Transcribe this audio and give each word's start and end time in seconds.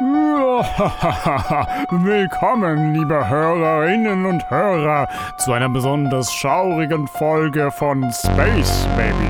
Willkommen, 1.90 2.94
liebe 2.94 3.28
Hörerinnen 3.28 4.24
und 4.24 4.48
Hörer, 4.48 5.06
zu 5.36 5.52
einer 5.52 5.68
besonders 5.68 6.32
schaurigen 6.32 7.06
Folge 7.06 7.70
von 7.70 8.10
Space 8.10 8.88
Baby. 8.96 9.28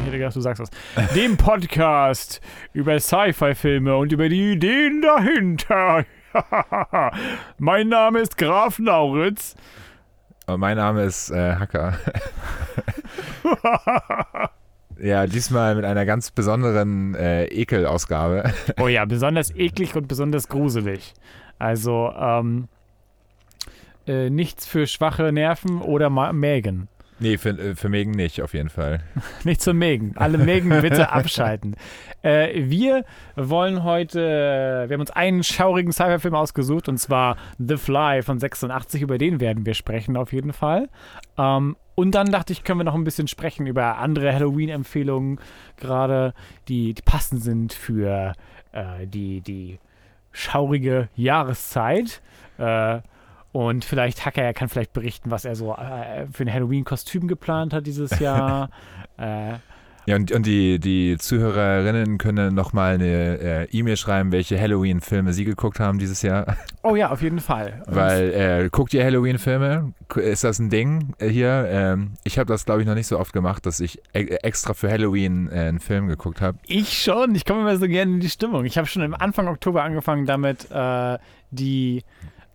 Ich 0.00 0.06
hätte 0.06 0.16
gedacht, 0.16 0.36
du 0.36 0.40
sagst 0.40 0.62
das. 0.62 0.70
Dem 1.14 1.36
Podcast 1.36 2.40
über 2.72 2.98
Sci-Fi-Filme 2.98 3.94
und 3.94 4.10
über 4.10 4.30
die 4.30 4.52
Ideen 4.52 5.02
dahinter. 5.02 6.06
mein 7.58 7.88
Name 7.88 8.20
ist 8.20 8.38
Graf 8.38 8.78
Nauritz. 8.78 9.54
Und 10.46 10.60
mein 10.60 10.78
Name 10.78 11.02
ist 11.02 11.30
äh, 11.30 11.56
Hacker. 11.56 11.98
ja, 15.00 15.26
diesmal 15.26 15.74
mit 15.74 15.84
einer 15.84 16.04
ganz 16.04 16.30
besonderen 16.30 17.14
äh, 17.14 17.46
Ekelausgabe. 17.46 18.52
Oh 18.80 18.88
ja, 18.88 19.04
besonders 19.04 19.54
eklig 19.54 19.94
und 19.96 20.08
besonders 20.08 20.48
gruselig. 20.48 21.14
Also, 21.58 22.12
ähm, 22.18 22.68
äh, 24.06 24.30
nichts 24.30 24.66
für 24.66 24.86
schwache 24.86 25.32
Nerven 25.32 25.82
oder 25.82 26.10
Ma 26.10 26.32
Mägen. 26.32 26.88
Nee, 27.20 27.36
für, 27.36 27.50
äh, 27.50 27.74
für 27.74 27.88
Megan 27.88 28.12
nicht, 28.12 28.42
auf 28.42 28.54
jeden 28.54 28.68
Fall. 28.68 29.00
Nicht 29.44 29.60
zum 29.60 29.78
Mägen. 29.78 30.12
Alle 30.16 30.38
Mägen 30.38 30.70
bitte 30.80 31.10
abschalten. 31.12 31.76
Äh, 32.22 32.68
wir 32.70 33.04
wollen 33.36 33.82
heute, 33.82 34.84
wir 34.88 34.94
haben 34.94 35.00
uns 35.00 35.10
einen 35.10 35.42
schaurigen 35.42 35.92
Cyberfilm 35.92 36.34
ausgesucht 36.34 36.88
und 36.88 36.98
zwar 36.98 37.36
The 37.58 37.76
Fly 37.76 38.22
von 38.22 38.38
86, 38.38 39.02
über 39.02 39.18
den 39.18 39.40
werden 39.40 39.66
wir 39.66 39.74
sprechen 39.74 40.16
auf 40.16 40.32
jeden 40.32 40.52
Fall. 40.52 40.88
Ähm, 41.36 41.76
und 41.98 42.12
dann 42.12 42.30
dachte 42.30 42.52
ich, 42.52 42.62
können 42.62 42.78
wir 42.78 42.84
noch 42.84 42.94
ein 42.94 43.02
bisschen 43.02 43.26
sprechen 43.26 43.66
über 43.66 43.98
andere 43.98 44.32
Halloween-Empfehlungen, 44.32 45.40
gerade 45.76 46.32
die, 46.68 46.94
die 46.94 47.02
passend 47.02 47.42
sind 47.42 47.72
für 47.72 48.34
äh, 48.70 49.04
die, 49.04 49.40
die 49.40 49.80
schaurige 50.30 51.08
Jahreszeit. 51.16 52.22
Äh, 52.56 53.00
und 53.50 53.84
vielleicht 53.84 54.24
Hacker, 54.24 54.42
er 54.42 54.54
kann 54.54 54.68
vielleicht 54.68 54.92
berichten, 54.92 55.32
was 55.32 55.44
er 55.44 55.56
so 55.56 55.74
äh, 55.74 56.28
für 56.30 56.44
ein 56.44 56.52
Halloween-Kostüm 56.52 57.26
geplant 57.26 57.72
hat 57.72 57.84
dieses 57.84 58.16
Jahr. 58.20 58.70
äh, 59.16 59.54
Ja, 60.08 60.16
und, 60.16 60.32
und 60.32 60.46
die, 60.46 60.78
die 60.78 61.18
Zuhörerinnen 61.18 62.16
können 62.16 62.54
nochmal 62.54 62.94
eine 62.94 63.40
äh, 63.40 63.64
E-Mail 63.70 63.98
schreiben, 63.98 64.32
welche 64.32 64.58
Halloween-Filme 64.58 65.34
sie 65.34 65.44
geguckt 65.44 65.80
haben 65.80 65.98
dieses 65.98 66.22
Jahr. 66.22 66.56
oh 66.82 66.96
ja, 66.96 67.10
auf 67.10 67.20
jeden 67.20 67.40
Fall. 67.40 67.82
Weil, 67.84 68.32
äh, 68.32 68.68
guckt 68.70 68.94
ihr 68.94 69.04
Halloween-Filme? 69.04 69.92
Ist 70.16 70.44
das 70.44 70.60
ein 70.60 70.70
Ding 70.70 71.12
äh, 71.18 71.28
hier? 71.28 71.66
Ähm, 71.68 72.12
ich 72.24 72.38
habe 72.38 72.46
das, 72.46 72.64
glaube 72.64 72.80
ich, 72.80 72.86
noch 72.86 72.94
nicht 72.94 73.06
so 73.06 73.18
oft 73.18 73.34
gemacht, 73.34 73.66
dass 73.66 73.80
ich 73.80 74.00
e 74.14 74.24
extra 74.42 74.72
für 74.72 74.90
Halloween 74.90 75.50
äh, 75.52 75.66
einen 75.66 75.78
Film 75.78 76.08
geguckt 76.08 76.40
habe. 76.40 76.56
ich 76.66 77.02
schon. 77.02 77.34
Ich 77.34 77.44
komme 77.44 77.60
immer 77.60 77.76
so 77.76 77.86
gerne 77.86 78.10
in 78.12 78.20
die 78.20 78.30
Stimmung. 78.30 78.64
Ich 78.64 78.78
habe 78.78 78.86
schon 78.86 79.02
im 79.02 79.12
Anfang 79.12 79.46
Oktober 79.46 79.82
angefangen, 79.82 80.24
damit 80.24 80.70
äh, 80.70 81.18
die 81.50 82.02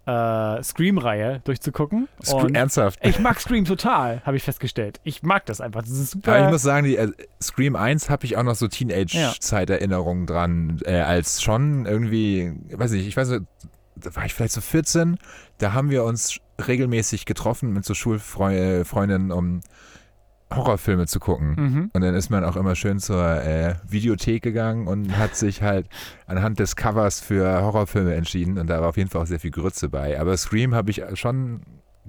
äh, 0.05 0.61
Scream-Reihe 0.63 1.41
durchzugucken. 1.43 2.07
Und 2.31 2.55
Ernsthaft? 2.55 2.99
ich 3.03 3.19
mag 3.19 3.39
Scream 3.39 3.65
total, 3.65 4.21
habe 4.25 4.37
ich 4.37 4.43
festgestellt. 4.43 4.99
Ich 5.03 5.23
mag 5.23 5.45
das 5.45 5.61
einfach. 5.61 5.81
Das 5.81 5.91
ist 5.91 6.11
super. 6.11 6.35
Aber 6.35 6.45
ich 6.45 6.51
muss 6.51 6.61
sagen, 6.61 6.85
die, 6.85 6.97
äh, 6.97 7.11
Scream 7.41 7.75
1 7.75 8.09
habe 8.09 8.25
ich 8.25 8.37
auch 8.37 8.43
noch 8.43 8.55
so 8.55 8.67
Teenage-Zeiterinnerungen 8.67 10.25
dran, 10.25 10.79
äh, 10.85 10.99
als 10.99 11.41
schon 11.41 11.85
irgendwie, 11.85 12.53
weiß 12.71 12.91
nicht, 12.91 13.07
ich 13.07 13.15
weiß 13.15 13.29
nicht, 13.29 13.43
da 13.95 14.15
war 14.15 14.25
ich 14.25 14.33
vielleicht 14.33 14.53
so 14.53 14.61
14, 14.61 15.17
da 15.59 15.73
haben 15.73 15.89
wir 15.89 16.03
uns 16.03 16.39
regelmäßig 16.67 17.25
getroffen 17.25 17.71
mit 17.73 17.85
so 17.85 17.93
Schulfreundinnen, 17.93 19.31
um 19.31 19.61
Horrorfilme 20.55 21.07
zu 21.07 21.19
gucken. 21.19 21.55
mhm. 21.57 21.89
Und 21.93 22.01
dann 22.01 22.15
ist 22.15 22.29
man 22.29 22.43
auch 22.43 22.55
immer 22.55 22.75
schön 22.75 22.99
zur 22.99 23.41
äh, 23.43 23.75
Videothek 23.87 24.43
gegangen 24.43 24.87
und 24.87 25.17
hat 25.17 25.35
sich 25.35 25.61
halt 25.61 25.87
anhand 26.27 26.59
des 26.59 26.75
Covers 26.75 27.19
für 27.19 27.61
Horrorfilme 27.61 28.13
entschieden. 28.13 28.57
Und 28.57 28.67
da 28.67 28.81
war 28.81 28.89
auf 28.89 28.97
jeden 28.97 29.09
Fall 29.09 29.21
auch 29.21 29.27
sehr 29.27 29.39
viel 29.39 29.51
Grütze 29.51 29.89
bei. 29.89 30.19
Aber 30.19 30.35
Scream 30.37 30.75
habe 30.75 30.91
ich 30.91 31.01
schon, 31.15 31.61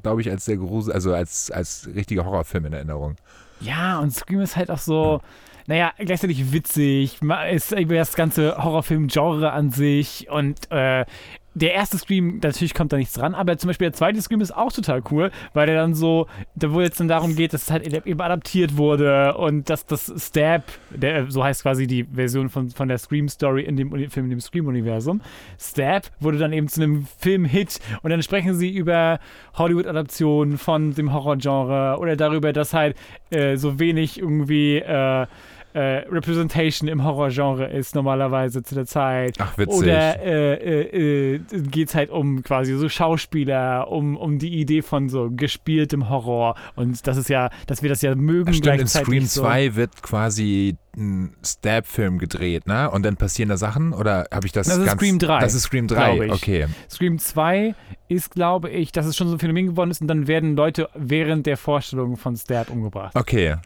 glaube 0.02 0.20
ich, 0.20 0.30
als 0.30 0.44
sehr 0.44 0.56
grusel, 0.56 0.92
also 0.92 1.14
als, 1.14 1.50
als 1.50 1.88
richtiger 1.94 2.24
Horrorfilm 2.24 2.66
in 2.66 2.72
Erinnerung. 2.72 3.16
Ja, 3.60 3.98
und 3.98 4.12
Scream 4.12 4.40
ist 4.40 4.56
halt 4.56 4.70
auch 4.70 4.78
so, 4.78 5.20
naja, 5.66 5.92
gleichzeitig 5.98 6.52
witzig, 6.52 7.20
ist 7.50 7.72
über 7.72 7.94
das 7.94 8.14
ganze 8.14 8.56
Horrorfilm-Genre 8.62 9.52
an 9.52 9.70
sich 9.70 10.28
und 10.30 10.70
äh, 10.70 11.04
der 11.54 11.72
erste 11.72 11.98
Scream, 11.98 12.40
natürlich 12.42 12.74
kommt 12.74 12.92
da 12.92 12.96
nichts 12.96 13.14
dran, 13.14 13.34
aber 13.34 13.56
zum 13.56 13.68
Beispiel 13.68 13.86
der 13.86 13.92
zweite 13.92 14.20
Scream 14.20 14.40
ist 14.40 14.54
auch 14.54 14.72
total 14.72 15.02
cool, 15.10 15.30
weil 15.52 15.66
der 15.66 15.76
dann 15.76 15.94
so, 15.94 16.26
da 16.56 16.72
wo 16.72 16.80
jetzt 16.80 16.98
dann 16.98 17.08
darum 17.08 17.36
geht, 17.36 17.52
dass 17.52 17.62
es 17.62 17.70
halt 17.70 17.86
eben 18.06 18.20
adaptiert 18.20 18.76
wurde 18.76 19.34
und 19.36 19.70
dass 19.70 19.86
das 19.86 20.12
Stab, 20.18 20.64
der, 20.90 21.30
so 21.30 21.44
heißt 21.44 21.62
quasi 21.62 21.86
die 21.86 22.04
Version 22.04 22.48
von, 22.48 22.70
von 22.70 22.88
der 22.88 22.98
Scream-Story 22.98 23.62
in 23.62 23.76
dem 23.76 23.90
Film, 24.10 24.26
in 24.26 24.30
dem 24.30 24.40
Scream-Universum, 24.40 25.20
Stab 25.58 26.10
wurde 26.18 26.38
dann 26.38 26.52
eben 26.52 26.66
zu 26.68 26.82
einem 26.82 27.06
Film-Hit 27.18 27.78
und 28.02 28.10
dann 28.10 28.22
sprechen 28.22 28.54
sie 28.54 28.70
über 28.70 29.20
Hollywood-Adaptionen 29.54 30.58
von 30.58 30.94
dem 30.94 31.12
Horrorgenre 31.12 31.98
oder 32.00 32.16
darüber, 32.16 32.52
dass 32.52 32.74
halt 32.74 32.96
äh, 33.30 33.56
so 33.56 33.78
wenig 33.78 34.18
irgendwie 34.18 34.78
äh, 34.78 35.26
äh, 35.74 36.06
Representation 36.08 36.88
im 36.88 37.02
Horrorgenre 37.02 37.66
ist 37.70 37.94
normalerweise 37.94 38.62
zu 38.62 38.74
der 38.76 38.86
Zeit. 38.86 39.34
Ach, 39.38 39.58
witzig. 39.58 39.82
Oder 39.82 40.20
äh, 40.22 40.54
äh, 40.54 41.34
äh, 41.34 41.38
geht 41.62 41.88
es 41.88 41.94
halt 41.94 42.10
um 42.10 42.42
quasi 42.44 42.76
so 42.76 42.88
Schauspieler, 42.88 43.90
um, 43.90 44.16
um 44.16 44.38
die 44.38 44.60
Idee 44.60 44.82
von 44.82 45.08
so 45.08 45.30
gespieltem 45.32 46.08
Horror. 46.08 46.54
Und 46.76 47.06
das 47.06 47.16
ist 47.16 47.28
ja, 47.28 47.50
dass 47.66 47.82
wir 47.82 47.88
das 47.88 48.02
ja 48.02 48.14
mögen. 48.14 48.54
Stimmt, 48.54 48.80
in 48.82 48.86
Scream 48.86 49.24
so. 49.26 49.42
2 49.42 49.74
wird 49.74 50.02
quasi 50.02 50.76
ein 50.96 51.34
Stab-Film 51.44 52.18
gedreht, 52.18 52.68
ne? 52.68 52.88
Und 52.88 53.04
dann 53.04 53.16
passieren 53.16 53.48
da 53.48 53.56
Sachen? 53.56 53.92
Oder 53.92 54.28
habe 54.32 54.46
ich 54.46 54.52
das 54.52 54.68
Das 54.68 54.76
ist 54.78 54.86
ganz... 54.86 55.00
Scream 55.00 55.18
3, 55.18 55.40
Das 55.40 55.54
ist 55.54 55.62
Scream 55.64 55.88
3, 55.88 56.14
glaub 56.16 56.26
ich. 56.26 56.32
okay. 56.32 56.66
Scream 56.88 57.18
2 57.18 57.74
ist, 58.08 58.30
glaube 58.30 58.70
ich, 58.70 58.92
dass 58.92 59.06
es 59.06 59.16
schon 59.16 59.26
so 59.26 59.34
ein 59.34 59.38
Phänomen 59.40 59.66
geworden 59.66 59.90
ist 59.90 60.00
und 60.00 60.06
dann 60.06 60.28
werden 60.28 60.54
Leute 60.54 60.88
während 60.94 61.46
der 61.46 61.56
Vorstellung 61.56 62.16
von 62.16 62.36
Stab 62.36 62.70
umgebracht. 62.70 63.16
Okay. 63.16 63.56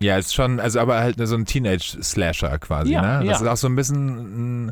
Ja, 0.00 0.18
ist 0.18 0.34
schon, 0.34 0.60
also 0.60 0.78
aber 0.80 0.98
halt 1.00 1.16
so 1.26 1.34
ein 1.36 1.44
Teenage-Slasher 1.46 2.58
quasi, 2.58 2.92
Ja, 2.92 3.02
ne? 3.20 3.26
Das 3.26 3.40
ja. 3.40 3.46
ist 3.46 3.50
auch 3.52 3.56
so 3.56 3.66
ein 3.68 3.76
bisschen, 3.76 4.66
mm, 4.66 4.70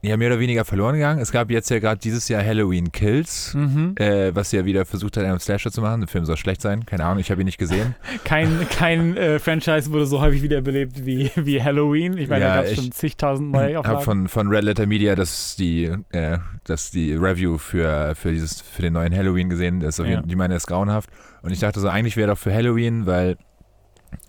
ja, 0.00 0.16
mehr 0.16 0.28
oder 0.30 0.38
weniger 0.38 0.64
verloren 0.64 0.94
gegangen. 0.94 1.20
Es 1.20 1.32
gab 1.32 1.50
jetzt 1.50 1.68
ja 1.70 1.80
gerade 1.80 2.00
dieses 2.00 2.28
Jahr 2.28 2.42
Halloween 2.42 2.92
Kills, 2.92 3.52
Mhm. 3.54 3.94
äh, 3.96 4.32
was 4.34 4.52
ja 4.52 4.64
wieder 4.64 4.86
versucht 4.86 5.16
hat, 5.16 5.24
einen 5.24 5.40
Slasher 5.40 5.72
zu 5.72 5.80
machen. 5.82 6.00
Der 6.02 6.08
Film 6.08 6.24
soll 6.24 6.36
schlecht 6.36 6.62
sein, 6.62 6.86
keine 6.86 7.04
Ahnung, 7.04 7.18
ich 7.18 7.32
habe 7.32 7.42
ihn 7.42 7.46
nicht 7.46 7.58
gesehen. 7.58 7.96
Kein, 8.24 8.66
kein 8.70 9.16
äh, 9.16 9.38
Franchise 9.40 9.90
wurde 9.90 10.06
so 10.06 10.20
häufig 10.20 10.40
wiederbelebt 10.42 11.04
wie, 11.04 11.30
wie 11.34 11.60
Halloween. 11.62 12.16
Ich 12.16 12.28
meine, 12.28 12.44
Ja, 12.44 12.48
da 12.50 12.56
gab 12.58 12.64
es 12.66 12.70
ich 12.70 12.76
schon 12.78 12.92
zigtausend 12.92 13.48
Ich 13.48 13.52
neue 13.60 13.76
habe 13.78 13.88
Auflagen. 13.98 14.04
von, 14.04 14.28
von 14.28 14.48
Red 14.48 14.62
Letter 14.64 14.86
Media 14.86 15.16
das 15.16 15.56
die, 15.56 15.90
äh, 16.10 16.38
das 16.64 16.90
die 16.92 17.14
Review 17.14 17.58
für, 17.58 18.14
für, 18.14 18.30
dieses, 18.30 18.60
für 18.62 18.82
den 18.82 18.92
neuen 18.92 19.14
Halloween 19.14 19.50
gesehen. 19.50 19.80
Das 19.80 19.98
Ja. 19.98 20.22
die 20.22 20.36
meine 20.36 20.54
ist 20.54 20.68
grauenhaft. 20.68 21.10
Und 21.42 21.50
ich 21.50 21.58
dachte 21.58 21.80
so, 21.80 21.88
eigentlich 21.88 22.16
wäre 22.16 22.28
doch 22.28 22.38
für 22.38 22.54
Halloween, 22.54 23.04
weil 23.04 23.36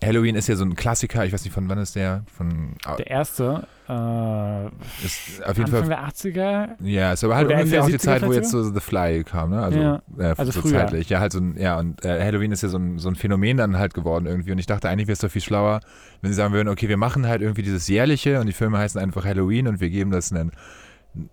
Halloween 0.02 0.34
ist 0.34 0.48
ja 0.48 0.56
so 0.56 0.64
ein 0.64 0.74
Klassiker. 0.76 1.24
Ich 1.24 1.32
weiß 1.32 1.44
nicht, 1.44 1.52
von 1.52 1.68
wann 1.68 1.78
ist 1.78 1.96
der? 1.96 2.22
Von, 2.36 2.74
Der 2.98 3.06
erste, 3.06 3.66
äh, 3.88 4.66
ist 5.04 5.44
auf 5.44 5.56
jeden 5.58 5.74
Anfang 5.74 5.80
Fall 5.80 5.88
der 5.88 6.08
80er. 6.08 6.68
Ja, 6.80 7.12
ist 7.12 7.24
aber 7.24 7.36
halt 7.36 7.50
ungefähr 7.50 7.82
auch 7.82 7.86
die 7.88 7.98
Zeit, 7.98 8.22
70er 8.22 8.26
wo 8.26 8.32
jetzt 8.32 8.50
so 8.50 8.62
The 8.62 8.80
Fly 8.80 9.24
kam, 9.24 9.50
ne? 9.50 9.62
Also, 9.62 9.78
Ja, 9.78 10.02
äh, 10.18 10.34
also 10.36 10.52
so 10.52 10.60
früher. 10.62 10.72
zeitlich. 10.72 11.08
Ja, 11.08 11.20
halt 11.20 11.32
so 11.32 11.40
ein, 11.40 11.56
ja, 11.58 11.78
und 11.78 12.04
äh, 12.04 12.22
Halloween 12.22 12.52
ist 12.52 12.62
ja 12.62 12.68
so 12.68 12.78
ein, 12.78 12.98
so 12.98 13.08
ein 13.08 13.14
Phänomen 13.14 13.56
dann 13.56 13.78
halt 13.78 13.94
geworden 13.94 14.26
irgendwie. 14.26 14.52
Und 14.52 14.58
ich 14.58 14.66
dachte, 14.66 14.88
eigentlich 14.88 15.06
wäre 15.08 15.14
es 15.14 15.20
doch 15.20 15.30
viel 15.30 15.42
schlauer, 15.42 15.80
wenn 16.22 16.30
sie 16.30 16.36
sagen 16.36 16.52
würden, 16.54 16.68
okay, 16.68 16.88
wir 16.88 16.96
machen 16.96 17.26
halt 17.26 17.42
irgendwie 17.42 17.62
dieses 17.62 17.88
jährliche 17.88 18.40
und 18.40 18.46
die 18.46 18.52
Filme 18.52 18.78
heißen 18.78 19.00
einfach 19.00 19.24
Halloween 19.24 19.66
und 19.66 19.80
wir 19.80 19.90
geben 19.90 20.10
das 20.10 20.32
einen 20.32 20.52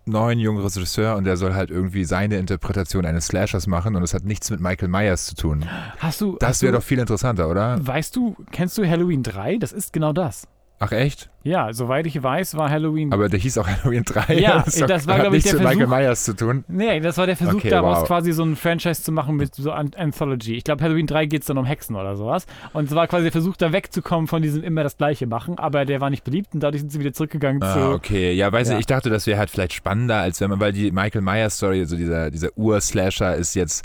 neuen 0.06 0.40
jungen 0.40 0.62
Regisseur 0.62 1.16
und 1.16 1.24
der 1.24 1.38
soll 1.38 1.54
halt 1.54 1.70
irgendwie 1.70 2.04
seine 2.04 2.38
Interpretation 2.38 3.06
eines 3.06 3.28
Slashers 3.28 3.68
machen 3.68 3.96
und 3.96 4.02
das 4.02 4.14
hat 4.14 4.24
nichts 4.24 4.50
mit 4.50 4.60
Michael 4.60 4.90
Myers 4.90 5.26
zu 5.26 5.36
tun. 5.36 5.66
Hast 6.00 6.22
du. 6.22 6.38
Das 6.40 6.62
wäre 6.62 6.74
doch 6.74 6.84
viel 6.84 7.00
interessanter, 7.00 7.50
oder? 7.50 7.78
Weißt 7.86 8.16
du, 8.16 8.36
kennst 8.52 8.78
du 8.78 8.88
Halloween 8.88 9.24
3? 9.24 9.58
Das 9.58 9.72
ist 9.74 9.94
genau 9.94 10.14
das. 10.14 10.48
Ach 10.80 10.92
echt? 10.92 11.32
Ja, 11.42 11.74
soweit 11.74 12.06
ich 12.06 12.22
weiß, 12.22 12.56
war 12.56 12.70
Halloween. 12.70 13.12
Aber 13.12 13.30
der 13.30 13.40
hieß 13.40 13.58
auch 13.58 13.68
Halloween 13.68 14.04
3. 14.04 14.36
Ja, 14.40 14.60
doch- 14.80 14.86
das 14.88 15.08
war, 15.08 15.16
hat 15.16 15.22
glaub 15.24 15.34
ich, 15.34 15.44
der 15.44 15.54
mit 15.54 15.64
Michael 15.64 15.78
Versuch. 15.88 15.96
Myers 15.98 16.24
zu 16.24 16.36
tun. 16.36 16.66
nee, 16.68 17.00
das 17.00 17.18
war 17.18 17.26
der 17.26 17.36
Versuch 17.36 17.56
Okay, 17.56 17.70
daraus, 17.70 18.02
wow. 18.02 18.08
quasi 18.08 18.32
so 18.32 18.44
ein 18.44 18.56
Franchise 18.56 19.02
zu 19.02 19.12
machen 19.12 19.38
mit 19.38 19.56
so 19.56 19.72
An 19.72 19.90
Anthology. 19.98 20.54
Ich 20.56 20.64
glaube, 20.64 20.84
Halloween 20.84 21.08
3 21.08 21.26
geht 21.26 21.42
es 21.42 21.48
dann 21.48 21.58
um 21.58 21.66
Hexen 21.66 21.96
oder 21.96 22.16
sowas. 22.16 22.46
Und 22.74 22.90
es 22.90 22.94
war 22.96 23.08
quasi 23.08 23.24
der 23.24 23.32
Versuch, 23.32 23.58
da 23.58 23.72
wegzukommen 23.74 24.28
von 24.28 24.44
diesem 24.44 24.62
immer 24.62 24.84
das 24.84 24.98
Gleiche 24.98 25.26
machen. 25.26 25.58
Aber 25.58 25.84
der 25.86 26.00
war 26.00 26.12
nicht 26.12 26.24
beliebt 26.24 26.54
und 26.54 26.60
dadurch 26.62 26.82
sind 26.82 26.92
sie 26.92 27.00
wieder 27.00 27.14
zurückgegangen 27.14 27.60
zu. 27.62 27.68
Ah, 27.68 27.94
okay. 27.94 28.34
Ja, 28.34 28.52
weiß 28.52 28.68
Ja. 28.68 28.74
ich, 28.76 28.82
ich 28.82 28.86
dachte, 28.86 29.10
das 29.10 29.26
wäre 29.26 29.40
halt 29.40 29.50
vielleicht 29.50 29.74
spannender, 29.74 30.18
als 30.18 30.42
wenn 30.42 30.52
man, 30.52 30.60
weil 30.60 30.74
die 30.74 30.92
Michael 30.92 31.22
Myers 31.22 31.58
Story, 31.58 31.86
so 31.86 31.96
dieser, 31.98 32.30
dieser 32.30 32.50
Ur-Slasher 32.56 33.36
ist 33.36 33.56
jetzt 33.56 33.84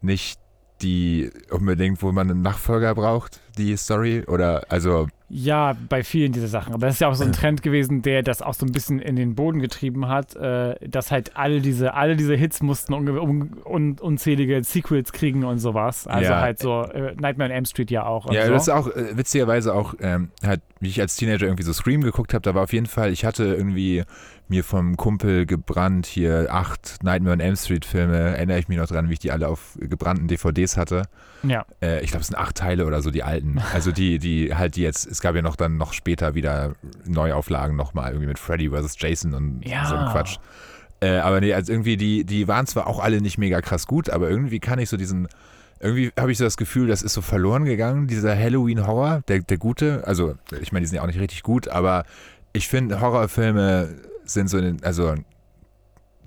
nicht 0.00 0.40
die 0.82 1.30
unbedingt, 1.50 2.02
wo 2.02 2.12
man 2.12 2.30
einen 2.30 2.42
Nachfolger 2.42 2.94
braucht. 2.94 3.40
Die 3.58 3.76
Story? 3.76 4.24
Oder, 4.26 4.64
also. 4.68 5.08
Ja, 5.30 5.76
bei 5.90 6.02
vielen 6.02 6.32
dieser 6.32 6.48
Sachen. 6.48 6.72
Aber 6.72 6.86
das 6.86 6.94
ist 6.94 7.00
ja 7.00 7.08
auch 7.08 7.14
so 7.14 7.22
ein 7.24 7.32
Trend 7.32 7.62
gewesen, 7.62 8.00
der 8.00 8.22
das 8.22 8.40
auch 8.40 8.54
so 8.54 8.64
ein 8.64 8.72
bisschen 8.72 8.98
in 8.98 9.14
den 9.14 9.34
Boden 9.34 9.60
getrieben 9.60 10.08
hat, 10.08 10.34
äh, 10.36 10.76
dass 10.88 11.10
halt 11.10 11.36
alle 11.36 11.60
diese, 11.60 11.92
alle 11.92 12.16
diese 12.16 12.34
Hits 12.34 12.62
mussten 12.62 12.94
un 12.94 13.06
un 13.10 13.56
un 13.66 13.98
unzählige 14.00 14.64
Sequels 14.64 15.12
kriegen 15.12 15.44
und 15.44 15.58
sowas. 15.58 16.06
Also 16.06 16.30
Ja. 16.30 16.40
halt 16.40 16.58
so 16.60 16.82
äh, 16.84 17.14
Nightmare 17.16 17.50
on 17.50 17.54
Elm 17.56 17.64
Street 17.66 17.90
ja 17.90 18.06
auch. 18.06 18.32
Ja, 18.32 18.46
so. 18.46 18.52
das 18.54 18.62
ist 18.68 18.72
auch 18.72 18.86
äh, 18.88 19.18
witzigerweise 19.18 19.74
auch, 19.74 19.94
ähm, 20.00 20.30
halt, 20.42 20.62
wie 20.80 20.88
ich 20.88 20.98
als 21.00 21.16
Teenager 21.16 21.44
irgendwie 21.44 21.64
so 21.64 21.74
Scream 21.74 22.00
geguckt 22.00 22.32
habe, 22.32 22.40
da 22.42 22.54
war 22.54 22.62
auf 22.62 22.72
jeden 22.72 22.86
Fall, 22.86 23.12
ich 23.12 23.26
hatte 23.26 23.44
irgendwie 23.54 24.04
mir 24.50 24.64
vom 24.64 24.96
Kumpel 24.96 25.44
gebrannt 25.44 26.06
hier 26.06 26.46
acht 26.50 27.02
Nightmare 27.02 27.34
on 27.34 27.40
Elm 27.40 27.56
Street 27.56 27.84
Filme, 27.84 28.16
erinnere 28.16 28.58
ich 28.58 28.68
mich 28.68 28.78
noch 28.78 28.86
dran, 28.86 29.10
wie 29.10 29.12
ich 29.12 29.18
die 29.18 29.30
alle 29.30 29.46
auf 29.46 29.76
gebrannten 29.78 30.26
DVDs 30.26 30.78
hatte. 30.78 31.02
ja. 31.42 31.66
Äh, 31.82 32.02
ich 32.02 32.10
glaube, 32.12 32.22
es 32.22 32.28
sind 32.28 32.36
acht 32.38 32.56
Teile 32.56 32.86
oder 32.86 33.02
so, 33.02 33.10
die 33.10 33.22
alten. 33.22 33.47
Also 33.72 33.92
die, 33.92 34.18
die 34.18 34.54
halt 34.54 34.76
die 34.76 34.82
jetzt, 34.82 35.06
es 35.06 35.20
gab 35.20 35.34
ja 35.34 35.42
noch 35.42 35.56
dann 35.56 35.76
noch 35.76 35.92
später 35.92 36.34
wieder 36.34 36.72
Neuauflagen 37.06 37.76
nochmal, 37.76 38.10
irgendwie 38.10 38.26
mit 38.28 38.38
Freddy 38.38 38.70
vs. 38.70 38.96
Jason 38.98 39.34
und 39.34 39.66
Ja. 39.66 39.86
so 39.86 39.94
ein 39.96 40.06
Quatsch. 40.10 40.38
Äh, 41.00 41.18
aber 41.18 41.40
nee, 41.40 41.54
also 41.54 41.72
irgendwie, 41.72 41.96
die, 41.96 42.24
die 42.24 42.48
waren 42.48 42.66
zwar 42.66 42.86
auch 42.86 42.98
alle 42.98 43.20
nicht 43.20 43.38
mega 43.38 43.60
krass 43.60 43.86
gut, 43.86 44.10
aber 44.10 44.28
irgendwie 44.28 44.58
kann 44.58 44.78
ich 44.80 44.88
so 44.88 44.96
diesen, 44.96 45.28
irgendwie 45.80 46.10
habe 46.18 46.32
ich 46.32 46.38
so 46.38 46.44
das 46.44 46.56
Gefühl, 46.56 46.88
das 46.88 47.02
ist 47.02 47.12
so 47.14 47.22
verloren 47.22 47.64
gegangen, 47.64 48.08
dieser 48.08 48.36
Halloween-Horror, 48.36 49.22
der, 49.28 49.40
der 49.40 49.58
gute. 49.58 50.02
Also, 50.06 50.34
ich 50.60 50.72
meine, 50.72 50.82
die 50.82 50.88
sind 50.88 50.96
ja 50.96 51.02
auch 51.02 51.06
nicht 51.06 51.20
richtig 51.20 51.42
gut, 51.44 51.68
aber 51.68 52.04
ich 52.52 52.66
finde, 52.66 53.00
Horrorfilme 53.00 53.90
sind 54.24 54.50
so, 54.50 54.58
in 54.58 54.64
den, 54.64 54.84
also 54.84 55.14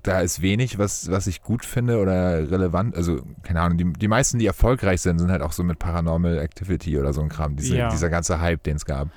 da 0.02 0.20
ist 0.20 0.42
wenig, 0.42 0.78
was, 0.78 1.10
was 1.10 1.26
ich 1.28 1.42
gut 1.42 1.64
finde 1.64 1.98
oder 2.00 2.50
relevant. 2.50 2.96
Also, 2.96 3.22
keine 3.42 3.60
Ahnung, 3.60 3.78
die, 3.78 3.92
die 3.92 4.08
meisten, 4.08 4.38
die 4.38 4.46
erfolgreich 4.46 5.00
sind, 5.00 5.18
sind 5.18 5.30
halt 5.30 5.42
auch 5.42 5.52
so 5.52 5.62
mit 5.62 5.78
Paranormal 5.78 6.38
Activity 6.38 6.98
oder 6.98 7.12
so 7.12 7.20
ein 7.22 7.28
Kram, 7.28 7.54
diese, 7.56 7.76
Ja. 7.76 7.88
dieser 7.88 8.10
ganze 8.10 8.40
Hype, 8.40 8.62
den 8.64 8.76
es 8.76 8.84
gab. 8.84 9.08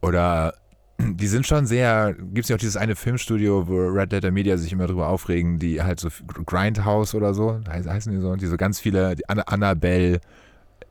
Oder 0.00 0.54
die 1.00 1.26
sind 1.26 1.46
schon 1.46 1.66
sehr, 1.66 2.14
gibt 2.14 2.44
es 2.44 2.48
ja 2.48 2.56
auch 2.56 2.60
dieses 2.60 2.76
eine 2.76 2.94
Filmstudio, 2.96 3.66
wo 3.66 3.76
Red 3.88 4.12
Letter 4.12 4.30
Media 4.30 4.56
sich 4.56 4.72
immer 4.72 4.86
drüber 4.86 5.08
aufregen, 5.08 5.58
die 5.58 5.82
halt 5.82 5.98
so 6.00 6.08
Grindhouse 6.46 7.14
oder 7.14 7.34
so, 7.34 7.60
heiß- 7.68 7.88
heißen 7.88 8.12
die 8.12 8.20
so, 8.20 8.36
die 8.36 8.46
so 8.46 8.56
ganz 8.56 8.78
viele, 8.78 9.16
die 9.16 9.28
Anna, 9.28 9.42
Annabelle, 9.42 10.20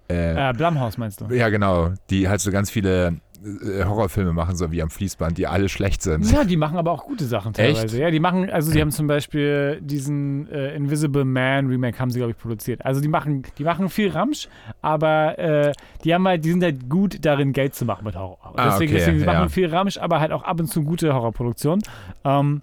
äh, 0.10 0.50
Äh, 0.50 0.54
Blumhouse 0.54 0.98
meinst 0.98 1.22
du? 1.22 1.26
ja 1.34 1.48
genau, 1.50 1.94
die 2.10 2.28
halt 2.28 2.42
so 2.42 2.52
ganz 2.52 2.70
viele 2.70 3.16
Horrorfilme 3.44 4.34
machen, 4.34 4.56
so 4.56 4.72
wie 4.72 4.82
am 4.82 4.90
Fließband, 4.90 5.38
die 5.38 5.48
alle 5.48 5.68
schlecht 5.70 6.02
sind. 6.04 6.32
Ja, 6.32 6.44
die 6.44 6.58
machen 6.58 6.78
aber 6.78 6.92
auch 6.92 7.06
gute 7.06 7.26
Sachen 7.26 7.54
teilweise. 7.54 7.86
Echt? 7.86 7.96
Ja, 7.96 8.12
die 8.12 8.20
machen, 8.20 8.50
also 8.50 8.72
die 8.72 8.80
haben 8.80 8.92
zum 8.92 9.08
Beispiel 9.08 9.80
diesen 9.82 10.48
äh, 10.52 10.76
Invisible 10.76 11.26
Man 11.26 11.68
Remake 11.68 11.98
haben 12.00 12.12
sie, 12.12 12.20
glaube 12.20 12.32
ich, 12.32 12.38
produziert. 12.38 12.86
Also 12.86 13.02
die 13.02 13.08
machen, 13.08 13.44
die 13.58 13.64
machen 13.64 13.90
viel 13.90 14.10
Ramsch, 14.10 14.48
aber 14.82 15.40
äh, 15.40 15.74
die 16.04 16.14
haben 16.14 16.28
halt, 16.28 16.46
die 16.46 16.52
sind 16.52 16.64
halt 16.64 16.90
gut 16.90 17.26
darin, 17.26 17.54
Geld 17.54 17.74
zu 17.74 17.86
machen 17.86 18.06
mit 18.06 18.16
Horror. 18.16 18.38
Ah, 18.56 18.72
deswegen, 18.72 18.92
okay, 18.92 19.00
deswegen 19.00 19.20
sie 19.20 19.26
ja. 19.26 19.34
machen 19.34 19.50
viel 19.50 19.68
Ramsch, 19.68 19.98
aber 19.98 20.20
halt 20.20 20.32
auch 20.32 20.44
ab 20.44 20.60
und 20.60 20.68
zu 20.68 20.84
gute 20.84 21.14
Horrorproduktionen. 21.14 21.84
Ähm, 22.24 22.62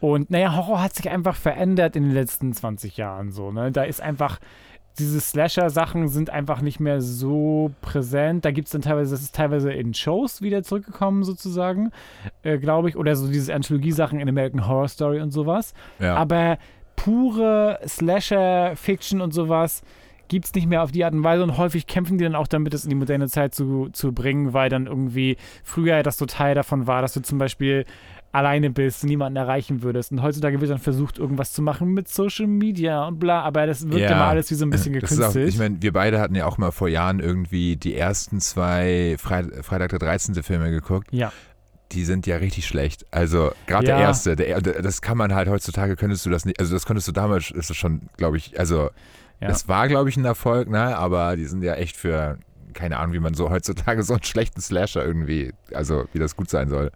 und 0.00 0.30
naja, 0.30 0.56
Horror 0.56 0.82
hat 0.82 0.94
sich 0.94 1.08
einfach 1.08 1.36
verändert 1.36 1.94
in 1.94 2.02
den 2.02 2.12
letzten 2.12 2.52
20 2.52 2.96
Jahren 2.96 3.30
so. 3.30 3.52
Ne? 3.52 3.70
Da 3.70 3.84
ist 3.84 4.02
einfach, 4.02 4.40
diese 4.98 5.20
Slasher-Sachen 5.20 6.08
sind 6.08 6.30
einfach 6.30 6.60
nicht 6.60 6.80
mehr 6.80 7.00
so 7.00 7.72
präsent. 7.80 8.44
Da 8.44 8.50
gibt 8.50 8.66
es 8.66 8.72
dann 8.72 8.82
teilweise, 8.82 9.12
das 9.12 9.22
ist 9.22 9.34
teilweise 9.34 9.72
in 9.72 9.94
Shows 9.94 10.42
wieder 10.42 10.62
zurückgekommen, 10.62 11.24
sozusagen, 11.24 11.92
äh, 12.42 12.58
glaube 12.58 12.88
ich. 12.88 12.96
Oder 12.96 13.16
so 13.16 13.28
diese 13.28 13.54
Anthologie-Sachen 13.54 14.20
in 14.20 14.28
American 14.28 14.66
Horror 14.66 14.88
Story 14.88 15.20
und 15.20 15.30
sowas. 15.30 15.72
Ja. 15.98 16.16
Aber 16.16 16.58
pure 16.96 17.80
Slasher-Fiction 17.86 19.20
und 19.20 19.32
sowas 19.32 19.82
gibt 20.28 20.46
es 20.46 20.54
nicht 20.54 20.66
mehr 20.66 20.82
auf 20.82 20.92
die 20.92 21.04
Art 21.04 21.12
und 21.12 21.24
Weise 21.24 21.42
und 21.42 21.58
häufig 21.58 21.86
kämpfen 21.86 22.16
die 22.16 22.24
dann 22.24 22.34
auch 22.34 22.46
damit, 22.46 22.72
das 22.72 22.84
in 22.84 22.90
die 22.90 22.96
moderne 22.96 23.28
Zeit 23.28 23.54
zu, 23.54 23.90
zu 23.92 24.12
bringen, 24.12 24.54
weil 24.54 24.70
dann 24.70 24.86
irgendwie 24.86 25.36
früher 25.62 26.02
das 26.02 26.16
so 26.16 26.26
Teil 26.26 26.54
davon 26.54 26.86
war, 26.86 27.02
dass 27.02 27.12
du 27.12 27.20
zum 27.20 27.38
Beispiel 27.38 27.84
alleine 28.32 28.70
bist, 28.70 29.04
niemanden 29.04 29.36
erreichen 29.36 29.82
würdest. 29.82 30.10
Und 30.10 30.22
heutzutage 30.22 30.60
wird 30.60 30.70
dann 30.70 30.78
versucht, 30.78 31.18
irgendwas 31.18 31.52
zu 31.52 31.60
machen 31.62 31.88
mit 31.92 32.08
Social 32.08 32.46
Media 32.46 33.06
und 33.06 33.18
bla, 33.18 33.42
aber 33.42 33.66
das 33.66 33.82
wirkt 33.88 34.00
Ja. 34.00 34.12
immer 34.12 34.24
alles 34.26 34.50
wie 34.50 34.54
so 34.54 34.64
ein 34.64 34.70
bisschen 34.70 34.98
Das 34.98 35.12
ist 35.12 35.18
auch, 35.18 35.26
gekünstelt. 35.28 35.48
ich 35.50 35.58
meine, 35.58 35.82
wir 35.82 35.92
beide 35.92 36.18
hatten 36.18 36.34
ja 36.34 36.46
auch 36.46 36.56
mal 36.58 36.70
vor 36.72 36.88
Jahren 36.88 37.20
irgendwie 37.20 37.76
die 37.76 37.94
ersten 37.94 38.40
zwei 38.40 39.16
Frei- 39.18 39.62
Freitag 39.62 39.90
der 39.90 39.98
13. 39.98 40.42
Filme 40.42 40.70
geguckt. 40.70 41.08
ja. 41.12 41.30
Die 41.92 42.06
sind 42.06 42.26
ja 42.26 42.36
richtig 42.38 42.66
schlecht. 42.66 43.04
Also 43.10 43.52
gerade 43.66 43.86
Ja. 43.88 43.96
der 43.98 44.06
erste, 44.06 44.34
der, 44.34 44.62
das 44.62 45.02
kann 45.02 45.18
man 45.18 45.34
halt 45.34 45.46
heutzutage, 45.50 45.94
könntest 45.94 46.24
du 46.24 46.30
das 46.30 46.46
nicht, 46.46 46.58
also 46.58 46.72
das 46.72 46.86
konntest 46.86 47.06
du 47.06 47.12
damals, 47.12 47.50
ist 47.50 47.68
das 47.68 47.76
schon, 47.76 48.08
glaube 48.16 48.38
ich, 48.38 48.58
also 48.58 48.88
Ja. 49.42 49.48
das 49.48 49.68
war, 49.68 49.88
glaube 49.88 50.08
ich, 50.08 50.16
ein 50.16 50.24
Erfolg, 50.24 50.70
ne? 50.70 50.96
aber 50.96 51.36
die 51.36 51.44
sind 51.44 51.62
ja 51.62 51.74
echt 51.74 51.98
für, 51.98 52.38
keine 52.72 52.98
Ahnung, 52.98 53.14
wie 53.14 53.20
man 53.20 53.34
so 53.34 53.50
heutzutage 53.50 54.02
so 54.02 54.14
einen 54.14 54.22
schlechten 54.22 54.60
Slasher 54.60 55.04
irgendwie, 55.04 55.52
also 55.72 56.04
wie 56.12 56.18
das 56.18 56.36
gut 56.36 56.50
sein 56.50 56.68
soll. 56.68 56.90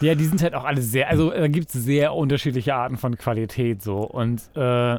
Ja, 0.00 0.14
die 0.14 0.24
sind 0.24 0.42
halt 0.42 0.54
auch 0.54 0.64
alle 0.64 0.82
sehr, 0.82 1.08
also 1.08 1.30
da 1.30 1.48
gibt 1.48 1.74
es 1.74 1.84
sehr 1.84 2.14
unterschiedliche 2.14 2.74
Arten 2.74 2.98
von 2.98 3.16
Qualität 3.16 3.82
so. 3.82 3.98
Und 4.00 4.42
äh, 4.54 4.98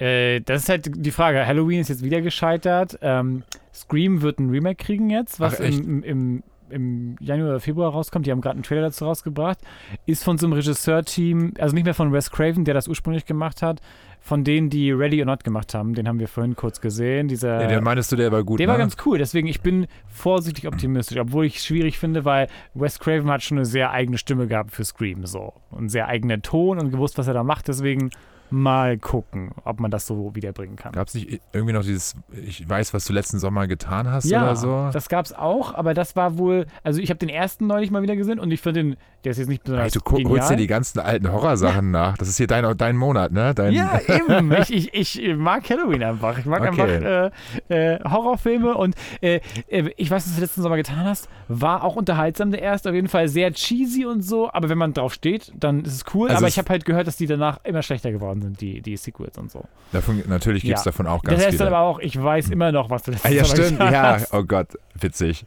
äh, 0.00 0.40
das 0.40 0.62
ist 0.62 0.68
halt 0.68 0.90
die 0.94 1.10
Frage. 1.10 1.46
Halloween 1.46 1.80
ist 1.80 1.88
jetzt 1.88 2.04
wieder 2.04 2.20
gescheitert. 2.20 2.98
Ähm, 3.02 3.42
Scream 3.74 4.22
wird 4.22 4.38
ein 4.38 4.50
Remake 4.50 4.82
kriegen 4.82 5.10
jetzt, 5.10 5.40
was 5.40 5.60
Ach, 5.60 5.64
im, 5.64 6.02
im, 6.02 6.42
im 6.70 7.16
Januar 7.20 7.50
oder 7.50 7.60
Februar 7.60 7.90
rauskommt. 7.90 8.26
Die 8.26 8.30
haben 8.30 8.40
gerade 8.40 8.54
einen 8.54 8.62
Trailer 8.62 8.82
dazu 8.82 9.04
rausgebracht. 9.04 9.58
Ist 10.06 10.24
von 10.24 10.38
so 10.38 10.46
einem 10.46 10.54
Regisseur-Team, 10.54 11.54
also 11.58 11.74
nicht 11.74 11.84
mehr 11.84 11.94
von 11.94 12.12
Wes 12.12 12.30
Craven, 12.30 12.64
der 12.64 12.74
das 12.74 12.88
ursprünglich 12.88 13.26
gemacht 13.26 13.60
hat, 13.60 13.80
von 14.20 14.44
denen, 14.44 14.70
die 14.70 14.92
Ready 14.92 15.20
or 15.20 15.26
Not 15.26 15.44
gemacht 15.44 15.74
haben. 15.74 15.94
Den 15.94 16.06
haben 16.06 16.20
wir 16.20 16.28
vorhin 16.28 16.54
kurz 16.54 16.80
gesehen. 16.80 17.26
Dieser, 17.28 17.58
Nee, 17.58 17.68
den 17.68 17.82
meinst 17.82 18.12
du, 18.12 18.16
der 18.16 18.30
war 18.30 18.44
gut, 18.44 18.60
der 18.60 18.66
ne? 18.66 18.72
war 18.72 18.78
ganz 18.78 18.96
cool, 19.04 19.18
deswegen 19.18 19.48
ich 19.48 19.60
bin 19.62 19.86
vorsichtig 20.06 20.68
optimistisch, 20.68 21.18
obwohl 21.18 21.46
ich 21.46 21.56
es 21.56 21.66
schwierig 21.66 21.98
finde, 21.98 22.24
weil 22.24 22.48
Wes 22.74 22.98
Craven 22.98 23.30
hat 23.30 23.42
schon 23.42 23.58
eine 23.58 23.64
sehr 23.64 23.90
eigene 23.90 24.18
Stimme 24.18 24.46
gehabt 24.46 24.72
für 24.72 24.84
Scream 24.84 25.26
so 25.26 25.54
und 25.70 25.88
sehr 25.88 26.06
eigenen 26.06 26.42
Ton 26.42 26.78
und 26.78 26.90
gewusst, 26.90 27.18
was 27.18 27.26
er 27.26 27.34
da 27.34 27.42
macht, 27.42 27.68
deswegen 27.68 28.10
mal 28.50 28.98
gucken, 28.98 29.50
ob 29.64 29.80
man 29.80 29.90
das 29.90 30.06
so 30.06 30.34
wiederbringen 30.34 30.76
kann. 30.76 30.92
Gab 30.92 31.08
es 31.08 31.14
nicht 31.14 31.40
irgendwie 31.52 31.72
noch 31.72 31.82
dieses, 31.82 32.14
ich 32.32 32.68
weiß, 32.68 32.92
was 32.94 33.04
du 33.04 33.12
letzten 33.12 33.38
Sommer 33.38 33.66
getan 33.66 34.10
hast 34.10 34.24
Ja, 34.30 34.42
oder 34.42 34.56
so? 34.56 34.90
das 34.92 35.08
gab's 35.08 35.32
auch, 35.32 35.74
aber 35.74 35.94
das 35.94 36.16
war 36.16 36.38
wohl, 36.38 36.66
also 36.82 37.00
ich 37.00 37.10
habe 37.10 37.18
den 37.18 37.28
ersten 37.28 37.66
neulich 37.66 37.90
mal 37.90 38.02
wieder 38.02 38.16
gesehen 38.16 38.38
und 38.38 38.50
ich 38.50 38.60
finde 38.60 38.82
den, 38.82 38.96
der 39.24 39.32
ist 39.32 39.38
jetzt 39.38 39.48
nicht 39.48 39.62
besonders 39.64 39.94
Ey, 39.94 40.00
du 40.02 40.16
genial. 40.16 40.30
holst 40.30 40.50
dir 40.50 40.56
die 40.56 40.66
ganzen 40.66 40.98
alten 41.00 41.30
Horrorsachen 41.30 41.90
nach. 41.90 42.16
Das 42.16 42.28
ist 42.28 42.38
hier 42.38 42.46
dein, 42.46 42.76
dein 42.78 42.96
Monat, 42.96 43.32
ne? 43.32 43.54
Dein, 43.54 43.72
Ja, 43.74 44.00
eben. 44.08 44.50
Ich, 44.52 44.94
ich, 44.94 45.22
ich 45.22 45.36
mag 45.36 45.68
Halloween 45.68 46.02
einfach. 46.02 46.38
Ich 46.38 46.46
mag 46.46 46.60
Okay. 46.62 46.70
einfach 46.96 47.32
äh, 47.68 47.94
äh, 47.94 48.00
Horrorfilme 48.08 48.74
und 48.74 48.94
äh, 49.20 49.40
äh, 49.68 49.90
ich 49.96 50.10
weiß, 50.10 50.26
was 50.26 50.34
du 50.34 50.40
letzten 50.40 50.62
Sommer 50.62 50.76
getan 50.76 51.04
hast. 51.04 51.28
War 51.48 51.84
auch 51.84 51.96
unterhaltsam 51.96 52.50
der 52.50 52.62
erste, 52.62 52.88
auf 52.88 52.94
jeden 52.94 53.08
Fall 53.08 53.28
sehr 53.28 53.52
cheesy 53.52 54.06
und 54.06 54.22
so, 54.22 54.50
aber 54.52 54.68
wenn 54.70 54.78
man 54.78 54.94
drauf 54.94 55.12
steht, 55.12 55.52
dann 55.54 55.84
ist 55.84 55.94
es 55.94 56.04
cool. 56.14 56.28
Also 56.28 56.38
aber 56.38 56.46
es- 56.48 56.54
ich 56.54 56.58
habe 56.58 56.70
halt 56.70 56.84
gehört, 56.86 57.06
dass 57.06 57.16
die 57.16 57.26
danach 57.26 57.58
immer 57.64 57.82
schlechter 57.82 58.10
geworden 58.12 58.39
sind, 58.42 58.60
die, 58.60 58.80
die 58.80 58.96
Sequels 58.96 59.36
und 59.38 59.50
so. 59.50 59.64
Davon, 59.92 60.22
natürlich 60.28 60.62
gibt 60.62 60.78
es 60.78 60.84
Ja. 60.84 60.90
davon 60.90 61.06
auch 61.06 61.22
Das 61.22 61.30
ganz 61.32 61.44
heißt 61.46 61.60
dann 61.60 61.66
viele. 61.68 61.76
aber 61.76 61.86
auch, 61.86 61.98
ich 62.00 62.20
weiß 62.22 62.50
immer 62.50 62.72
noch, 62.72 62.90
was 62.90 63.02
du 63.04 63.10
letzten 63.12 63.28
ah, 63.28 63.30
ja, 63.30 63.44
Sommer 63.44 63.64
stimmt. 63.64 63.80
Ja, 63.80 64.02
hast. 64.14 64.32
oh 64.34 64.42
Gott, 64.44 64.68
witzig. 64.94 65.44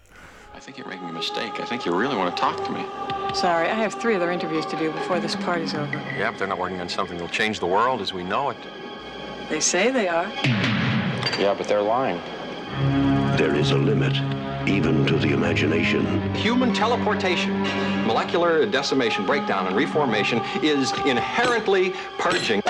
I 0.56 0.60
think 0.66 0.78
you're 0.78 0.88
making 0.88 1.10
a 1.10 1.12
mistake. 1.12 1.52
I 1.62 1.66
think 1.66 1.86
you 1.86 1.92
really 1.98 2.16
want 2.16 2.34
to 2.36 2.42
talk 2.42 2.64
to 2.66 2.72
me. 2.72 2.86
Sorry, 3.34 3.66
I 3.68 3.74
have 3.84 3.94
three 4.00 4.16
other 4.16 4.32
interviews 4.32 4.66
to 4.68 4.78
do 4.78 4.92
before 4.92 5.20
this 5.20 5.36
party's 5.36 5.74
over. 5.74 5.90
Yeah, 6.18 6.30
but 6.32 6.38
they're 6.40 6.48
not 6.48 6.60
working 6.60 6.80
on 6.80 6.88
something 6.88 7.18
that'll 7.18 7.34
change 7.34 7.60
the 7.60 7.66
world 7.68 8.00
as 8.02 8.14
we 8.14 8.24
know 8.24 8.50
it. 8.52 8.58
They 9.50 9.60
say 9.60 9.92
they 9.92 10.08
are. 10.08 10.28
Yeah, 11.40 11.54
but 11.58 11.68
they're 11.68 11.82
lying. 11.82 12.20
There 13.38 13.56
is 13.56 13.72
a 13.72 13.78
limit, 13.78 14.16
even 14.68 15.06
to 15.06 15.18
the 15.18 15.30
imagination. 15.30 16.34
Human 16.34 16.74
teleportation, 16.74 17.62
molecular 18.08 18.66
decimation, 18.66 19.26
breakdown, 19.26 19.68
and 19.68 19.76
reformation 19.76 20.42
is 20.62 20.92
inherently 21.06 21.94
purging. 22.18 22.62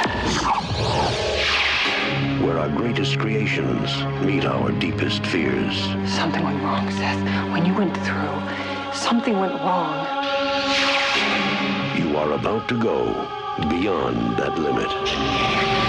Where 2.44 2.60
our 2.60 2.70
greatest 2.70 3.20
creations 3.20 4.04
meet 4.24 4.46
our 4.46 4.72
deepest 4.72 5.26
fears. 5.26 5.82
Something 6.12 6.44
went 6.44 6.62
wrong, 6.62 6.90
Seth. 6.92 7.52
When 7.52 7.66
you 7.66 7.74
went 7.74 7.96
through, 7.98 8.94
something 8.94 9.40
went 9.40 9.54
wrong. 9.54 10.06
You 11.98 12.18
are 12.18 12.34
about 12.34 12.68
to 12.70 12.78
go 12.78 13.06
beyond 13.70 14.38
that 14.38 14.58
limit. 14.60 15.83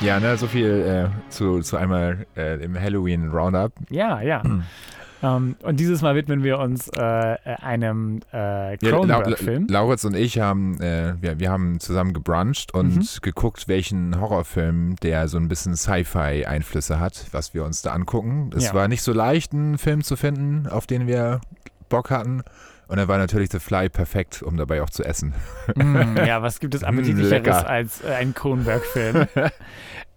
Ja, 0.00 0.20
ne, 0.20 0.36
so 0.36 0.46
viel 0.46 1.10
äh, 1.10 1.30
zu, 1.30 1.60
zu 1.60 1.76
einmal 1.76 2.26
äh, 2.36 2.62
im 2.62 2.78
Halloween 2.80 3.28
Roundup. 3.30 3.72
Ja, 3.90 4.20
ja. 4.20 4.42
Ähm, 5.20 5.56
und 5.62 5.80
dieses 5.80 6.02
Mal 6.02 6.14
widmen 6.14 6.44
wir 6.44 6.60
uns 6.60 6.86
äh, 6.96 7.00
einem 7.00 8.20
äh, 8.32 8.74
Ja, 8.74 8.76
Lau- 8.80 8.98
Cronenberg-Film. 9.00 9.66
Lauritz 9.68 10.04
und 10.04 10.14
ich 10.14 10.38
haben, 10.38 10.80
äh, 10.80 11.14
wir, 11.20 11.40
wir 11.40 11.50
haben 11.50 11.80
zusammen 11.80 12.12
gebruncht 12.12 12.72
und 12.72 12.94
Mhm. 12.96 13.06
geguckt, 13.22 13.66
welchen 13.66 14.20
Horrorfilm, 14.20 14.94
der 15.02 15.26
so 15.26 15.36
ein 15.38 15.48
bisschen 15.48 15.74
Sci-Fi-Einflüsse 15.74 17.00
hat, 17.00 17.26
was 17.32 17.52
wir 17.52 17.64
uns 17.64 17.82
da 17.82 17.90
angucken. 17.92 18.50
Es 18.56 18.66
Ja. 18.66 18.74
war 18.74 18.86
nicht 18.86 19.02
so 19.02 19.12
leicht, 19.12 19.52
einen 19.52 19.78
Film 19.78 20.04
zu 20.04 20.14
finden, 20.14 20.68
auf 20.68 20.86
den 20.86 21.08
wir 21.08 21.40
Bock 21.88 22.10
hatten. 22.12 22.42
Und 22.88 22.96
dann 22.96 23.06
war 23.06 23.18
natürlich 23.18 23.50
The 23.50 23.58
Fly 23.58 23.90
perfekt, 23.90 24.42
um 24.42 24.56
dabei 24.56 24.82
auch 24.82 24.90
zu 24.90 25.04
essen. 25.04 25.34
Mm, 25.76 26.16
ja, 26.16 26.42
was 26.42 26.58
gibt 26.58 26.74
es 26.74 26.82
appetitlicheres 26.84 27.64
als 27.64 28.02
äh, 28.02 28.14
ein 28.14 28.34
Kronberg-Film? 28.34 29.26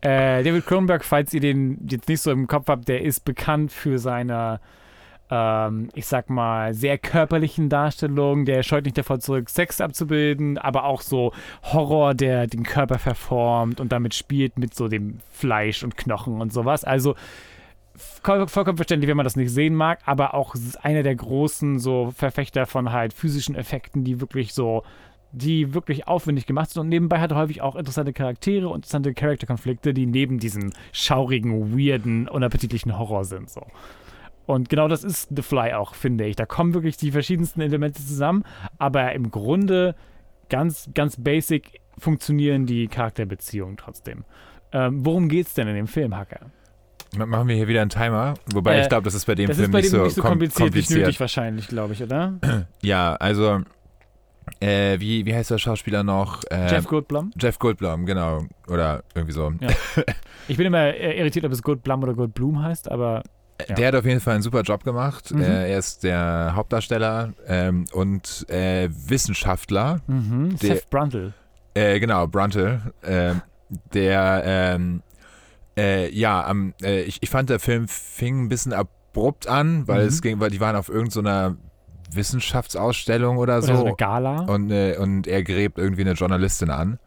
Äh, 0.02 0.44
David 0.44 0.66
Cronenberg, 0.66 1.06
falls 1.06 1.32
ihr 1.32 1.42
den 1.42 1.88
jetzt 1.88 2.10
nicht 2.10 2.22
so 2.22 2.32
im 2.32 2.48
Kopf 2.48 2.68
habt, 2.68 2.88
der 2.88 3.04
ist 3.04 3.24
bekannt 3.24 3.72
für 3.72 4.00
seine, 4.00 4.60
ähm, 5.30 5.90
ich 5.94 6.08
sag 6.08 6.32
mal, 6.32 6.74
sehr 6.74 6.98
körperlichen 6.98 7.70
Darstellungen. 7.70 8.46
Der 8.46 8.64
scheut 8.64 8.86
nicht 8.86 8.98
davor 8.98 9.20
zurück, 9.20 9.48
Sex 9.52 9.80
abzubilden, 9.80 10.58
aber 10.58 10.86
auch 10.86 11.02
so 11.02 11.34
Horror, 11.62 12.16
der 12.16 12.48
den 12.48 12.64
Körper 12.64 12.98
verformt 12.98 13.80
und 13.80 13.92
damit 13.92 14.16
spielt 14.16 14.58
mit 14.58 14.74
so 14.74 14.88
dem 14.88 15.20
Fleisch 15.32 15.84
und 15.84 15.98
Knochen 15.98 16.42
und 16.42 16.52
sowas. 16.52 16.84
Also 16.84 17.16
vollkommen 18.24 18.78
verständlich, 18.78 19.10
wenn 19.10 19.18
man 19.18 19.24
das 19.24 19.36
nicht 19.36 19.52
sehen 19.52 19.76
mag, 19.76 20.00
aber 20.06 20.34
auch 20.34 20.56
einer 20.82 21.04
der 21.04 21.16
großen 21.16 21.80
so 21.80 22.12
Verfechter 22.16 22.66
von 22.66 22.92
halt 22.92 23.14
physischen 23.14 23.56
Effekten, 23.56 24.04
die 24.04 24.22
wirklich 24.22 24.54
so 24.54 24.84
die 25.34 25.74
wirklich 25.74 26.08
aufwendig 26.08 26.46
gemacht 26.46 26.72
sind 26.72 26.82
und 26.82 26.90
nebenbei 26.90 27.20
hat 27.20 27.32
er 27.32 27.38
häufig 27.38 27.62
auch 27.62 27.76
interessante 27.76 28.14
Charaktere 28.14 28.68
und 28.68 28.80
interessante 28.80 29.14
Charakterkonflikte, 29.14 29.94
die 29.94 30.06
neben 30.06 30.40
diesem 30.40 30.74
schaurigen, 30.92 31.78
weirden, 31.78 32.28
unappetitlichen 32.28 32.98
Horror 32.98 33.24
sind. 33.24 33.50
So. 33.50 33.66
Und 34.46 34.70
genau 34.70 34.88
das 34.88 35.04
ist 35.04 35.30
The 35.34 35.42
Fly 35.42 35.74
auch, 35.74 35.96
finde 35.96 36.26
ich. 36.26 36.36
Da 36.36 36.46
kommen 36.46 36.74
wirklich 36.74 36.98
die 36.98 37.12
verschiedensten 37.12 37.62
Elemente 37.62 38.06
zusammen, 38.06 38.44
aber 38.78 39.14
im 39.14 39.32
Grunde 39.32 39.96
ganz, 40.50 40.90
ganz 40.94 41.16
basic 41.18 41.80
funktionieren 41.98 42.66
die 42.66 42.88
Charakterbeziehungen 42.88 43.78
trotzdem. 43.78 44.26
Ähm, 44.74 45.06
worum 45.06 45.30
geht's 45.30 45.54
denn 45.54 45.68
in 45.68 45.76
dem 45.76 45.88
Film, 45.88 46.16
Hacker? 46.16 46.52
Ma- 47.18 47.26
Machen 47.26 47.48
wir 47.48 47.56
hier 47.56 47.68
wieder 47.68 47.82
einen 47.82 47.90
Timer, 47.90 48.36
wobei 48.54 48.76
Äh, 48.78 48.82
ich 48.84 48.90
glaube, 48.90 49.04
das 49.04 49.14
ist 49.16 49.26
bei 49.26 49.36
dem 49.36 49.52
Film 49.54 49.72
bei 49.72 49.80
nicht, 49.82 49.92
dem 49.92 49.98
so 50.00 50.04
nicht 50.06 50.16
so 50.16 50.22
kom- 50.22 50.30
kompliziert, 50.30 50.60
nicht 50.60 50.74
kompliziert. 50.88 51.00
nötig 51.02 51.20
wahrscheinlich, 51.20 51.68
glaube 51.68 51.94
ich, 51.94 52.02
oder? 52.04 52.34
Ja, 52.82 53.16
also 53.16 53.62
äh, 54.60 55.00
wie, 55.00 55.26
wie 55.26 55.34
heißt 55.36 55.52
der 55.52 55.58
Schauspieler 55.58 56.04
noch? 56.04 56.42
Äh, 56.50 56.68
Jeff 56.70 56.88
Goldblum? 56.88 57.32
Jeff 57.40 57.60
Goldblum, 57.60 58.06
genau. 58.06 58.46
Oder 58.68 59.04
irgendwie 59.14 59.34
so. 59.34 59.52
Ja. 59.60 59.70
Ich 60.48 60.58
bin 60.58 60.66
immer 60.66 60.80
äh, 60.96 61.18
irritiert, 61.20 61.46
ob 61.46 61.52
es 61.52 61.62
Goldblum 61.62 62.02
oder 62.04 62.14
Goldblum 62.16 62.62
heißt, 62.64 62.92
aber 62.92 63.22
Ja. 63.70 63.76
Der 63.76 63.88
hat 63.90 63.96
auf 63.96 64.06
jeden 64.06 64.20
Fall 64.20 64.34
einen 64.34 64.44
super 64.44 64.64
Job 64.64 64.84
gemacht. 64.84 65.32
Mhm. 65.34 65.42
Äh, 65.42 65.72
er 65.72 65.78
ist 65.78 66.04
der 66.04 66.54
Hauptdarsteller 66.56 67.34
ähm, 67.48 67.86
und 67.94 68.46
äh, 68.50 68.90
Wissenschaftler. 68.92 70.02
mhm. 70.08 70.58
Der- 70.62 70.76
Seth 70.78 70.90
Brundle. 70.90 71.34
Äh, 71.76 72.00
genau, 72.00 72.26
Bruntel. 72.28 72.82
ähm, 73.06 73.42
der, 73.94 74.42
ähm, 74.46 75.04
äh, 75.78 76.10
ja, 76.14 76.46
am, 76.46 76.74
äh, 76.82 77.02
ich, 77.04 77.18
ich 77.22 77.30
fand, 77.30 77.50
der 77.50 77.60
Film 77.60 77.88
fing 77.88 78.44
ein 78.44 78.50
bisschen 78.50 78.74
abrupt 78.74 79.48
an, 79.48 79.88
weil 79.88 80.02
Mhm. 80.04 80.08
es 80.08 80.22
ging, 80.22 80.40
weil 80.40 80.50
die 80.50 80.60
waren 80.60 80.76
auf 80.76 80.90
irgendeiner 80.90 81.56
Wissenschaftsausstellung 82.32 83.38
oder 83.38 83.58
Oder 83.60 83.68
so. 83.68 83.76
so 83.76 83.86
eine 83.86 83.96
Gala. 83.96 84.42
Und, 84.46 84.72
äh, 84.72 84.98
und 84.98 85.28
er 85.28 85.44
gräbt 85.44 85.78
irgendwie 85.78 86.02
eine 86.02 86.14
Journalistin 86.14 86.70
an 86.70 87.00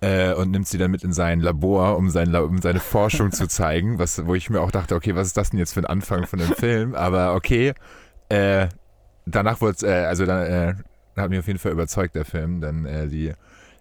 äh, 0.00 0.32
und 0.34 0.50
nimmt 0.50 0.66
sie 0.68 0.78
dann 0.78 0.90
mit 0.90 1.02
in 1.04 1.12
sein 1.12 1.40
Labor, 1.40 1.96
um, 1.96 2.10
sein, 2.10 2.28
La- 2.30 2.40
um 2.40 2.60
seine 2.60 2.80
Forschung 2.80 3.32
zu 3.32 3.46
zeigen, 3.48 3.98
was, 3.98 4.26
wo 4.26 4.34
ich 4.34 4.50
mir 4.50 4.60
auch 4.60 4.70
dachte, 4.70 4.94
okay, 4.94 5.14
was 5.14 5.28
ist 5.28 5.36
das 5.36 5.50
denn 5.50 5.58
jetzt 5.58 5.74
für 5.74 5.80
ein 5.80 5.86
Anfang 5.86 6.26
von 6.26 6.38
dem 6.38 6.52
Film? 6.52 6.94
Aber 6.94 7.34
okay, 7.34 7.74
äh, 8.28 8.68
danach 9.26 9.60
wurde 9.60 9.74
es, 9.76 9.82
äh, 9.82 10.04
also 10.06 10.24
dann 10.26 10.46
äh, 10.46 10.74
hat 11.16 11.30
mich 11.30 11.38
auf 11.38 11.46
jeden 11.46 11.58
Fall 11.58 11.72
überzeugt, 11.72 12.14
der 12.14 12.24
Film, 12.24 12.60
dann 12.60 12.86
äh, 12.86 13.08
die, 13.08 13.32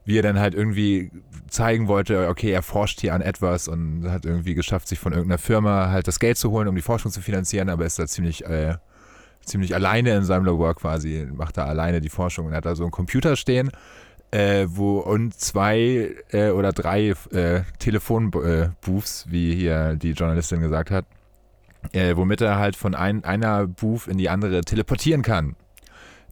wie 0.10 0.18
er 0.18 0.24
dann 0.24 0.40
halt 0.40 0.56
irgendwie 0.56 1.12
zeigen 1.50 1.88
wollte, 1.88 2.30
okay, 2.30 2.50
er 2.50 2.64
forscht 2.64 3.00
hier 3.00 3.14
an 3.14 3.22
etwas 3.22 3.68
und 3.68 4.10
hat 4.10 4.26
irgendwie 4.26 4.56
geschafft, 4.56 4.88
sich 4.88 4.98
von 4.98 5.14
irgendeiner 5.14 5.38
Firma 5.38 5.92
halt 5.92 6.08
das 6.08 6.20
Geld 6.20 6.36
zu 6.36 6.50
holen, 6.50 6.68
um 6.68 6.76
die 6.76 6.82
Forschung 6.82 7.12
zu 7.12 7.22
finanzieren, 7.22 7.70
aber 7.70 7.86
ist 7.86 8.00
da 8.00 8.08
ziemlich 8.08 8.44
äh, 8.44 8.78
ziemlich 9.46 9.76
alleine 9.76 10.16
in 10.16 10.24
seinem 10.24 10.46
Labor 10.46 10.74
quasi, 10.74 11.28
macht 11.32 11.58
da 11.58 11.66
alleine 11.66 12.02
die 12.02 12.10
Forschung 12.10 12.48
und 12.48 12.54
hat 12.54 12.66
da 12.66 12.76
so 12.76 12.84
einen 12.84 12.92
Computer 12.92 13.36
stehen, 13.36 13.70
äh, 14.32 14.66
wo 14.68 14.98
und 14.98 15.40
zwei 15.40 16.16
äh, 16.32 16.50
oder 16.50 16.74
drei 16.74 17.10
äh, 17.32 17.62
Telefonbooths, 17.78 19.28
wie 19.30 19.54
hier 19.54 19.96
die 19.96 20.14
Journalistin 20.14 20.62
gesagt 20.62 20.90
hat, 20.90 21.06
äh, 21.92 22.16
womit 22.16 22.42
er 22.42 22.58
halt 22.58 22.76
von 22.76 22.96
ein, 22.96 23.24
einer 23.26 23.68
Booth 23.68 24.08
in 24.08 24.18
die 24.18 24.30
andere 24.30 24.62
teleportieren 24.62 25.22
kann. 25.22 25.56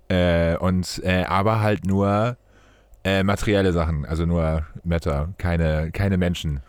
Äh, 0.09 0.57
und 0.57 0.99
äh, 1.03 1.25
aber 1.25 1.61
halt 1.61 1.85
nur 1.85 2.37
äh, 3.07 3.23
materielle 3.23 3.71
Sachen, 3.71 4.05
also 4.05 4.25
nur 4.25 4.65
Matter, 4.83 5.29
keine, 5.37 5.91
keine 5.91 6.17
Menschen. 6.17 6.59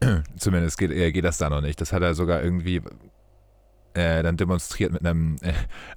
Zumindest 0.36 0.76
geht, 0.76 0.90
äh, 0.90 1.12
geht 1.12 1.24
das 1.24 1.38
da 1.38 1.48
noch 1.48 1.62
nicht. 1.62 1.80
Das 1.80 1.94
hat 1.94 2.02
er 2.02 2.14
sogar 2.14 2.42
irgendwie 2.42 2.82
äh, 3.98 4.22
dann 4.22 4.36
demonstriert 4.36 4.92
mit 4.92 5.04
einem 5.04 5.36
äh, 5.42 5.52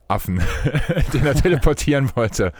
Affen, 0.07 0.41
den 1.13 1.25
er 1.25 1.35
teleportieren 1.35 2.09
wollte. 2.15 2.51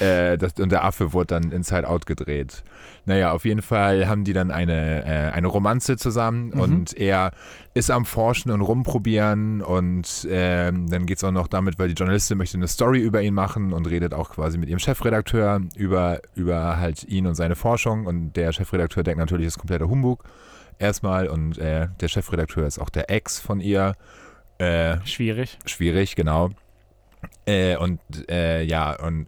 Äh, 0.00 0.38
das, 0.38 0.54
und 0.54 0.70
der 0.72 0.84
Affe 0.84 1.12
wurde 1.12 1.26
dann 1.26 1.52
Inside 1.52 1.88
Out 1.88 2.06
gedreht. 2.06 2.62
Naja, 3.04 3.32
auf 3.32 3.44
jeden 3.44 3.60
Fall 3.60 4.08
haben 4.08 4.24
die 4.24 4.32
dann 4.32 4.50
eine, 4.50 5.04
äh, 5.04 5.32
eine 5.32 5.48
Romanze 5.48 5.96
zusammen 5.96 6.52
Mhm. 6.54 6.60
und 6.60 6.96
er 6.96 7.32
ist 7.74 7.90
am 7.90 8.04
Forschen 8.04 8.50
und 8.50 8.60
rumprobieren 8.60 9.60
und 9.60 10.26
ähm, 10.30 10.88
dann 10.88 11.06
geht 11.06 11.18
es 11.18 11.24
auch 11.24 11.32
noch 11.32 11.48
damit, 11.48 11.78
weil 11.78 11.88
die 11.88 11.94
Journalistin 11.94 12.38
möchte 12.38 12.56
eine 12.56 12.68
Story 12.68 13.00
über 13.00 13.20
ihn 13.20 13.34
machen 13.34 13.72
und 13.72 13.90
redet 13.90 14.14
auch 14.14 14.30
quasi 14.30 14.58
mit 14.58 14.68
ihrem 14.68 14.78
Chefredakteur 14.78 15.60
über, 15.76 16.20
über 16.34 16.78
halt 16.78 17.04
ihn 17.04 17.26
und 17.26 17.34
seine 17.34 17.56
Forschung 17.56 18.06
und 18.06 18.34
der 18.34 18.52
Chefredakteur 18.52 19.02
denkt 19.02 19.18
natürlich, 19.18 19.46
das 19.46 19.54
ist 19.54 19.58
kompletter 19.58 19.88
Humbug 19.88 20.24
erstmal 20.78 21.28
und 21.28 21.58
äh, 21.58 21.88
der 22.00 22.08
Chefredakteur 22.08 22.66
ist 22.66 22.78
auch 22.78 22.90
der 22.90 23.10
Ex 23.10 23.40
von 23.40 23.60
ihr. 23.60 23.94
Äh, 24.58 24.98
Schwierig. 25.06 25.58
schwierig, 25.66 26.16
genau. 26.16 26.50
Äh, 27.46 27.76
und 27.76 28.00
äh, 28.30 28.62
ja, 28.62 28.92
und 29.04 29.26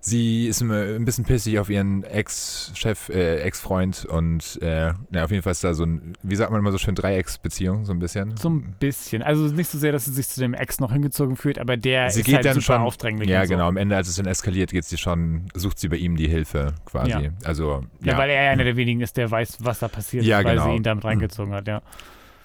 sie 0.00 0.46
ist 0.46 0.60
ein 0.62 1.04
bisschen 1.04 1.24
pissig 1.24 1.58
auf 1.58 1.68
ihren 1.70 2.04
Ex-Chef, 2.04 3.08
äh, 3.08 3.40
Ex-Freund 3.40 4.04
und 4.04 4.58
äh, 4.62 4.92
ja, 5.10 5.24
auf 5.24 5.30
jeden 5.32 5.42
Fall 5.42 5.50
ist 5.52 5.64
da 5.64 5.74
so 5.74 5.84
ein, 5.84 6.12
wie 6.22 6.36
sagt 6.36 6.52
man 6.52 6.60
immer 6.60 6.70
so 6.70 6.78
schön, 6.78 6.94
Dreiecksbeziehung, 6.94 7.84
so 7.84 7.92
ein 7.92 7.98
bisschen. 7.98 8.36
So 8.36 8.48
ein 8.48 8.74
bisschen. 8.78 9.22
Also 9.22 9.44
nicht 9.48 9.68
so 9.68 9.76
sehr, 9.78 9.90
dass 9.90 10.04
sie 10.04 10.12
sich 10.12 10.28
zu 10.28 10.40
dem 10.40 10.54
Ex 10.54 10.78
noch 10.78 10.92
hingezogen 10.92 11.34
fühlt, 11.36 11.58
aber 11.58 11.76
der 11.76 12.10
sie 12.10 12.20
ist 12.20 12.26
geht 12.26 12.36
halt 12.36 12.44
dann 12.46 12.54
super 12.54 12.64
schon, 12.76 12.82
aufdringlich. 12.82 13.28
ja 13.28 13.44
so. 13.44 13.50
genau, 13.52 13.66
am 13.68 13.76
Ende, 13.76 13.96
als 13.96 14.08
es 14.08 14.16
dann 14.16 14.26
eskaliert, 14.26 14.70
geht 14.70 14.84
sie 14.84 14.98
schon, 14.98 15.48
sucht 15.54 15.78
sie 15.80 15.88
bei 15.88 15.96
ihm 15.96 16.16
die 16.16 16.28
Hilfe 16.28 16.74
quasi. 16.84 17.10
Ja. 17.10 17.20
Also, 17.44 17.82
Ja, 18.02 18.12
ja. 18.12 18.18
weil 18.18 18.30
er 18.30 18.50
einer 18.52 18.64
der 18.64 18.76
wenigen 18.76 19.00
ist, 19.00 19.16
der 19.16 19.30
weiß, 19.30 19.58
was 19.60 19.80
da 19.80 19.88
passiert 19.88 20.24
Ja, 20.24 20.38
ist, 20.38 20.44
weil 20.44 20.56
genau. 20.56 20.70
sie 20.70 20.76
ihn 20.76 20.82
damit 20.84 21.04
reingezogen 21.04 21.52
hat, 21.54 21.66
ja. 21.66 21.82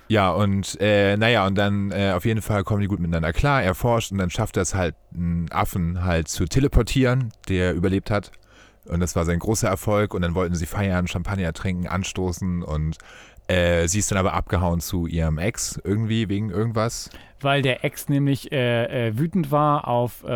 Ja, 0.08 0.32
und 0.32 0.80
äh, 0.82 1.18
naja, 1.18 1.48
und 1.48 1.56
dann 1.56 1.92
äh, 1.92 2.12
auf 2.12 2.26
jeden 2.26 2.42
Fall 2.42 2.64
kommen 2.64 2.82
die 2.82 2.88
gut 2.88 3.00
miteinander 3.00 3.34
klar. 3.34 3.64
Er 3.64 3.74
forscht 3.74 4.12
und 4.12 4.18
dann 4.18 4.30
schafft 4.30 4.58
er 4.58 4.64
es 4.64 4.76
halt, 4.76 4.96
einen 5.14 5.52
Affen 5.52 6.04
halt 6.04 6.28
zu 6.28 6.46
teleportieren, 6.46 7.32
der 7.48 7.74
überlebt 7.74 8.12
hat. 8.12 8.32
Und 8.86 9.00
das 9.00 9.16
war 9.16 9.26
sein 9.26 9.40
großer 9.40 9.68
Erfolg. 9.68 10.14
Und 10.14 10.22
dann 10.22 10.36
wollten 10.36 10.56
sie 10.56 10.66
feiern, 10.66 11.08
Champagner 11.08 11.54
trinken, 11.54 11.88
anstoßen. 11.88 12.64
Und 12.64 12.98
äh, 13.48 13.88
sie 13.88 14.00
ist 14.00 14.12
dann 14.12 14.18
aber 14.18 14.34
abgehauen 14.34 14.82
zu 14.82 15.08
ihrem 15.08 15.38
Ex 15.38 15.80
irgendwie 15.84 16.30
wegen 16.30 16.50
irgendwas. 16.50 17.10
Weil 17.44 17.62
der 17.62 17.84
Ex 17.84 18.10
nämlich 18.10 18.52
äh, 18.52 19.08
äh, 19.10 19.18
wütend 19.18 19.52
war 19.52 19.88
auf 19.88 20.24
äh, 20.28 20.30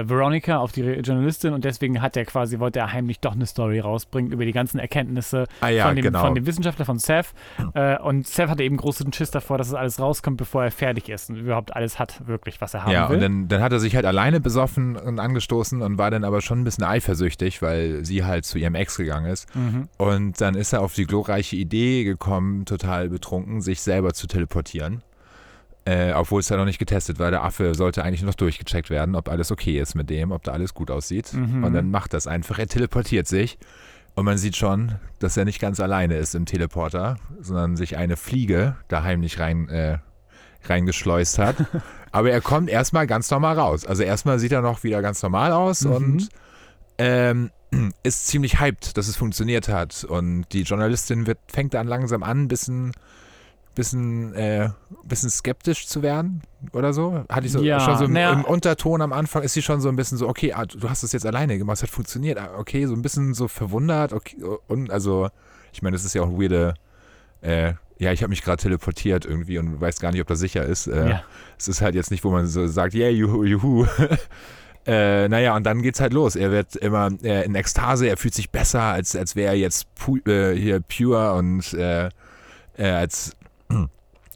äh, 0.00 0.08
Veronica, 0.08 0.58
auf 0.58 0.72
die 0.72 0.82
Re- 0.82 1.00
Journalistin 1.00 1.52
und 1.52 1.64
deswegen 1.64 2.02
hat 2.02 2.16
er 2.16 2.24
quasi, 2.24 2.58
wollte 2.58 2.80
er 2.80 2.92
heimlich 2.92 3.20
doch 3.20 3.32
eine 3.34 3.46
Story 3.46 3.80
rausbringen 3.80 4.32
über 4.32 4.44
die 4.44 4.52
ganzen 4.52 4.78
Erkenntnisse 4.78 5.46
Ah 5.60 5.68
ja, 5.68 5.86
von, 5.86 5.96
dem, 5.96 6.02
genau. 6.02 6.20
von 6.20 6.34
dem 6.34 6.46
Wissenschaftler 6.46 6.84
von 6.84 6.98
Seth. 6.98 7.32
Äh, 7.74 7.98
und 7.98 8.26
Seth 8.26 8.48
hatte 8.48 8.62
eben 8.62 8.76
großen 8.76 9.12
Schiss 9.12 9.30
davor, 9.30 9.58
dass 9.58 9.68
es 9.68 9.74
alles 9.74 10.00
rauskommt, 10.00 10.36
bevor 10.36 10.64
er 10.64 10.70
fertig 10.70 11.08
ist 11.08 11.30
und 11.30 11.36
überhaupt 11.36 11.74
alles 11.74 11.98
hat, 11.98 12.26
wirklich, 12.26 12.60
was 12.60 12.74
er 12.74 12.84
haben 12.84 12.92
ja, 12.92 13.08
will. 13.08 13.16
und 13.16 13.22
dann, 13.22 13.48
dann 13.48 13.62
hat 13.62 13.72
er 13.72 13.80
sich 13.80 13.94
halt 13.94 14.04
alleine 14.06 14.40
besoffen 14.40 14.96
und 14.96 15.18
angestoßen 15.18 15.80
und 15.82 15.98
war 15.98 16.10
dann 16.10 16.24
aber 16.24 16.40
schon 16.40 16.60
ein 16.60 16.64
bisschen 16.64 16.84
eifersüchtig, 16.84 17.62
weil 17.62 18.04
sie 18.04 18.24
halt 18.24 18.44
zu 18.44 18.58
ihrem 18.58 18.74
Ex 18.74 18.96
gegangen 18.96 19.26
ist. 19.26 19.54
mhm. 19.54 19.88
Und 19.96 20.40
dann 20.40 20.54
ist 20.54 20.72
er 20.72 20.82
auf 20.82 20.94
die 20.94 21.04
glorreiche 21.06 21.56
Idee 21.56 22.04
gekommen, 22.04 22.64
total 22.64 23.08
betrunken, 23.08 23.60
sich 23.60 23.80
selber 23.80 24.12
zu 24.14 24.26
teleportieren. 24.26 25.02
Äh, 25.88 26.12
obwohl 26.12 26.40
es 26.40 26.50
ja 26.50 26.58
noch 26.58 26.66
nicht 26.66 26.78
getestet 26.78 27.18
war. 27.18 27.30
Der 27.30 27.42
Affe 27.44 27.74
sollte 27.74 28.04
eigentlich 28.04 28.22
noch 28.22 28.34
durchgecheckt 28.34 28.90
werden, 28.90 29.14
ob 29.14 29.30
alles 29.30 29.50
okay 29.50 29.80
ist 29.80 29.94
mit 29.94 30.10
dem, 30.10 30.32
ob 30.32 30.42
da 30.42 30.52
alles 30.52 30.74
gut 30.74 30.90
aussieht. 30.90 31.32
Mhm. 31.32 31.64
Und 31.64 31.72
dann 31.72 31.90
macht 31.90 32.12
das 32.12 32.26
einfach. 32.26 32.58
Er 32.58 32.66
teleportiert 32.66 33.26
sich. 33.26 33.56
Und 34.14 34.26
man 34.26 34.36
sieht 34.36 34.56
schon, 34.56 34.96
dass 35.18 35.38
er 35.38 35.46
nicht 35.46 35.60
ganz 35.60 35.80
alleine 35.80 36.16
ist 36.16 36.34
im 36.34 36.44
Teleporter, 36.44 37.16
sondern 37.40 37.76
sich 37.76 37.96
eine 37.96 38.18
Fliege 38.18 38.76
da 38.88 39.02
heimlich 39.02 39.38
rein, 39.38 39.70
äh, 39.70 39.96
reingeschleust 40.64 41.38
hat. 41.38 41.56
Aber 42.12 42.30
er 42.30 42.42
kommt 42.42 42.68
erstmal 42.68 43.06
ganz 43.06 43.30
normal 43.30 43.58
raus. 43.58 43.86
Also 43.86 44.02
erstmal 44.02 44.38
sieht 44.38 44.52
er 44.52 44.60
noch 44.60 44.82
wieder 44.82 45.00
ganz 45.00 45.22
normal 45.22 45.52
aus 45.52 45.82
Mhm. 45.84 45.92
und 45.92 46.28
ähm, 46.98 47.50
ist 48.02 48.26
ziemlich 48.26 48.60
hyped, 48.60 48.96
dass 48.98 49.08
es 49.08 49.16
funktioniert 49.16 49.68
hat. 49.68 50.04
Und 50.04 50.46
die 50.52 50.62
Journalistin 50.62 51.26
wird, 51.26 51.38
fängt 51.48 51.72
dann 51.72 51.86
langsam 51.86 52.22
an, 52.22 52.42
ein 52.42 52.48
bisschen, 52.48 52.92
bisschen, 53.78 54.34
äh, 54.34 54.68
bisschen 55.04 55.30
skeptisch 55.30 55.86
zu 55.86 56.02
werden 56.02 56.42
oder 56.72 56.92
so. 56.92 57.24
Hatte 57.30 57.46
ich 57.46 57.52
so 57.52 57.62
Ja, 57.62 57.80
schon 57.80 57.96
so 57.96 58.04
im, 58.04 58.12
naja. 58.12 58.32
im 58.32 58.44
Unterton 58.44 59.00
am 59.00 59.12
Anfang 59.12 59.42
ist 59.42 59.54
sie 59.54 59.62
schon 59.62 59.80
so 59.80 59.88
ein 59.88 59.96
bisschen 59.96 60.18
so, 60.18 60.28
okay, 60.28 60.52
ah, 60.52 60.66
du 60.66 60.90
hast 60.90 61.02
es 61.02 61.12
jetzt 61.12 61.24
alleine 61.24 61.56
gemacht, 61.58 61.78
es 61.78 61.82
hat 61.84 61.90
funktioniert, 61.90 62.38
ah, 62.38 62.50
okay, 62.58 62.84
so 62.86 62.92
ein 62.94 63.02
bisschen 63.02 63.32
so 63.34 63.48
verwundert, 63.48 64.12
okay, 64.12 64.36
und 64.66 64.90
also, 64.90 65.28
ich 65.72 65.80
meine, 65.82 65.96
das 65.96 66.04
ist 66.04 66.14
ja 66.14 66.22
auch 66.22 66.28
ein 66.28 66.38
weirde, 66.40 66.74
äh, 67.40 67.72
ja, 67.98 68.12
ich 68.12 68.22
habe 68.22 68.30
mich 68.30 68.42
gerade 68.42 68.62
teleportiert 68.62 69.24
irgendwie 69.24 69.58
und 69.58 69.80
weiß 69.80 69.98
gar 70.00 70.12
nicht, 70.12 70.20
ob 70.20 70.28
das 70.28 70.38
sicher 70.38 70.64
ist. 70.64 70.86
Äh, 70.86 71.08
Ja. 71.10 71.22
Es 71.58 71.66
ist 71.68 71.80
halt 71.80 71.94
jetzt 71.96 72.10
nicht, 72.12 72.22
wo 72.22 72.30
man 72.30 72.46
so 72.46 72.66
sagt, 72.68 72.94
yeah, 72.94 73.08
juhu, 73.10 73.44
juhu. 73.44 73.86
Äh, 74.86 75.28
naja, 75.28 75.54
und 75.54 75.64
dann 75.64 75.82
geht's 75.82 76.00
halt 76.00 76.14
los. 76.14 76.34
Er 76.34 76.50
wird 76.50 76.74
immer 76.76 77.10
äh, 77.22 77.44
in 77.44 77.54
Ekstase, 77.54 78.06
er 78.06 78.16
fühlt 78.16 78.32
sich 78.32 78.50
besser, 78.50 78.80
als, 78.80 79.14
als 79.14 79.36
wäre 79.36 79.48
er 79.52 79.58
jetzt 79.58 79.92
pu 79.96 80.16
äh, 80.26 80.54
hier 80.56 80.80
pure 80.80 81.34
und 81.34 81.74
äh, 81.74 82.08
äh, 82.78 82.88
als 82.88 83.32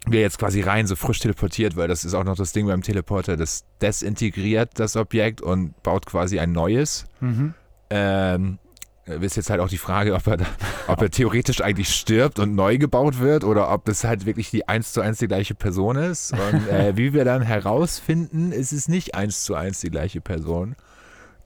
wäre 0.06 0.22
jetzt 0.22 0.38
quasi 0.38 0.60
rein 0.60 0.86
so 0.86 0.96
frisch 0.96 1.20
teleportiert, 1.20 1.76
weil 1.76 1.88
das 1.88 2.04
ist 2.04 2.14
auch 2.14 2.24
noch 2.24 2.36
das 2.36 2.52
Ding 2.52 2.66
beim 2.66 2.82
Teleporter, 2.82 3.36
das 3.36 3.64
desintegriert 3.80 4.70
das 4.74 4.96
Objekt 4.96 5.40
und 5.40 5.80
baut 5.82 6.06
quasi 6.06 6.38
ein 6.38 6.52
neues. 6.52 7.06
Mhm. 7.20 7.54
Ähm, 7.90 8.58
ist 9.04 9.36
jetzt 9.36 9.50
halt 9.50 9.60
auch 9.60 9.68
die 9.68 9.78
Frage, 9.78 10.14
ob 10.14 10.26
er, 10.26 10.36
da, 10.38 10.46
ob 10.86 11.02
er 11.02 11.10
theoretisch 11.10 11.60
eigentlich 11.60 11.88
stirbt 11.88 12.38
und 12.38 12.54
neu 12.54 12.78
gebaut 12.78 13.18
wird 13.18 13.42
oder 13.42 13.72
ob 13.72 13.84
das 13.84 14.04
halt 14.04 14.26
wirklich 14.26 14.50
die 14.50 14.68
eins 14.68 14.92
zu 14.92 15.00
eins 15.00 15.18
die 15.18 15.26
gleiche 15.26 15.54
Person 15.54 15.96
ist. 15.96 16.32
Und 16.32 16.68
äh, 16.68 16.92
wie 16.96 17.12
wir 17.12 17.24
dann 17.24 17.42
herausfinden, 17.42 18.52
ist 18.52 18.72
es 18.72 18.88
nicht 18.88 19.14
eins 19.14 19.44
zu 19.44 19.54
eins 19.54 19.80
die 19.80 19.90
gleiche 19.90 20.20
Person. 20.20 20.76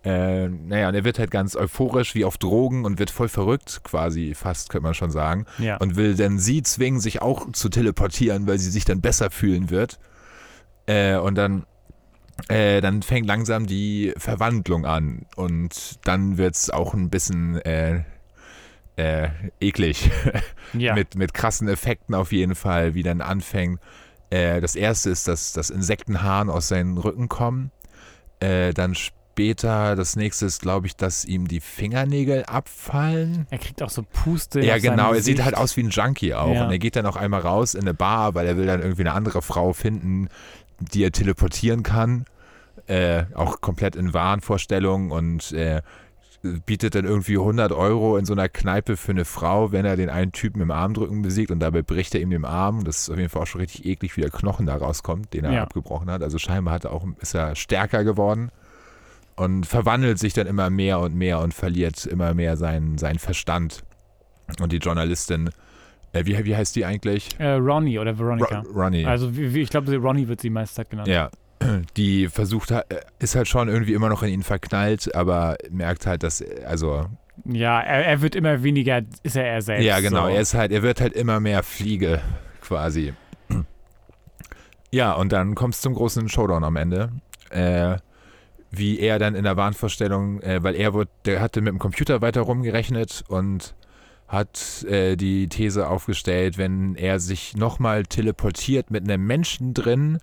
Äh, 0.07 0.49
naja, 0.49 0.89
und 0.89 0.95
er 0.95 1.03
wird 1.03 1.19
halt 1.19 1.33
ganz 1.33 1.57
euphorisch 1.57 2.15
wie 2.15 2.25
auf 2.25 2.39
Drogen 2.39 2.85
und 2.85 3.01
wird 3.01 3.11
voll 3.11 3.29
verrückt, 3.29 3.81
quasi 3.83 4.35
fast, 4.35 4.69
könnte 4.69 4.85
man 4.85 4.95
schon 4.95 5.11
sagen. 5.11 5.47
Ja. 5.59 5.79
Und 5.79 5.97
will 5.97 6.15
dann 6.15 6.39
sie 6.39 6.63
zwingen, 6.63 7.01
sich 7.01 7.23
auch 7.23 7.51
zu 7.51 7.69
teleportieren, 7.69 8.47
weil 8.47 8.59
sie 8.59 8.71
sich 8.71 8.85
dann 8.85 9.01
besser 9.01 9.33
fühlen 9.33 9.69
wird. 9.69 9.99
Äh, 10.87 11.17
und 11.17 11.35
dann 11.35 11.67
äh, 12.47 12.81
dann 12.81 13.03
fängt 13.03 13.27
langsam 13.27 13.67
die 13.67 14.15
Verwandlung 14.17 14.87
an 14.87 15.27
und 15.35 15.99
dann 16.07 16.37
wird 16.39 16.55
es 16.55 16.71
auch 16.71 16.95
ein 16.95 17.11
bisschen 17.11 17.57
äh, 17.63 18.05
äh, 18.95 19.31
eklig. 19.59 20.09
ja. 20.73 20.95
mit, 20.95 21.17
mit 21.17 21.35
krassen 21.35 21.67
Effekten 21.67 22.15
auf 22.15 22.31
jeden 22.31 22.55
Fall, 22.55 22.95
wie 22.95 23.03
dann 23.03 23.21
anfängt. 23.21 23.81
Das 24.29 24.75
erste 24.75 25.11
ist, 25.11 25.29
dass, 25.29 25.53
dass 25.53 25.71
Insektenhaaren 25.71 26.51
aus 26.51 26.67
seinen 26.67 26.99
Rücken 26.99 27.29
kommen. 27.29 27.71
Äh, 28.41 28.75
dann 28.75 28.95
später, 29.37 29.97
das 29.97 30.17
nächste 30.17 30.47
ist, 30.47 30.63
glaube 30.63 30.87
ich, 30.87 30.97
dass 30.97 31.27
ihm 31.27 31.47
die 31.47 31.61
Fingernägel 31.61 32.45
abfallen. 32.47 33.47
er 33.51 33.59
kriegt 33.59 33.83
auch 33.83 33.91
so 33.91 34.03
Puste. 34.03 34.63
Ja, 34.65 34.79
genau. 34.79 35.13
Er 35.13 35.21
sieht 35.21 35.45
halt 35.45 35.55
aus 35.55 35.77
wie 35.77 35.83
ein 35.83 35.91
Junkie 35.91 36.33
auch. 36.33 36.55
Ja. 36.55 36.65
Und 36.65 36.71
er 36.71 36.79
geht 36.79 36.97
dann 36.97 37.05
auch 37.05 37.17
einmal 37.17 37.43
raus 37.43 37.75
in 37.75 37.83
eine 37.83 37.93
Bar, 37.93 38.35
weil 38.35 38.47
er 38.47 38.57
will 38.57 38.65
dann 38.65 38.81
irgendwie 38.81 39.03
eine 39.03 39.13
andere 39.13 39.43
Frau 39.43 39.75
finden, 39.75 40.29
die 40.81 41.05
er 41.05 41.13
teleportieren 41.13 41.83
kann. 41.83 42.25
Äh, 42.87 43.25
auch 43.35 43.61
komplett 43.61 43.95
in 43.95 44.15
Wahnvorstellungen 44.15 45.11
und 45.11 45.53
äh, 45.53 45.83
bietet 46.65 46.95
dann 46.95 47.05
irgendwie 47.05 47.37
100 47.37 47.73
Euro 47.73 48.17
in 48.17 48.25
so 48.25 48.33
einer 48.33 48.49
Kneipe 48.49 48.97
für 48.97 49.13
eine 49.13 49.27
Frau, 49.27 49.71
wenn 49.71 49.85
er 49.85 49.97
den 49.97 50.09
einen 50.09 50.33
Typen 50.33 50.63
im 50.63 50.71
Armdrücken 50.71 51.21
besiegt 51.21 51.51
und 51.51 51.59
dabei 51.61 51.83
bricht 51.83 52.15
er 52.15 52.23
ihm 52.23 52.31
den 52.31 52.47
Arm. 52.47 52.85
Das 52.85 53.03
ist 53.03 53.11
auf 53.11 53.19
jeden 53.19 53.29
Fall 53.29 53.43
auch 53.43 53.47
schon 53.47 53.61
richtig 53.61 53.85
eklig, 53.85 54.17
wie 54.17 54.23
der 54.23 54.31
Knochen 54.31 54.65
da 54.65 54.77
rauskommt, 54.77 55.35
den 55.35 55.45
er 55.45 55.53
Ja. 55.53 55.63
abgebrochen 55.65 56.11
hat. 56.11 56.23
Also 56.23 56.39
scheinbar 56.39 56.73
hat 56.73 56.85
er 56.85 56.93
auch, 56.93 57.05
ist 57.21 57.35
er 57.35 57.55
stärker 57.55 58.03
geworden 58.03 58.51
und 59.37 59.67
verwandelt 59.67 60.19
sich 60.19 60.33
dann 60.33 60.47
immer 60.47 60.71
mehr 60.71 60.99
und 61.01 61.15
mehr 61.15 61.41
und 61.41 61.53
verliert 61.55 62.05
immer 62.07 62.35
mehr 62.35 62.57
seinen, 62.57 62.99
seinen 62.99 63.19
Verstand. 63.19 63.83
Und 64.61 64.73
die 64.73 64.79
Journalistin, 64.79 65.51
äh, 66.13 66.25
wie, 66.25 66.45
wie 66.45 66.57
heißt 66.57 66.75
die 66.77 66.85
eigentlich? 66.85 67.39
Äh, 67.39 67.53
Ronnie 67.55 67.99
oder 67.99 68.19
Veronica. 68.19 68.61
Ro- 68.61 68.81
Ronnie. 68.83 69.05
Also 69.05 69.37
wie, 69.37 69.53
wie, 69.55 69.61
ich 69.63 69.71
glaube, 69.71 69.95
Ronnie 69.97 70.29
wird 70.29 70.41
sie 70.41 70.51
meist 70.51 70.79
halt 70.79 70.91
genannt. 70.91 71.09
ja. 71.09 71.31
Die 71.97 72.29
versucht 72.29 72.71
äh, 72.71 72.83
ist 73.19 73.35
halt 73.35 73.49
schon 73.49 73.69
irgendwie 73.69 73.95
immer 73.95 74.09
noch 74.11 74.23
in 74.23 74.29
ihn 74.29 74.43
verknallt, 74.43 75.13
aber 75.15 75.57
merkt 75.71 76.07
halt, 76.07 76.23
dass, 76.23 76.43
äh, 76.43 76.65
also, 76.67 77.07
Ja, 77.45 77.81
er, 77.81 78.05
er 78.07 78.21
wird 78.23 78.37
immer 78.37 78.63
weniger, 78.63 79.01
ist 79.23 79.37
er 79.37 79.47
er 79.47 79.63
selbst. 79.63 79.85
ja 79.85 79.99
genau, 80.01 80.25
so. 80.29 80.35
er 80.35 80.41
ist 80.43 80.55
halt, 80.55 80.71
er 80.71 80.83
wird 80.83 81.01
halt 81.01 81.15
immer 81.15 81.41
mehr 81.41 81.63
Fliege 81.63 82.21
quasi. 82.61 83.15
Ja, 84.93 85.13
und 85.15 85.33
dann 85.33 85.55
kommt 85.55 85.75
es 85.75 85.81
zum 85.81 85.95
großen 85.95 86.29
Showdown 86.29 86.63
am 86.65 86.77
Ende. 86.77 87.11
Äh, 87.51 87.97
wie 88.79 88.99
er 89.01 89.19
dann 89.19 89.35
in 89.35 89.45
der 89.45 89.57
Wahnvorstellung, 89.57 90.41
äh, 90.43 90.63
weil 90.63 90.75
er 90.75 90.95
wurde, 90.95 91.11
der 91.25 91.41
hatte 91.41 91.61
mit 91.61 91.73
dem 91.73 91.79
Computer 91.79 92.21
weiter 92.21 92.43
rumgerechnet 92.43 93.25
und 93.29 93.75
hat 94.29 94.85
äh, 94.89 95.17
die 95.17 95.49
These 95.49 95.89
aufgestellt, 95.89 96.59
wenn 96.59 96.97
er 96.97 97.21
sich 97.21 97.57
nochmal 97.57 98.03
teleportiert 98.05 98.91
mit 98.91 99.05
einem 99.05 99.25
Menschen 99.27 99.73
drin, 99.73 100.19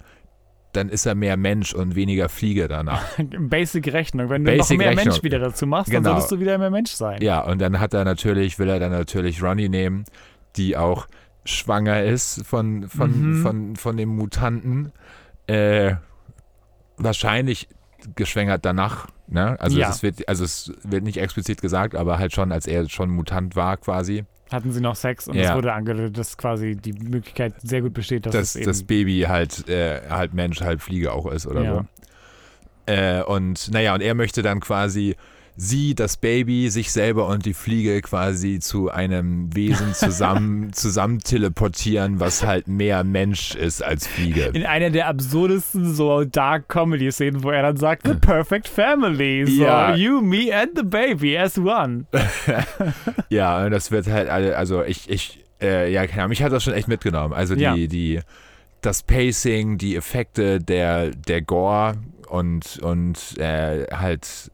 dann 0.74 0.90
ist 0.90 1.06
er 1.06 1.14
mehr 1.16 1.38
Mensch 1.38 1.74
und 1.74 1.96
weniger 1.96 2.30
Fliege 2.30 2.68
danach. 2.68 3.06
Basic 3.40 3.94
Rechnung. 3.94 4.30
Wenn 4.30 4.44
du 4.44 4.52
Basic 4.52 4.78
noch 4.78 4.86
mehr 4.86 4.90
Rechnung. 4.98 5.06
Mensch 5.14 5.24
wieder 5.24 5.40
dazu 5.40 5.68
machst, 5.68 5.94
dann 5.94 6.02
Genau. 6.04 6.16
solltest 6.16 6.32
du 6.32 6.40
wieder 6.40 6.58
mehr 6.58 6.72
Mensch 6.72 6.92
sein. 6.92 7.22
Ja, 7.22 7.42
und 7.46 7.62
dann 7.62 7.80
hat 7.80 7.94
er 7.94 8.04
natürlich, 8.06 8.58
will 8.60 8.70
er 8.70 8.80
dann 8.80 8.92
natürlich 8.92 9.42
Ronnie 9.42 9.70
nehmen, 9.70 10.04
die 10.58 10.76
auch 10.76 11.08
schwanger 11.46 12.04
ist 12.04 12.46
von, 12.46 12.90
von, 12.90 13.12
Mhm. 13.38 13.42
von, 13.44 13.76
von 13.76 13.98
dem 13.98 14.10
Mutanten. 14.10 14.92
Äh, 15.48 15.96
wahrscheinlich 16.98 17.68
geschwängert 18.16 18.66
danach. 18.66 19.08
Ne? 19.28 19.56
Also, 19.60 19.80
Ja. 19.80 19.90
es 19.90 20.04
wird, 20.04 20.28
also 20.28 20.44
es 20.44 20.72
wird 20.84 21.04
nicht 21.04 21.18
explizit 21.18 21.62
gesagt, 21.62 21.96
aber 21.96 22.20
halt 22.20 22.34
schon, 22.34 22.52
als 22.52 22.68
er 22.68 22.88
schon 22.90 23.10
Mutant 23.10 23.56
war 23.56 23.78
quasi, 23.78 24.26
Hatten 24.52 24.72
sie 24.72 24.82
noch 24.82 24.96
Sex 24.96 25.28
und 25.28 25.36
Ja. 25.36 25.50
es 25.50 25.56
wurde 25.56 25.74
angedeutet, 25.74 26.16
dass 26.18 26.38
quasi 26.38 26.76
die 26.76 26.94
Möglichkeit 26.94 27.56
sehr 27.64 27.82
gut 27.82 27.94
besteht, 27.96 28.28
dass 28.28 28.34
dass 28.34 28.50
es 28.50 28.56
eben 28.58 28.66
das 28.66 28.84
Baby 28.84 29.22
halt, 29.28 29.68
äh, 29.68 30.02
halt 30.10 30.36
Mensch, 30.36 30.62
halb 30.62 30.82
Fliege 30.82 31.12
auch 31.12 31.26
ist 31.32 31.48
oder 31.48 31.64
Ja. 31.64 31.74
so. 31.74 31.86
Äh, 32.86 33.24
und 33.24 33.72
naja, 33.72 33.96
und 33.96 34.02
er 34.02 34.14
möchte 34.14 34.44
dann 34.44 34.60
quasi 34.60 35.16
sie, 35.56 35.94
das 35.96 36.18
Baby, 36.18 36.70
sich 36.70 36.92
selber 36.92 37.28
und 37.28 37.46
die 37.46 37.54
Fliege 37.54 38.02
quasi 38.02 38.60
zu 38.60 38.90
einem 38.90 39.56
Wesen 39.56 39.94
zusammen, 39.94 40.74
zusammen 40.74 41.20
teleportieren, 41.20 42.20
was 42.20 42.44
halt 42.46 42.68
mehr 42.68 43.04
Mensch 43.04 43.54
ist 43.56 43.84
als 43.84 44.08
Fliege. 44.08 44.46
in 44.54 44.66
einer 44.66 44.90
der 44.90 45.08
absurdesten 45.08 45.94
so 45.94 46.24
Dark 46.24 46.70
Comedy 46.70 47.12
Szenen, 47.12 47.44
wo 47.44 47.52
er 47.52 47.62
dann 47.62 47.78
sagt, 47.78 48.08
The 48.08 48.16
Perfect 48.16 48.68
Family, 48.68 49.46
so 49.46 49.64
Ja. 49.64 49.96
you, 49.96 50.22
me 50.22 50.54
and 50.56 50.72
the 50.76 50.84
baby 50.84 51.38
as 51.38 51.58
one. 51.58 52.06
Ja, 53.30 53.64
und 53.66 53.72
das 53.72 53.92
wird 53.92 54.08
halt, 54.08 54.30
alle- 54.30 54.58
also 54.58 54.84
ich, 54.84 55.10
ich, 55.10 55.44
äh, 55.62 55.92
ja, 55.92 56.06
keine 56.08 56.24
Ahnung, 56.24 56.30
mich 56.30 56.44
hat 56.44 56.52
das 56.52 56.64
schon 56.64 56.74
echt 56.74 56.88
mitgenommen. 56.88 57.34
Also 57.34 57.56
die, 57.56 57.62
Ja. 57.62 57.76
die, 57.76 58.20
das 58.82 59.04
Pacing, 59.04 59.78
die 59.78 59.96
Effekte, 59.96 60.60
der, 60.60 61.12
der 61.12 61.42
Gore 61.42 61.96
und, 62.28 62.80
und 62.82 63.38
äh, 63.40 63.86
halt, 63.92 64.52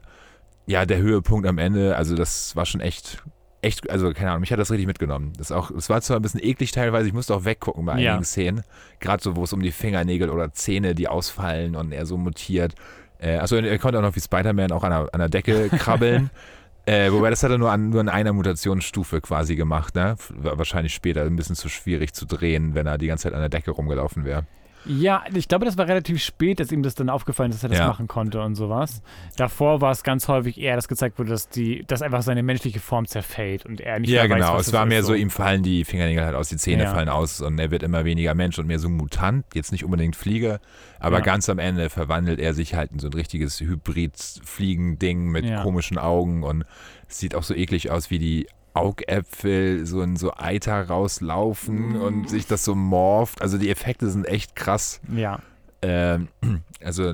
ja, 0.69 0.86
der 0.86 0.99
Höhepunkt 0.99 1.47
am 1.47 1.58
Ende, 1.58 1.95
also 1.95 2.15
das 2.15 2.55
war 2.55 2.65
schon 2.67 2.79
echt, 2.79 3.23
echt, 3.63 3.89
also 3.89 4.13
keine 4.13 4.29
Ahnung, 4.29 4.41
mich 4.41 4.51
hat 4.51 4.60
das 4.60 4.69
richtig 4.69 4.86
mitgenommen. 4.86 5.34
Das 5.36 5.51
auch, 5.51 5.71
es 5.71 5.89
war 5.89 5.99
zwar 6.01 6.17
ein 6.17 6.21
bisschen 6.21 6.43
eklig 6.43 6.71
teilweise, 6.71 7.08
ich 7.08 7.13
musste 7.13 7.34
auch 7.34 7.43
weggucken 7.43 7.86
bei 7.86 7.99
Ja. 7.99 8.12
einigen 8.12 8.23
Szenen, 8.25 8.62
gerade 8.99 9.23
so, 9.23 9.36
wo 9.36 9.45
es 9.45 9.51
um 9.53 9.62
die 9.63 9.71
Fingernägel 9.71 10.29
oder 10.29 10.53
Zähne, 10.53 10.93
die 10.93 11.08
ausfallen 11.08 11.75
und 11.75 11.91
er 11.91 12.05
so 12.05 12.17
mutiert. 12.17 12.75
Äh, 13.17 13.38
also 13.38 13.55
er 13.55 13.79
konnte 13.79 13.97
auch 13.97 14.03
noch 14.03 14.15
wie 14.15 14.21
Spider-Man 14.21 14.71
auch 14.71 14.84
an 14.84 14.91
der, 14.91 15.10
an 15.12 15.19
der 15.19 15.29
Decke 15.29 15.69
krabbeln. 15.77 16.29
Äh, 16.86 17.12
wobei 17.12 17.32
das 17.32 17.41
hat 17.43 17.49
er 17.51 17.58
nur 17.58 17.71
an, 17.71 17.89
nur 17.89 17.99
an 18.01 18.10
einer 18.10 18.32
Mutationsstufe 18.34 19.21
quasi 19.21 19.55
gemacht, 19.55 19.95
ne? 19.95 20.15
Wahrscheinlich 20.29 20.93
später 20.93 21.23
ein 21.23 21.36
bisschen 21.36 21.55
zu 21.55 21.67
schwierig 21.69 22.13
zu 22.13 22.25
drehen, 22.25 22.73
wenn 22.75 22.88
er 22.88 22.97
die 22.97 23.08
ganze 23.08 23.23
Zeit 23.23 23.34
an 23.34 23.41
der 23.41 23.49
Decke 23.49 23.71
rumgelaufen 23.71 24.23
wäre. 24.23 24.45
Ja, 24.86 25.24
ich 25.34 25.48
glaube, 25.48 25.65
das 25.65 25.78
war 25.78 25.88
relativ 25.88 26.22
spät, 26.24 26.60
dass 26.60 26.72
ihm 26.72 26.84
das 26.84 26.96
dann 26.96 27.10
aufgefallen 27.10 27.52
ist, 27.52 27.58
dass 27.58 27.63
er 27.63 27.70
das 27.70 27.80
Ja. 27.80 27.88
machen 27.88 28.08
konnte 28.08 28.42
und 28.42 28.56
sowas. 28.56 29.02
Davor 29.38 29.82
war 29.82 29.92
es 29.92 30.04
ganz 30.04 30.28
häufig 30.28 30.58
eher, 30.60 30.76
dass 30.76 30.88
gezeigt 30.88 31.20
wurde, 31.20 31.32
dass 31.32 31.50
die, 31.50 31.84
dass 31.86 32.02
einfach 32.02 32.22
seine 32.22 32.44
menschliche 32.44 32.80
Form 32.80 33.06
zerfällt 33.06 33.65
und 33.65 33.82
er 33.82 34.00
nicht 34.00 34.10
Ja, 34.10 34.22
mehr 34.24 34.38
weiß, 34.38 34.46
genau. 34.46 34.58
was 34.58 34.68
Es 34.68 34.74
war 34.74 34.86
mehr 34.86 35.04
so, 35.04 35.13
ihm 35.13 35.30
fallen 35.30 35.63
die 35.63 35.84
Fingernägel 35.84 36.24
halt 36.26 36.36
aus, 36.36 36.50
die 36.50 36.58
Zähne 36.58 36.84
Ja. 36.84 36.94
fallen 36.94 37.10
aus 37.10 37.42
und 37.42 37.60
er 37.60 37.72
wird 37.72 37.84
immer 37.84 38.06
weniger 38.06 38.34
Mensch 38.36 38.58
und 38.58 38.68
mehr 38.68 38.80
so 38.80 38.88
ein 38.88 38.94
Mutant. 38.96 39.46
Jetzt 39.54 39.72
nicht 39.72 39.84
unbedingt 39.84 40.15
Flieger, 40.15 40.60
aber 41.00 41.18
Ja. 41.18 41.24
ganz 41.24 41.50
am 41.50 41.60
Ende 41.60 41.89
verwandelt 41.89 42.39
er 42.39 42.54
sich 42.54 42.74
halt 42.76 42.92
in 42.92 43.00
so 43.00 43.08
ein 43.08 43.13
richtiges 43.13 43.60
Hybrid-Fliegen-Ding 43.60 45.28
mit 45.30 45.46
komischen 45.62 45.98
Augen 45.98 46.44
und 46.44 46.63
sieht 47.08 47.36
auch 47.36 47.44
so 47.44 47.54
eklig 47.54 47.92
aus, 47.92 48.10
wie 48.10 48.20
die 48.20 48.48
Augäpfel 48.73 49.86
so 49.86 50.01
in 50.01 50.15
so 50.15 50.34
Eiter 50.36 50.88
rauslaufen 50.88 51.95
und 51.95 52.29
sich 52.29 52.47
das 52.47 52.63
so 52.63 52.75
morpht. 52.75 53.41
Also 53.41 53.58
die 53.58 53.69
Effekte 53.69 54.10
sind 54.10 54.25
echt 54.27 54.55
krass. 54.55 55.01
Ja. 55.13 55.39
Ähm, 55.82 56.27
also, 56.84 57.13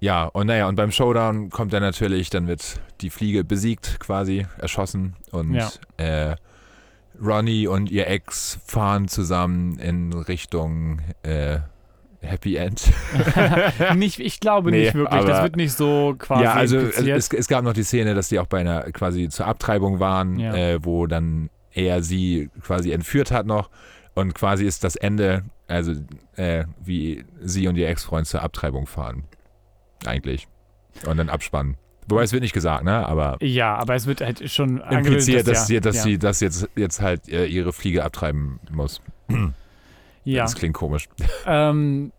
ja, 0.00 0.24
und 0.26 0.46
naja, 0.46 0.68
und 0.68 0.76
beim 0.76 0.92
Showdown 0.92 1.50
kommt 1.50 1.72
dann 1.72 1.82
natürlich, 1.82 2.30
dann 2.30 2.46
wird 2.46 2.80
die 3.00 3.10
Fliege 3.10 3.44
besiegt, 3.44 3.98
quasi, 4.00 4.46
erschossen. 4.58 5.16
Und 5.32 5.54
Ja. 5.54 5.70
äh, 5.96 6.36
Ronnie 7.20 7.66
und 7.66 7.90
ihr 7.90 8.06
Ex 8.06 8.60
fahren 8.64 9.08
zusammen 9.08 9.78
in 9.80 10.12
Richtung 10.12 11.00
äh, 11.24 11.58
Happy 12.20 12.56
End. 12.56 12.82
nicht, 13.94 14.18
ich 14.18 14.40
glaube 14.40 14.70
Nee, 14.70 14.84
nicht 14.84 14.94
wirklich. 14.94 15.24
Das 15.24 15.42
wird 15.42 15.56
nicht 15.56 15.72
so 15.72 16.16
quasi 16.18 16.44
ja, 16.44 16.52
also 16.54 16.78
es, 16.78 17.32
es 17.32 17.48
gab 17.48 17.62
noch 17.64 17.72
die 17.74 17.84
Szene, 17.84 18.14
dass 18.14 18.28
die 18.28 18.38
auch 18.40 18.46
bei 18.46 18.58
einer 18.60 18.82
quasi 18.92 19.28
zur 19.28 19.46
Abtreibung 19.46 20.00
waren, 20.00 20.38
Ja. 20.38 20.54
äh, 20.54 20.84
wo 20.84 21.06
dann 21.06 21.48
er 21.72 22.02
sie 22.02 22.50
quasi 22.60 22.90
entführt 22.90 23.30
hat 23.30 23.46
noch. 23.46 23.70
Und 24.14 24.34
quasi 24.34 24.64
ist 24.64 24.82
das 24.82 24.96
Ende, 24.96 25.44
also 25.68 25.92
äh, 26.34 26.64
wie 26.84 27.24
sie 27.40 27.68
und 27.68 27.76
ihr 27.76 27.88
Ex-Freund 27.88 28.26
zur 28.26 28.42
Abtreibung 28.42 28.86
fahren. 28.88 29.24
Eigentlich. 30.04 30.48
Und 31.06 31.18
dann 31.18 31.28
abspannen. 31.28 31.76
Wobei 32.08 32.22
es 32.22 32.32
wird 32.32 32.42
nicht 32.42 32.54
gesagt, 32.54 32.84
ne? 32.84 33.06
Aber 33.06 33.36
ja, 33.40 33.76
aber 33.76 33.94
es 33.94 34.06
wird 34.06 34.22
halt 34.22 34.50
schon 34.50 34.78
impliziert, 34.80 35.46
angedeutet, 35.46 35.48
dass, 35.48 35.66
sie, 35.66 35.80
dass 35.80 35.96
ja, 35.96 36.02
sie 36.02 36.18
das 36.18 36.40
jetzt, 36.40 36.68
jetzt 36.74 37.00
halt 37.00 37.28
äh, 37.28 37.44
ihre 37.44 37.72
Fliege 37.72 38.02
abtreiben 38.02 38.58
muss. 38.72 39.00
Ja. 40.32 40.42
Das 40.42 40.54
klingt 40.54 40.74
komisch. 40.74 41.08
Ähm, 41.46 42.12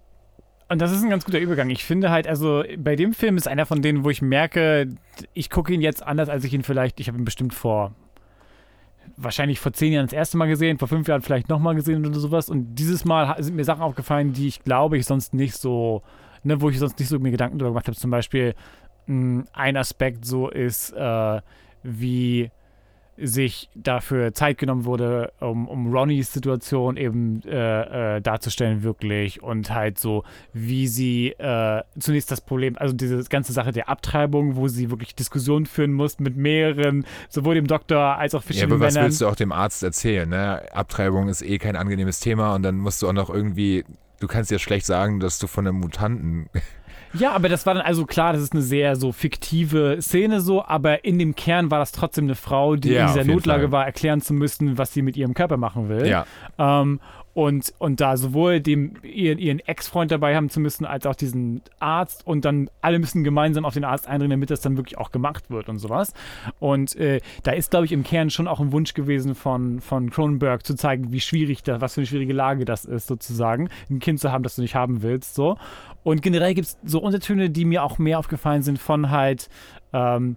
Und 0.69 0.81
das 0.81 0.91
ist 0.91 1.03
ein 1.03 1.09
ganz 1.09 1.25
guter 1.25 1.39
Übergang. 1.39 1.69
Ich 1.69 1.83
finde 1.83 2.09
halt, 2.11 2.27
also 2.27 2.63
bei 2.77 2.95
dem 2.95 3.13
Film 3.13 3.37
ist 3.37 3.47
einer 3.47 3.65
von 3.65 3.81
denen, 3.81 4.03
wo 4.03 4.09
ich 4.09 4.21
merke, 4.21 4.87
ich 5.33 5.49
gucke 5.49 5.73
ihn 5.73 5.81
jetzt 5.81 6.01
anders, 6.03 6.29
als 6.29 6.43
ich 6.43 6.53
ihn 6.53 6.63
vielleicht, 6.63 6.99
ich 6.99 7.07
habe 7.07 7.17
ihn 7.17 7.25
bestimmt 7.25 7.53
vor, 7.53 7.93
wahrscheinlich 9.17 9.59
vor 9.59 9.73
zehn 9.73 9.93
Jahren 9.93 10.05
das 10.05 10.13
erste 10.13 10.37
Mal 10.37 10.47
gesehen, 10.47 10.77
vor 10.77 10.87
fünf 10.87 11.07
Jahren 11.07 11.21
vielleicht 11.21 11.49
nochmal 11.49 11.75
gesehen 11.75 12.05
oder 12.05 12.19
sowas. 12.19 12.49
Und 12.49 12.75
dieses 12.75 13.03
Mal 13.05 13.35
sind 13.43 13.55
mir 13.55 13.63
Sachen 13.65 13.81
aufgefallen, 13.81 14.33
die 14.33 14.47
ich 14.47 14.63
glaube, 14.63 14.97
ich 14.97 15.05
sonst 15.05 15.33
nicht 15.33 15.55
so, 15.55 16.03
ne, 16.43 16.61
wo 16.61 16.69
ich 16.69 16.79
sonst 16.79 16.99
nicht 16.99 17.09
so 17.09 17.19
mir 17.19 17.31
Gedanken 17.31 17.57
drüber 17.59 17.71
gemacht 17.71 17.87
habe. 17.87 17.97
Zum 17.97 18.11
Beispiel 18.11 18.53
mh, 19.07 19.45
ein 19.53 19.75
Aspekt 19.77 20.25
so 20.25 20.49
ist, 20.49 20.91
äh, 20.93 21.41
wie 21.83 22.51
sich 23.21 23.69
dafür 23.75 24.33
Zeit 24.33 24.57
genommen 24.57 24.85
wurde, 24.85 25.31
um, 25.39 25.67
um 25.67 25.91
Ronnys 25.93 26.31
Situation 26.33 26.97
eben 26.97 27.41
äh, 27.43 28.17
äh, 28.17 28.21
darzustellen, 28.21 28.83
wirklich. 28.83 29.41
Und 29.43 29.73
halt 29.73 29.99
so, 29.99 30.23
wie 30.53 30.87
sie 30.87 31.29
äh, 31.37 31.83
zunächst 31.99 32.31
das 32.31 32.41
Problem, 32.41 32.77
also 32.77 32.93
diese 32.93 33.23
ganze 33.25 33.53
Sache 33.53 33.71
der 33.71 33.89
Abtreibung, 33.89 34.55
wo 34.55 34.67
sie 34.67 34.89
wirklich 34.89 35.15
Diskussionen 35.15 35.65
führen 35.65 35.93
muss 35.93 36.19
mit 36.19 36.37
mehreren, 36.37 37.05
sowohl 37.29 37.55
dem 37.55 37.67
Doktor 37.67 38.17
als 38.17 38.33
auch 38.35 38.39
Ja, 38.41 38.45
verschiedenen 38.47 38.73
aber 38.73 38.85
was 38.85 38.93
Männern. 38.93 39.07
willst 39.07 39.21
du 39.21 39.27
auch 39.27 39.35
dem 39.35 39.51
Arzt 39.51 39.83
erzählen? 39.83 40.29
Ne? 40.29 40.61
Abtreibung 40.73 41.27
ist 41.29 41.41
eh 41.41 41.57
kein 41.57 41.75
angenehmes 41.75 42.19
Thema 42.19 42.55
und 42.55 42.63
dann 42.63 42.77
musst 42.77 43.01
du 43.01 43.07
auch 43.09 43.13
noch 43.13 43.29
irgendwie, 43.29 43.83
du 44.19 44.27
kannst 44.27 44.51
ja 44.51 44.59
schlecht 44.59 44.85
sagen, 44.85 45.19
dass 45.19 45.39
du 45.39 45.47
von 45.47 45.67
einem 45.67 45.77
Mutanten. 45.79 46.49
Ja, 47.13 47.31
aber 47.31 47.49
das 47.49 47.65
war 47.65 47.73
dann 47.73 47.83
also 47.83 48.05
klar, 48.05 48.33
das 48.33 48.41
ist 48.41 48.53
eine 48.53 48.61
sehr 48.61 48.95
so 48.95 49.11
fiktive 49.11 49.97
Szene 50.01 50.41
so, 50.41 50.63
aber 50.63 51.03
in 51.05 51.17
dem 51.17 51.35
Kern 51.35 51.71
war 51.71 51.79
das 51.79 51.91
trotzdem 51.91 52.25
eine 52.25 52.35
Frau, 52.35 52.75
die 52.75 52.89
Ja, 52.91 53.01
in 53.01 53.13
dieser 53.13 53.23
Notlage 53.25 53.63
Fall. 53.63 53.71
war, 53.71 53.85
erklären 53.85 54.21
zu 54.21 54.33
müssen, 54.33 54.77
was 54.77 54.93
sie 54.93 55.01
mit 55.01 55.17
ihrem 55.17 55.33
Körper 55.33 55.57
machen 55.57 55.89
will. 55.89 56.07
Ja. 56.07 56.25
Ähm, 56.57 56.99
und, 57.39 57.73
und 57.77 58.01
da 58.01 58.17
sowohl 58.17 58.59
dem, 58.59 58.95
ihren, 59.01 59.39
ihren 59.39 59.59
Ex-Freund 59.59 60.11
dabei 60.11 60.35
haben 60.35 60.49
zu 60.49 60.59
müssen, 60.59 60.85
als 60.85 61.05
auch 61.05 61.15
diesen 61.15 61.61
Arzt 61.79 62.27
und 62.27 62.43
dann 62.43 62.69
alle 62.81 62.99
müssen 62.99 63.23
gemeinsam 63.23 63.63
auf 63.63 63.73
den 63.73 63.85
Arzt 63.85 64.07
eindringen, 64.07 64.31
damit 64.31 64.49
das 64.49 64.59
dann 64.59 64.75
wirklich 64.75 64.97
auch 64.97 65.13
gemacht 65.13 65.49
wird 65.49 65.69
und 65.69 65.79
sowas. 65.79 66.13
Und 66.59 66.97
äh, 66.97 67.21
da 67.43 67.51
ist, 67.51 67.71
glaube 67.71 67.85
ich, 67.85 67.93
im 67.93 68.03
Kern 68.03 68.29
schon 68.29 68.49
auch 68.49 68.59
ein 68.59 68.73
Wunsch 68.73 68.93
gewesen 68.93 69.35
von, 69.35 69.79
von 69.79 70.09
Cronenberg 70.09 70.65
zu 70.65 70.75
zeigen, 70.75 71.13
wie 71.13 71.21
schwierig 71.21 71.63
das, 71.63 71.79
was 71.79 71.93
für 71.93 72.01
eine 72.01 72.07
schwierige 72.07 72.33
Lage 72.33 72.65
das 72.65 72.83
ist, 72.83 73.07
sozusagen, 73.07 73.69
ein 73.89 73.99
Kind 73.99 74.19
zu 74.19 74.33
haben, 74.33 74.43
das 74.43 74.57
du 74.57 74.61
nicht 74.61 74.75
haben 74.75 75.01
willst, 75.01 75.33
so. 75.33 75.57
Und 76.03 76.21
generell 76.21 76.53
gibt 76.53 76.67
es 76.67 76.77
so 76.83 76.99
Untertöne, 76.99 77.49
die 77.49 77.63
mir 77.63 77.85
auch 77.85 77.99
mehr 77.99 78.19
aufgefallen 78.19 78.63
sind 78.63 78.79
von 78.79 79.11
halt, 79.11 79.47
ähm, 79.93 80.35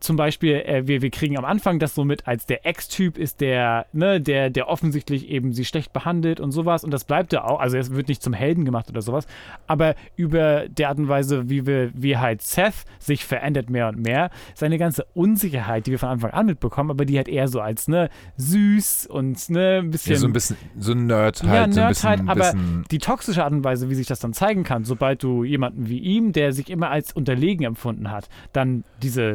zum 0.00 0.16
Beispiel, 0.16 0.54
äh, 0.54 0.86
wir, 0.86 1.02
wir 1.02 1.10
kriegen 1.10 1.36
am 1.36 1.44
Anfang 1.44 1.78
das 1.78 1.94
so 1.94 2.04
mit, 2.04 2.26
als 2.26 2.46
der 2.46 2.66
Ex-Typ 2.66 3.18
ist 3.18 3.40
der, 3.40 3.86
ne, 3.92 4.20
der, 4.20 4.50
der 4.50 4.68
offensichtlich 4.68 5.28
eben 5.28 5.52
sie 5.52 5.64
schlecht 5.64 5.92
behandelt 5.92 6.40
und 6.40 6.52
sowas. 6.52 6.84
Und 6.84 6.90
das 6.90 7.04
bleibt 7.04 7.32
ja 7.32 7.44
auch. 7.44 7.60
Also 7.60 7.76
es 7.76 7.92
wird 7.92 8.08
nicht 8.08 8.22
zum 8.22 8.32
Helden 8.32 8.64
gemacht 8.64 8.88
oder 8.88 9.02
sowas. 9.02 9.26
Aber 9.66 9.94
über 10.16 10.68
die 10.68 10.86
Art 10.86 10.98
und 10.98 11.08
Weise, 11.08 11.48
wie 11.48 11.66
wir, 11.66 11.90
wie 11.94 12.16
halt 12.16 12.42
Seth 12.42 12.84
sich 12.98 13.24
verändert 13.24 13.70
mehr 13.70 13.88
und 13.88 13.98
mehr, 13.98 14.30
seine 14.54 14.78
ganze 14.78 15.06
Unsicherheit, 15.14 15.86
die 15.86 15.92
wir 15.92 15.98
von 15.98 16.10
Anfang 16.10 16.30
an 16.30 16.46
mitbekommen, 16.46 16.90
aber 16.90 17.04
die 17.04 17.16
halt 17.16 17.28
eher 17.28 17.48
so 17.48 17.60
als, 17.60 17.88
ne, 17.88 18.10
süß 18.36 19.06
und, 19.06 19.50
ne, 19.50 19.78
ein 19.78 19.90
bisschen. 19.90 20.12
Ja, 20.12 20.18
so 20.18 20.26
ein 20.26 20.32
bisschen, 20.32 20.56
so 20.78 20.92
ein 20.92 21.06
Nerd 21.06 21.42
halt. 21.42 21.52
Ja, 21.52 21.62
so 21.62 21.64
ein 21.64 21.70
Nerd 21.70 21.88
bisschen, 21.90 22.08
halt, 22.08 22.20
aber 22.28 22.52
bisschen, 22.52 22.84
die 22.90 22.98
toxische 22.98 23.44
Art 23.44 23.52
und 23.52 23.64
Weise, 23.64 23.90
wie 23.90 23.94
sich 23.94 24.06
das 24.06 24.20
dann 24.20 24.32
zeigen 24.32 24.64
kann, 24.64 24.84
sobald 24.84 25.22
du 25.22 25.44
jemanden 25.44 25.88
wie 25.88 25.98
ihm, 25.98 26.32
der 26.32 26.52
sich 26.52 26.70
immer 26.70 26.90
als 26.90 27.12
unterlegen 27.12 27.64
empfunden 27.64 28.10
hat, 28.10 28.28
dann 28.52 28.84
diese 29.02 29.34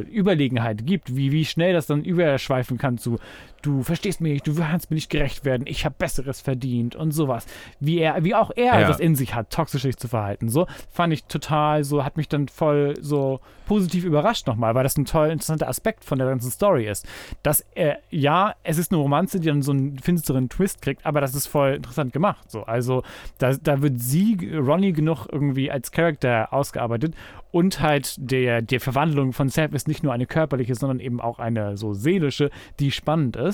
Überlegenheit 0.54 0.86
gibt, 0.86 1.16
wie, 1.16 1.32
wie 1.32 1.46
schnell 1.46 1.74
das 1.74 1.88
dann 1.88 2.04
überschweifen 2.04 2.78
kann 2.78 2.98
zu, 2.98 3.20
du 3.64 3.82
verstehst 3.82 4.22
mich 4.22 4.34
nicht, 4.34 4.48
du 4.48 4.54
kannst 4.56 4.92
mir 4.92 4.96
nicht 4.96 5.10
gerecht 5.10 5.44
werden, 5.46 5.66
ich 5.66 5.86
habe 5.86 5.96
Besseres 5.98 6.42
verdient 6.42 6.96
und 6.96 7.12
sowas. 7.12 7.48
Wie 7.80 7.98
er, 7.98 8.24
wie 8.24 8.36
auch 8.36 8.52
er 8.56 8.82
Ja. 8.82 8.88
das 8.88 9.00
in 9.00 9.16
sich 9.16 9.34
hat, 9.34 9.50
toxisch 9.50 9.82
sich 9.82 9.98
zu 9.98 10.08
verhalten. 10.08 10.50
So 10.50 10.68
fand 10.92 11.12
ich 11.14 11.24
total, 11.26 11.84
so 11.84 12.04
hat 12.04 12.18
mich 12.18 12.28
dann 12.30 12.48
voll 12.48 12.94
so 13.02 13.40
positiv 13.66 14.04
überrascht 14.04 14.46
nochmal, 14.46 14.76
weil 14.76 14.84
das 14.84 14.98
ein 14.98 15.06
toll 15.06 15.30
interessanter 15.30 15.68
Aspekt 15.70 16.04
von 16.04 16.20
der 16.20 16.28
ganzen 16.28 16.52
Story 16.52 16.86
ist. 16.88 17.08
Dass 17.42 17.66
er, 17.74 18.00
ja, 18.12 18.54
es 18.64 18.78
ist 18.78 18.92
eine 18.92 19.02
Romanze, 19.02 19.40
die 19.40 19.48
dann 19.48 19.62
so 19.62 19.72
einen 19.72 19.98
finsteren 20.00 20.50
Twist 20.50 20.82
kriegt, 20.82 21.06
aber 21.06 21.22
das 21.22 21.34
ist 21.34 21.48
voll 21.48 21.74
interessant 21.76 22.12
gemacht. 22.14 22.52
So. 22.52 22.64
Also 22.64 23.04
da, 23.38 23.54
da 23.54 23.82
wird 23.82 24.00
sie, 24.00 24.38
Ronnie, 24.54 24.92
genug 24.94 25.28
irgendwie 25.32 25.72
als 25.72 25.92
Charakter 25.92 26.52
ausgearbeitet 26.52 27.16
und 27.52 27.80
halt 27.82 28.16
der, 28.18 28.62
der 28.62 28.80
Verwandlung 28.82 29.32
von 29.32 29.48
Seth 29.48 29.74
ist 29.74 29.88
nicht 29.88 30.04
nur 30.04 30.12
eine 30.12 30.26
körperliche, 30.26 30.76
sondern 30.76 31.00
eben 31.00 31.22
auch 31.22 31.40
eine 31.40 31.78
so 31.78 31.94
seelische, 31.94 32.50
die 32.80 32.92
spannend 32.92 33.36
ist. 33.36 33.53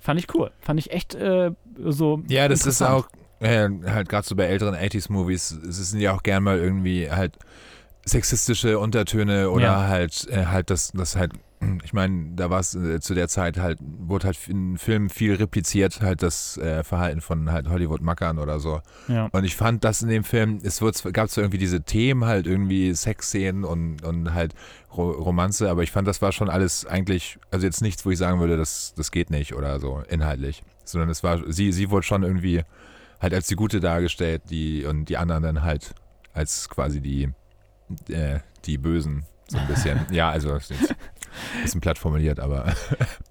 Fand 0.00 0.18
ich 0.18 0.34
cool. 0.34 0.50
Fand 0.60 0.80
ich 0.80 0.90
echt 0.92 1.14
äh, 1.14 1.50
so. 1.84 2.22
ja, 2.28 2.48
das 2.48 2.66
ist 2.66 2.82
auch, 2.82 3.08
äh, 3.40 3.68
halt 3.86 4.08
gerade 4.08 4.26
so 4.26 4.34
bei 4.34 4.44
älteren 4.46 4.74
80s-Movies, 4.74 5.52
es 5.52 5.90
sind 5.90 6.00
ja 6.00 6.14
auch 6.14 6.22
gern 6.22 6.42
mal 6.42 6.58
irgendwie 6.58 7.10
halt 7.10 7.36
sexistische 8.04 8.78
Untertöne 8.78 9.50
oder 9.50 9.64
Ja. 9.64 9.88
halt, 9.88 10.26
äh, 10.30 10.46
halt 10.46 10.70
das, 10.70 10.92
das 10.92 11.16
halt, 11.16 11.32
ich 11.84 11.92
meine, 11.92 12.30
da 12.36 12.48
war 12.48 12.60
es 12.60 12.74
äh, 12.74 13.00
zu 13.00 13.14
der 13.14 13.28
Zeit 13.28 13.58
halt, 13.58 13.78
wurde 13.82 14.26
halt 14.26 14.38
in 14.48 14.78
Filmen 14.78 15.10
viel 15.10 15.34
repliziert, 15.34 16.00
halt 16.00 16.22
das 16.22 16.56
äh, 16.56 16.82
Verhalten 16.84 17.20
von 17.20 17.52
halt 17.52 17.68
Hollywood-Mackern 17.68 18.38
oder 18.38 18.60
so. 18.60 18.80
Ja. 19.08 19.28
Und 19.32 19.44
ich 19.44 19.56
fand 19.56 19.84
das 19.84 20.02
in 20.02 20.08
dem 20.08 20.24
Film, 20.24 20.60
es 20.62 20.80
wird, 20.80 21.02
gab 21.12 21.28
zwar 21.28 21.44
irgendwie 21.44 21.58
diese 21.58 21.82
Themen, 21.82 22.24
halt 22.24 22.46
irgendwie 22.46 22.94
Sexszenen 22.94 23.64
und, 23.64 24.02
und 24.02 24.32
halt 24.32 24.54
Ro 24.96 25.10
Romanze, 25.10 25.70
aber 25.70 25.82
ich 25.82 25.90
fand, 25.92 26.08
das 26.08 26.22
war 26.22 26.32
schon 26.32 26.48
alles 26.48 26.86
eigentlich, 26.86 27.38
also 27.50 27.66
jetzt 27.66 27.82
nichts, 27.82 28.06
wo 28.06 28.10
ich 28.10 28.18
sagen 28.18 28.40
würde, 28.40 28.56
das, 28.56 28.94
das 28.96 29.10
geht 29.10 29.30
nicht 29.30 29.54
oder 29.54 29.78
so, 29.80 30.02
inhaltlich. 30.08 30.62
Sondern 30.84 31.10
es 31.10 31.22
war, 31.22 31.40
sie, 31.52 31.72
sie 31.72 31.90
wurde 31.90 32.06
schon 32.06 32.22
irgendwie 32.22 32.62
halt 33.20 33.34
als 33.34 33.46
die 33.48 33.56
Gute 33.56 33.80
dargestellt, 33.80 34.42
die 34.50 34.86
und 34.86 35.04
die 35.06 35.18
anderen 35.18 35.42
dann 35.42 35.62
halt 35.62 35.94
als 36.32 36.68
quasi 36.70 37.00
die, 37.00 37.28
äh, 38.08 38.40
die 38.64 38.78
Bösen. 38.78 39.24
So 39.46 39.58
ein 39.58 39.66
bisschen. 39.66 40.00
ja, 40.10 40.30
also 40.30 40.54
jetzt 40.54 40.94
bisschen 41.62 41.80
platt 41.80 41.98
formuliert, 41.98 42.40
aber 42.40 42.66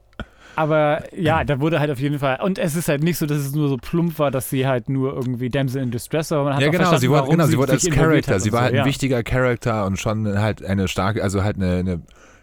Aber 0.59 1.03
ja, 1.15 1.45
da 1.45 1.61
wurde 1.61 1.79
halt 1.79 1.89
auf 1.89 1.99
jeden 1.99 2.19
Fall. 2.19 2.41
Und 2.41 2.59
es 2.59 2.75
ist 2.75 2.89
halt 2.89 3.01
nicht 3.01 3.17
so, 3.17 3.25
dass 3.25 3.37
es 3.37 3.53
nur 3.53 3.69
so 3.69 3.77
plump 3.77 4.19
war, 4.19 4.29
dass 4.29 4.49
sie 4.49 4.67
halt 4.67 4.89
nur 4.89 5.13
irgendwie 5.13 5.47
Damsel 5.47 5.81
in 5.81 5.89
Distress 5.89 6.31
war. 6.31 6.43
Man 6.43 6.53
hat 6.53 6.61
ja, 6.61 6.67
genau, 6.67 6.97
sie 6.97 7.09
wurde, 7.09 7.21
warum 7.21 7.37
genau, 7.37 7.47
sie 7.47 7.57
wurde 7.57 7.71
als 7.71 7.85
hat 7.85 8.41
sie 8.41 8.51
war 8.51 8.59
so, 8.59 8.63
halt 8.63 8.73
ein 8.73 8.79
ja. 8.79 8.85
wichtiger 8.85 9.23
Charakter 9.23 9.85
und 9.85 9.97
schon 9.97 10.37
halt 10.37 10.61
eine 10.61 10.89
starke, 10.89 11.23
also 11.23 11.45
halt 11.45 11.55
eine, 11.55 11.77
eine 11.77 12.01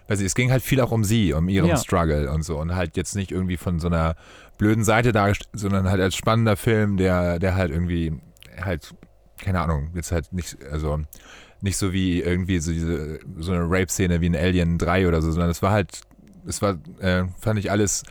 weiß 0.08 0.20
ich, 0.20 0.26
es 0.26 0.34
ging 0.34 0.50
halt 0.50 0.62
viel 0.62 0.80
auch 0.80 0.92
um 0.92 1.04
sie, 1.04 1.34
um 1.34 1.50
ihren 1.50 1.68
Ja. 1.68 1.76
Struggle 1.76 2.30
und 2.30 2.42
so 2.42 2.58
und 2.58 2.74
halt 2.74 2.96
jetzt 2.96 3.16
nicht 3.16 3.32
irgendwie 3.32 3.58
von 3.58 3.80
so 3.80 3.88
einer 3.88 4.14
blöden 4.56 4.82
Seite 4.82 5.12
dargestellt, 5.12 5.50
sondern 5.52 5.90
halt 5.90 6.00
als 6.00 6.16
spannender 6.16 6.56
Film, 6.56 6.96
der, 6.96 7.38
der 7.38 7.54
halt 7.54 7.70
irgendwie 7.70 8.14
halt, 8.58 8.94
keine 9.42 9.60
Ahnung, 9.60 9.90
jetzt 9.94 10.10
halt 10.12 10.32
nicht, 10.32 10.56
also 10.72 11.00
nicht 11.60 11.76
so 11.76 11.92
wie 11.92 12.20
irgendwie 12.20 12.58
so 12.58 12.72
diese, 12.72 13.20
so 13.38 13.52
eine 13.52 13.64
Rape-Szene 13.64 14.20
wie 14.20 14.26
in 14.26 14.36
Alien 14.36 14.78
3 14.78 15.08
oder 15.08 15.22
so, 15.22 15.30
sondern 15.30 15.50
es 15.50 15.62
war 15.62 15.72
halt, 15.72 16.00
es 16.46 16.62
war, 16.62 16.78
äh, 17.00 17.24
fand 17.40 17.58
ich 17.58 17.70
alles 17.70 18.02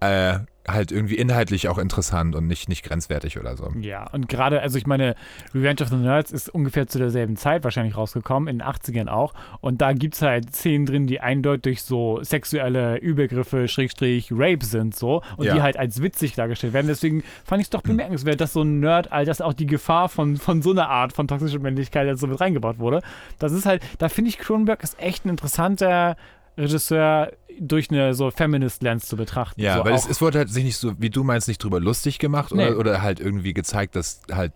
äh, 0.00 0.38
halt 0.68 0.90
irgendwie 0.90 1.14
inhaltlich 1.14 1.68
auch 1.68 1.78
interessant 1.78 2.34
und 2.34 2.48
nicht, 2.48 2.68
nicht 2.68 2.82
grenzwertig 2.84 3.38
oder 3.38 3.56
so. 3.56 3.70
Ja, 3.80 4.10
und 4.10 4.28
gerade, 4.28 4.60
also 4.60 4.76
ich 4.78 4.86
meine, 4.86 5.14
Revenge 5.54 5.80
of 5.82 5.90
the 5.90 5.94
Nerds 5.96 6.32
ist 6.32 6.48
ungefähr 6.48 6.88
zu 6.88 6.98
derselben 6.98 7.36
Zeit 7.36 7.62
wahrscheinlich 7.62 7.96
rausgekommen, 7.96 8.48
in 8.48 8.58
den 8.58 8.66
80ern 8.66 9.06
auch. 9.08 9.32
Und 9.60 9.80
da 9.80 9.92
gibt 9.92 10.14
es 10.14 10.22
halt 10.22 10.52
Szenen 10.54 10.84
drin, 10.84 11.06
die 11.06 11.20
eindeutig 11.20 11.82
so 11.82 12.20
sexuelle 12.22 12.96
Übergriffe, 12.98 13.68
Schrägstrich, 13.68 14.30
Rape 14.32 14.64
sind 14.64 14.96
so. 14.96 15.22
Und 15.36 15.46
Ja. 15.46 15.54
die 15.54 15.62
halt 15.62 15.76
als 15.76 16.02
witzig 16.02 16.34
dargestellt 16.34 16.72
werden. 16.72 16.88
Deswegen 16.88 17.22
fand 17.44 17.60
ich 17.60 17.66
es 17.66 17.70
doch 17.70 17.82
bemerkenswert, 17.82 18.40
dass 18.40 18.52
so 18.52 18.62
ein 18.62 18.80
Nerd, 18.80 19.12
all 19.12 19.24
das 19.24 19.40
auch 19.40 19.52
die 19.54 19.66
Gefahr 19.66 20.08
von, 20.08 20.36
von 20.36 20.62
so 20.62 20.72
einer 20.72 20.88
Art 20.88 21.12
von 21.12 21.28
toxischer 21.28 21.60
Männlichkeit 21.60 22.18
so 22.18 22.26
mit 22.26 22.40
reingebaut 22.40 22.80
wurde. 22.80 23.02
Das 23.38 23.52
ist 23.52 23.66
halt, 23.66 23.82
da 23.98 24.08
finde 24.08 24.30
ich, 24.30 24.38
Cronenberg 24.38 24.82
ist 24.82 24.98
echt 25.00 25.24
ein 25.24 25.30
interessanter 25.30 26.16
Regisseur 26.56 27.32
durch 27.60 27.90
eine 27.90 28.14
so 28.14 28.30
Feminist 28.30 28.82
Lens 28.82 29.06
zu 29.06 29.16
betrachten. 29.16 29.60
Ja, 29.60 29.78
so 29.78 29.84
weil 29.84 29.94
es, 29.94 30.06
es 30.08 30.20
wurde 30.20 30.38
halt 30.38 30.50
sich 30.50 30.64
nicht 30.64 30.76
so, 30.76 30.92
wie 30.98 31.10
du 31.10 31.24
meinst, 31.24 31.48
nicht 31.48 31.62
drüber 31.62 31.80
lustig 31.80 32.18
gemacht 32.18 32.52
oder, 32.52 32.70
Nee. 32.70 32.76
oder 32.76 33.02
halt 33.02 33.20
irgendwie 33.20 33.52
gezeigt, 33.54 33.96
dass 33.96 34.20
halt 34.32 34.52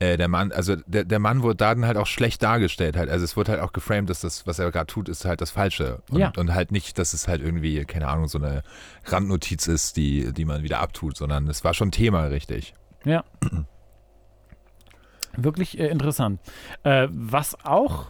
äh, 0.00 0.16
der 0.16 0.28
Mann, 0.28 0.52
also 0.52 0.76
der, 0.86 1.04
der 1.04 1.18
Mann 1.18 1.42
wurde 1.42 1.56
da 1.56 1.74
dann 1.74 1.84
halt 1.86 1.96
auch 1.96 2.06
schlecht 2.06 2.42
dargestellt 2.42 2.96
halt. 2.96 3.10
Also 3.10 3.24
es 3.24 3.36
wurde 3.36 3.52
halt 3.52 3.60
auch 3.62 3.72
geframed, 3.72 4.08
dass 4.10 4.20
das, 4.20 4.46
was 4.46 4.58
er 4.58 4.70
gerade 4.70 4.86
tut, 4.86 5.08
ist 5.08 5.24
halt 5.24 5.40
das 5.40 5.50
Falsche. 5.50 6.02
Und, 6.10 6.18
Ja. 6.20 6.32
und 6.36 6.54
halt 6.54 6.70
nicht, 6.70 6.98
dass 6.98 7.14
es 7.14 7.26
halt 7.28 7.42
irgendwie, 7.42 7.84
keine 7.84 8.06
Ahnung, 8.08 8.28
so 8.28 8.38
eine 8.38 8.62
Randnotiz 9.06 9.66
ist, 9.66 9.96
die, 9.96 10.32
die 10.32 10.44
man 10.44 10.62
wieder 10.62 10.80
abtut, 10.80 11.16
sondern 11.16 11.48
es 11.48 11.64
war 11.64 11.74
schon 11.74 11.90
Thema, 11.90 12.24
richtig. 12.26 12.74
Ja. 13.04 13.24
Wirklich 15.36 15.78
äh, 15.78 15.88
interessant. 15.88 16.40
Äh, 16.82 17.08
was 17.10 17.56
auch 17.64 18.06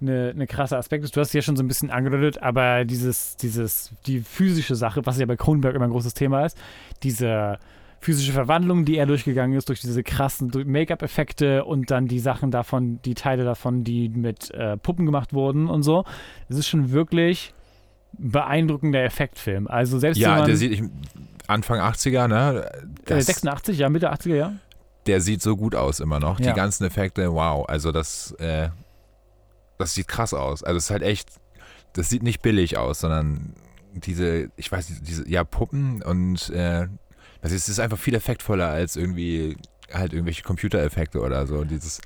eine, 0.00 0.30
eine 0.30 0.46
krasse 0.46 0.76
Aspekt 0.76 1.04
ist, 1.04 1.16
du 1.16 1.20
hast 1.20 1.28
es 1.28 1.34
ja 1.34 1.42
schon 1.42 1.56
so 1.56 1.62
ein 1.62 1.68
bisschen 1.68 1.90
angedeutet, 1.90 2.42
aber 2.42 2.84
dieses, 2.84 3.36
dieses, 3.36 3.92
die 4.06 4.20
physische 4.20 4.74
Sache, 4.74 5.04
was 5.04 5.18
ja 5.18 5.26
bei 5.26 5.36
Kronenberg 5.36 5.74
immer 5.74 5.86
ein 5.86 5.90
großes 5.90 6.14
Thema 6.14 6.44
ist, 6.44 6.56
diese 7.02 7.58
physische 8.00 8.32
Verwandlung, 8.32 8.84
die 8.84 8.96
er 8.96 9.06
durchgegangen 9.06 9.56
ist, 9.56 9.68
durch 9.68 9.80
diese 9.80 10.02
krassen 10.02 10.50
Make-up-Effekte 10.66 11.64
und 11.64 11.90
dann 11.90 12.06
die 12.06 12.18
Sachen 12.18 12.50
davon, 12.50 13.00
die 13.02 13.14
Teile 13.14 13.44
davon, 13.44 13.84
die 13.84 14.08
mit 14.08 14.50
äh, 14.52 14.78
Puppen 14.78 15.04
gemacht 15.04 15.34
wurden 15.34 15.68
und 15.68 15.82
so. 15.82 16.04
Es 16.48 16.56
ist 16.56 16.68
schon 16.68 16.92
wirklich 16.92 17.52
beeindruckender 18.12 19.04
Effektfilm. 19.04 19.68
Also 19.68 19.98
selbst 19.98 20.18
Ja, 20.18 20.36
man, 20.36 20.46
der 20.46 20.56
sieht, 20.56 20.72
ich, 20.72 20.82
Anfang 21.46 21.78
80er, 21.78 22.26
ne? 22.26 22.70
äh, 22.72 22.86
Das, 23.04 23.26
86, 23.26 23.78
ja, 23.78 23.90
Mitte 23.90 24.10
80er, 24.10 24.34
ja. 24.34 24.52
der 25.06 25.20
sieht 25.20 25.42
so 25.42 25.56
gut 25.56 25.74
aus 25.74 26.00
immer 26.00 26.20
noch. 26.20 26.40
Ja. 26.40 26.52
Die 26.52 26.56
ganzen 26.56 26.84
Effekte, 26.84 27.32
wow. 27.32 27.68
Also 27.68 27.92
das, 27.92 28.32
äh, 28.38 28.70
das 29.80 29.94
sieht 29.94 30.08
krass 30.08 30.34
aus. 30.34 30.62
Also 30.62 30.76
es 30.76 30.84
ist 30.84 30.90
halt 30.90 31.02
echt, 31.02 31.28
das 31.92 32.08
sieht 32.08 32.22
nicht 32.22 32.42
billig 32.42 32.78
aus, 32.78 33.00
sondern 33.00 33.54
diese, 33.94 34.50
ich 34.56 34.70
weiß 34.70 34.90
nicht, 34.90 35.08
diese, 35.08 35.28
ja, 35.28 35.42
Puppen 35.44 36.02
und 36.02 36.50
äh, 36.50 36.86
also 37.42 37.56
es 37.56 37.68
ist 37.68 37.80
einfach 37.80 37.98
viel 37.98 38.14
effektvoller 38.14 38.68
als 38.68 38.96
irgendwie 38.96 39.56
halt 39.92 40.12
irgendwelche 40.12 40.42
Computereffekte 40.42 41.20
oder 41.20 41.46
so. 41.46 41.64
Dieses, 41.64 42.00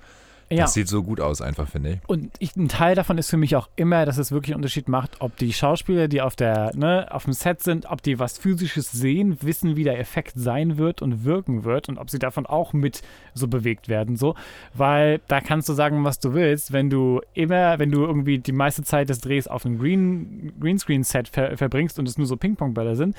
Ja. 0.50 0.62
das 0.62 0.74
sieht 0.74 0.88
so 0.88 1.02
gut 1.02 1.20
aus 1.20 1.40
einfach, 1.40 1.68
finde 1.68 1.92
ich. 1.92 1.98
Und 2.07 2.30
ich, 2.38 2.54
ein 2.57 2.68
Teil 2.68 2.94
davon 2.94 3.18
ist 3.18 3.30
für 3.30 3.37
mich 3.37 3.57
auch 3.57 3.68
immer, 3.76 4.04
dass 4.07 4.18
es 4.18 4.30
wirklich 4.30 4.52
einen 4.52 4.62
Unterschied 4.62 4.88
macht, 4.88 5.20
ob 5.20 5.37
die 5.37 5.52
Schauspieler, 5.52 6.09
die 6.09 6.20
auf 6.20 6.37
der, 6.37 6.72
ne, 6.74 7.09
auf 7.11 7.24
dem 7.24 7.33
Set 7.33 7.62
sind, 7.62 7.87
ob 7.87 8.02
die 8.02 8.18
was 8.18 8.38
Physisches 8.38 8.92
sehen, 8.92 9.38
wissen, 9.40 9.76
wie 9.76 9.85
der 9.85 9.98
Effekt 9.98 10.35
sein 10.37 10.76
wird 10.76 11.02
und 11.02 11.24
wirken 11.24 11.64
wird 11.64 11.88
und 11.88 11.98
ob 11.98 12.11
sie 12.11 12.18
davon 12.18 12.46
auch 12.46 12.72
mit 12.72 13.02
so 13.33 13.48
bewegt 13.48 13.88
werden, 13.88 14.16
so. 14.16 14.35
Weil 14.74 15.20
da 15.28 15.40
kannst 15.40 15.68
du 15.68 15.72
sagen, 15.72 16.04
was 16.04 16.18
du 16.18 16.35
willst, 16.35 16.72
wenn 16.72 16.90
du 16.90 17.20
immer, 17.33 17.78
wenn 17.78 17.90
du 17.90 18.04
irgendwie 18.04 18.38
die 18.38 18.52
meiste 18.52 18.83
Zeit 18.83 19.09
des 19.09 19.20
Drehs 19.20 19.48
auf 19.48 19.64
einem 19.64 19.78
Green, 19.78 20.52
Greenscreen-Set 20.61 21.28
ver 21.28 21.57
verbringst 21.57 21.98
und 21.98 22.09
es 22.09 22.18
nur 22.18 22.26
so 22.26 22.37
Ping-Pong-Bälle 22.37 22.96
sind, 22.96 23.16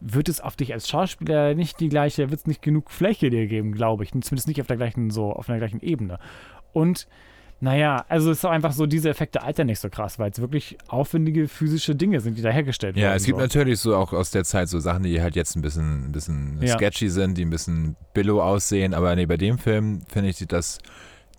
wird 0.00 0.28
es 0.28 0.40
auf 0.40 0.56
dich 0.56 0.72
als 0.72 0.88
Schauspieler 0.88 1.54
nicht 1.54 1.80
die 1.80 1.88
gleiche, 1.88 2.30
wird 2.30 2.40
es 2.40 2.46
nicht 2.46 2.62
genug 2.62 2.90
Fläche 2.90 3.30
dir 3.30 3.46
geben, 3.46 3.72
glaube 3.72 4.04
ich. 4.04 4.10
Zumindest 4.10 4.48
nicht 4.48 4.60
auf 4.60 4.66
der 4.66 4.76
gleichen, 4.76 5.10
so, 5.10 5.32
auf 5.32 5.46
der 5.46 5.58
gleichen 5.58 5.80
Ebene. 5.80 6.18
Und 6.76 7.06
naja, 7.58 8.04
also 8.10 8.30
es 8.30 8.38
ist 8.38 8.44
auch 8.44 8.50
einfach 8.50 8.72
so, 8.72 8.84
diese 8.84 9.08
Effekte 9.08 9.42
altern 9.42 9.66
nicht 9.68 9.80
so 9.80 9.88
krass, 9.88 10.18
weil 10.18 10.30
es 10.30 10.40
wirklich 10.42 10.76
aufwendige 10.88 11.48
physische 11.48 11.94
Dinge 11.94 12.20
sind, 12.20 12.36
die 12.36 12.42
da 12.42 12.50
hergestellt 12.50 12.96
Ja, 12.96 13.04
werden. 13.04 13.16
es 13.16 13.24
gibt 13.24 13.38
so. 13.38 13.42
natürlich 13.42 13.80
so 13.80 13.96
auch 13.96 14.12
aus 14.12 14.30
der 14.30 14.44
Zeit 14.44 14.68
so 14.68 14.78
Sachen, 14.78 15.04
die 15.04 15.22
halt 15.22 15.36
jetzt 15.36 15.56
ein 15.56 15.62
bisschen, 15.62 16.08
ein 16.08 16.12
bisschen 16.12 16.60
Ja. 16.60 16.74
sketchy 16.76 17.08
sind, 17.08 17.38
die 17.38 17.46
ein 17.46 17.50
bisschen 17.50 17.96
billow 18.12 18.42
aussehen, 18.42 18.92
aber 18.92 19.16
nee, 19.16 19.24
bei 19.24 19.38
dem 19.38 19.56
Film 19.58 20.02
finde 20.06 20.28
ich, 20.28 20.36
sieht 20.36 20.52
das 20.52 20.78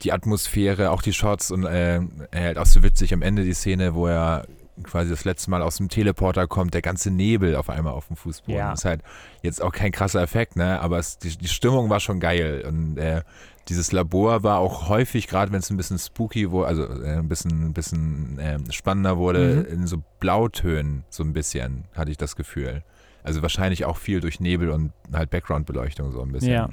die 0.01 0.11
Atmosphäre, 0.11 0.89
auch 0.89 1.03
die 1.03 1.13
Shots 1.13 1.51
und 1.51 1.65
äh, 1.65 1.99
halt 2.33 2.57
auch 2.57 2.65
so 2.65 2.81
witzig 2.81 3.13
am 3.13 3.21
Ende 3.21 3.43
die 3.43 3.53
Szene, 3.53 3.93
wo 3.93 4.07
er 4.07 4.47
quasi 4.83 5.09
das 5.11 5.23
letzte 5.23 5.49
Mal 5.51 5.61
aus 5.61 5.77
dem 5.77 5.89
Teleporter 5.89 6.47
kommt, 6.47 6.73
der 6.73 6.81
ganze 6.83 7.09
Nebel 7.11 7.55
auf 7.55 7.69
einmal 7.69 7.93
auf 7.93 8.07
dem 8.07 8.15
Fußboden. 8.15 8.55
Ja. 8.59 8.73
Ist 8.73 8.85
halt 8.85 9.01
jetzt 9.43 9.61
auch 9.61 9.71
kein 9.71 9.91
krasser 9.91 10.21
Effekt, 10.21 10.55
ne? 10.55 10.79
Aber 10.81 10.97
es, 10.99 11.17
die, 11.19 11.35
die 11.35 11.47
Stimmung 11.47 11.89
war 11.89 11.99
schon 11.99 12.19
geil 12.19 12.63
und 12.67 12.97
äh, 12.97 13.21
dieses 13.69 13.91
Labor 13.91 14.43
war 14.43 14.59
auch 14.59 14.87
häufig, 14.89 15.27
gerade 15.27 15.51
wenn 15.51 15.59
es 15.59 15.69
ein 15.69 15.77
bisschen 15.77 15.99
spooky 15.99 16.51
wurde, 16.51 16.67
also 16.67 16.83
äh, 16.83 17.17
ein 17.17 17.27
bisschen, 17.27 17.67
ein 17.67 17.73
bisschen 17.73 18.39
äh, 18.39 18.57
spannender 18.71 19.17
wurde, 19.17 19.65
Mhm. 19.67 19.73
in 19.73 19.87
so 19.87 20.03
Blautönen 20.19 21.03
so 21.09 21.23
ein 21.23 21.33
bisschen, 21.33 21.85
hatte 21.95 22.11
ich 22.11 22.17
das 22.17 22.35
Gefühl. 22.35 22.83
Also 23.23 23.41
wahrscheinlich 23.41 23.83
auch 23.85 23.97
viel 23.97 24.21
durch 24.21 24.39
Nebel 24.39 24.69
und 24.69 24.93
halt 25.11 25.29
Background-Beleuchtung 25.29 26.11
so 26.11 26.21
ein 26.21 26.31
bisschen. 26.31 26.53
Ja. 26.53 26.69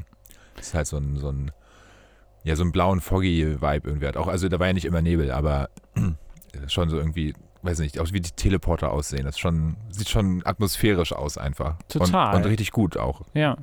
Das 0.56 0.68
ist 0.68 0.74
halt 0.74 0.86
so 0.86 0.98
ein, 0.98 1.16
so 1.16 1.30
ein, 1.30 1.50
ja, 2.44 2.54
so 2.54 2.62
einen 2.62 2.70
blauen, 2.70 3.00
foggy 3.00 3.60
Vibe 3.60 3.88
irgendwie 3.88 4.06
hat. 4.06 4.16
Auch, 4.16 4.28
also 4.28 4.48
da 4.48 4.60
war 4.60 4.68
ja 4.68 4.72
nicht 4.72 4.84
immer 4.84 5.02
Nebel, 5.02 5.32
aber 5.32 5.70
schon 6.68 6.88
so 6.90 6.96
irgendwie, 6.96 7.34
weiß 7.62 7.80
nicht, 7.80 7.98
auch 7.98 8.06
wie 8.12 8.20
die 8.20 8.30
Teleporter 8.30 8.92
aussehen. 8.92 9.24
Das 9.24 9.36
schon, 9.38 9.76
sieht 9.90 10.08
schon 10.08 10.42
atmosphärisch 10.44 11.12
aus 11.12 11.38
einfach. 11.38 11.74
Total. 11.88 12.36
Und, 12.36 12.42
und 12.44 12.48
richtig 12.50 12.70
gut 12.70 12.96
auch. 12.96 13.22
Ja. 13.34 13.56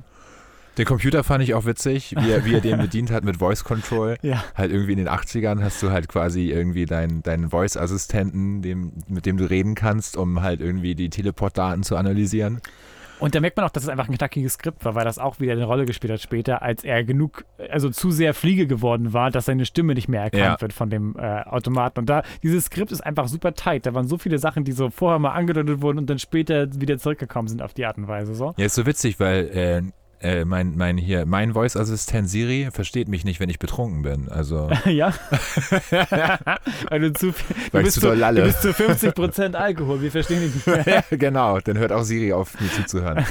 Den 0.78 0.86
Computer 0.86 1.22
fand 1.22 1.44
ich 1.44 1.52
auch 1.54 1.66
witzig, 1.66 2.14
wie 2.18 2.30
er, 2.30 2.44
wie 2.46 2.54
er 2.54 2.60
den 2.62 2.78
bedient 2.80 3.10
hat 3.10 3.24
mit 3.24 3.36
Voice 3.36 3.62
Control. 3.64 4.16
Ja. 4.22 4.42
Halt 4.54 4.72
irgendwie 4.72 4.92
in 4.92 4.98
den 4.98 5.08
80ern 5.08 5.62
hast 5.62 5.82
du 5.82 5.90
halt 5.90 6.08
quasi 6.08 6.50
irgendwie 6.50 6.86
deinen, 6.86 7.22
deinen 7.22 7.50
Voice-Assistenten, 7.50 8.62
dem, 8.62 8.92
mit 9.08 9.26
dem 9.26 9.36
du 9.36 9.44
reden 9.48 9.74
kannst, 9.74 10.16
um 10.16 10.40
halt 10.42 10.60
irgendwie 10.60 10.94
die 10.94 11.10
Teleportdaten 11.10 11.82
zu 11.82 11.96
analysieren. 11.96 12.60
Und 13.18 13.36
da 13.36 13.40
merkt 13.40 13.56
man 13.56 13.66
auch, 13.66 13.70
dass 13.70 13.84
es 13.84 13.88
einfach 13.88 14.08
ein 14.08 14.16
knackiges 14.16 14.54
Skript 14.54 14.84
war, 14.84 14.96
weil 14.96 15.04
das 15.04 15.18
auch 15.20 15.38
wieder 15.38 15.52
eine 15.52 15.64
Rolle 15.64 15.86
gespielt 15.86 16.12
hat 16.12 16.20
später, 16.20 16.60
als 16.62 16.82
er 16.82 17.04
genug, 17.04 17.44
also 17.70 17.88
zu 17.88 18.10
sehr 18.10 18.34
Fliege 18.34 18.66
geworden 18.66 19.12
war, 19.12 19.30
dass 19.30 19.44
seine 19.44 19.64
Stimme 19.64 19.94
nicht 19.94 20.08
mehr 20.08 20.22
erkannt 20.22 20.42
Ja. 20.42 20.60
wird 20.60 20.72
von 20.72 20.90
dem 20.90 21.14
äh, 21.16 21.42
Automaten. 21.42 22.00
Und 22.00 22.06
da, 22.06 22.24
dieses 22.42 22.64
Skript 22.64 22.90
ist 22.90 23.00
einfach 23.00 23.28
super 23.28 23.54
tight. 23.54 23.86
Da 23.86 23.94
waren 23.94 24.08
so 24.08 24.18
viele 24.18 24.38
Sachen, 24.40 24.64
die 24.64 24.72
so 24.72 24.90
vorher 24.90 25.20
mal 25.20 25.30
angedeutet 25.32 25.82
wurden 25.82 25.98
und 25.98 26.10
dann 26.10 26.18
später 26.18 26.66
wieder 26.80 26.98
zurückgekommen 26.98 27.46
sind 27.46 27.62
auf 27.62 27.74
die 27.74 27.86
Art 27.86 27.96
und 27.96 28.08
Weise. 28.08 28.34
So. 28.34 28.54
Ja, 28.56 28.66
ist 28.66 28.74
so 28.74 28.86
witzig, 28.86 29.20
weil 29.20 29.44
äh, 29.54 29.82
äh, 30.22 30.44
mein, 30.44 30.76
mein 30.76 30.96
hier, 30.96 31.26
mein 31.26 31.52
Voice-Assistent 31.52 32.28
Siri 32.28 32.68
versteht 32.72 33.08
mich 33.08 33.24
nicht, 33.24 33.40
wenn 33.40 33.48
ich 33.48 33.58
betrunken 33.58 34.02
bin. 34.02 34.28
Also 34.28 34.70
ja. 34.86 35.12
weil 36.88 37.00
du 37.00 37.12
zu 37.12 37.32
viel, 37.32 37.56
du 37.56 37.72
Weil 37.72 37.82
bist 37.84 38.00
zu 38.00 38.12
lalle. 38.12 38.40
du 38.40 38.46
bist 38.46 38.62
zu 38.62 38.70
50% 38.70 39.54
Alkohol. 39.54 40.00
Wir 40.00 40.10
verstehen 40.10 40.40
dich 40.40 40.54
nicht 40.54 40.66
mehr. 40.66 40.84
ja, 41.10 41.16
genau, 41.16 41.58
dann 41.60 41.78
hört 41.78 41.92
auch 41.92 42.04
Siri 42.04 42.32
auf, 42.32 42.58
mir 42.60 42.70
zuzuhören. 42.70 43.24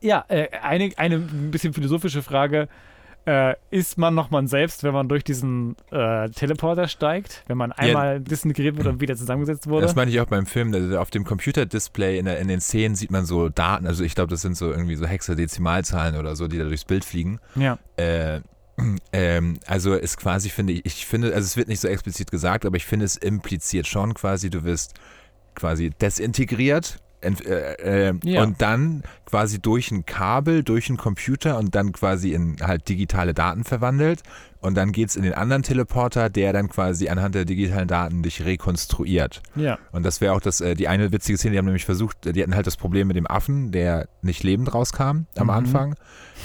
Ja, 0.00 0.24
äh, 0.28 0.48
eine, 0.62 0.90
eine 0.96 1.16
ein 1.16 1.50
bisschen 1.50 1.72
philosophische 1.72 2.22
Frage. 2.22 2.68
Äh, 3.26 3.56
ist 3.70 3.98
man 3.98 4.14
noch 4.14 4.30
man 4.30 4.46
selbst, 4.46 4.84
wenn 4.84 4.94
man 4.94 5.08
durch 5.08 5.24
diesen 5.24 5.74
äh, 5.90 6.28
Teleporter 6.30 6.86
steigt? 6.86 7.42
Wenn 7.48 7.58
man 7.58 7.72
einmal 7.72 8.20
disintegriert 8.20 8.76
wurde 8.76 8.90
und 8.90 9.00
wieder 9.00 9.16
zusammengesetzt 9.16 9.68
wurde? 9.68 9.84
Das 9.84 9.96
meine 9.96 10.12
ich 10.12 10.20
auch 10.20 10.26
beim 10.26 10.46
Film. 10.46 10.72
Also 10.72 10.96
auf 10.98 11.10
dem 11.10 11.24
Computerdisplay 11.24 12.18
in, 12.18 12.26
der, 12.26 12.38
in 12.38 12.46
den 12.46 12.60
Szenen 12.60 12.94
sieht 12.94 13.10
man 13.10 13.26
so 13.26 13.48
Daten. 13.48 13.88
Also 13.88 14.04
ich 14.04 14.14
glaube, 14.14 14.30
das 14.30 14.42
sind 14.42 14.56
so 14.56 14.70
irgendwie 14.70 14.94
so 14.94 15.06
Hexadezimalzahlen 15.06 16.16
oder 16.16 16.36
so, 16.36 16.46
die 16.46 16.56
da 16.56 16.64
durchs 16.64 16.84
Bild 16.84 17.04
fliegen. 17.04 17.40
ja. 17.56 17.78
Äh, 17.96 18.40
ähm, 19.12 19.58
also 19.66 19.94
ist 19.94 20.18
quasi, 20.18 20.50
finde 20.50 20.74
ich, 20.74 20.86
ich 20.86 21.06
finde, 21.06 21.34
also 21.34 21.46
es 21.46 21.56
wird 21.56 21.66
nicht 21.66 21.80
so 21.80 21.88
explizit 21.88 22.30
gesagt, 22.30 22.64
aber 22.64 22.76
ich 22.76 22.84
finde, 22.84 23.06
es 23.06 23.16
impliziert 23.16 23.86
schon 23.86 24.14
quasi, 24.14 24.50
du 24.50 24.64
wirst 24.64 24.94
quasi 25.54 25.90
desintegriert 25.90 27.00
äh, 27.22 28.08
äh, 28.08 28.14
Ja. 28.22 28.42
und 28.42 28.60
dann 28.62 29.02
quasi 29.24 29.60
durch 29.60 29.90
ein 29.90 30.06
Kabel, 30.06 30.62
durch 30.62 30.88
einen 30.88 30.98
Computer 30.98 31.58
und 31.58 31.74
dann 31.74 31.92
quasi 31.92 32.32
in 32.32 32.56
halt 32.60 32.88
digitale 32.88 33.34
Daten 33.34 33.64
verwandelt 33.64 34.22
und 34.60 34.74
dann 34.76 34.92
geht 34.92 35.08
es 35.10 35.16
in 35.16 35.22
den 35.22 35.34
anderen 35.34 35.62
Teleporter, 35.62 36.30
der 36.30 36.52
dann 36.52 36.68
quasi 36.68 37.08
anhand 37.08 37.34
der 37.34 37.44
digitalen 37.44 37.88
Daten 37.88 38.22
dich 38.22 38.44
rekonstruiert. 38.44 39.42
Ja. 39.54 39.78
Und 39.92 40.04
das 40.04 40.20
wäre 40.20 40.32
auch 40.34 40.40
das, 40.40 40.60
äh, 40.60 40.74
die 40.74 40.88
eine 40.88 41.12
witzige 41.12 41.38
Szene, 41.38 41.52
die 41.52 41.58
haben 41.58 41.66
nämlich 41.66 41.84
versucht, 41.84 42.34
die 42.34 42.42
hatten 42.42 42.54
halt 42.54 42.66
das 42.66 42.76
Problem 42.76 43.08
mit 43.08 43.16
dem 43.16 43.26
Affen, 43.26 43.72
der 43.72 44.08
nicht 44.22 44.42
lebend 44.42 44.72
rauskam 44.74 45.26
am 45.36 45.44
Mhm. 45.44 45.50
Anfang. 45.50 45.94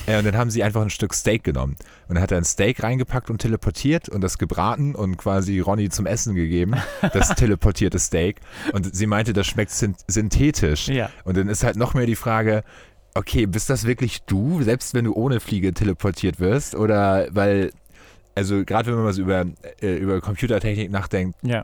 Äh, 0.07 0.17
und 0.17 0.25
dann 0.25 0.35
haben 0.37 0.49
sie 0.49 0.63
einfach 0.63 0.81
ein 0.81 0.89
Stück 0.89 1.13
Steak 1.13 1.43
genommen. 1.43 1.75
Und 2.07 2.15
dann 2.15 2.23
hat 2.23 2.31
er 2.31 2.37
ein 2.37 2.43
Steak 2.45 2.81
reingepackt 2.83 3.29
und 3.29 3.39
teleportiert 3.39 4.09
und 4.09 4.21
das 4.21 4.37
gebraten 4.37 4.95
und 4.95 5.17
quasi 5.17 5.59
Ronny 5.59 5.89
zum 5.89 6.05
Essen 6.05 6.35
gegeben, 6.35 6.75
das 7.13 7.29
teleportierte 7.35 7.99
Steak. 7.99 8.39
Und 8.73 8.95
sie 8.95 9.07
meinte, 9.07 9.33
das 9.33 9.47
schmeckt 9.47 9.71
syn 9.71 9.95
synthetisch. 10.07 10.87
Ja. 10.87 11.09
Und 11.23 11.37
dann 11.37 11.47
ist 11.49 11.63
halt 11.63 11.75
noch 11.75 11.93
mehr 11.93 12.05
die 12.05 12.15
Frage, 12.15 12.63
okay, 13.13 13.45
bist 13.45 13.69
das 13.69 13.85
wirklich 13.85 14.21
du, 14.23 14.61
selbst 14.63 14.93
wenn 14.93 15.03
du 15.05 15.13
ohne 15.13 15.41
Fliege 15.41 15.73
teleportiert 15.73 16.39
wirst? 16.39 16.75
Oder 16.75 17.27
weil, 17.31 17.71
also 18.35 18.63
gerade 18.65 18.95
wenn 18.95 19.03
man 19.03 19.13
so 19.13 19.21
über, 19.21 19.45
äh, 19.81 19.95
über 19.97 20.21
Computertechnik 20.21 20.91
nachdenkt, 20.91 21.37
Ja. 21.43 21.63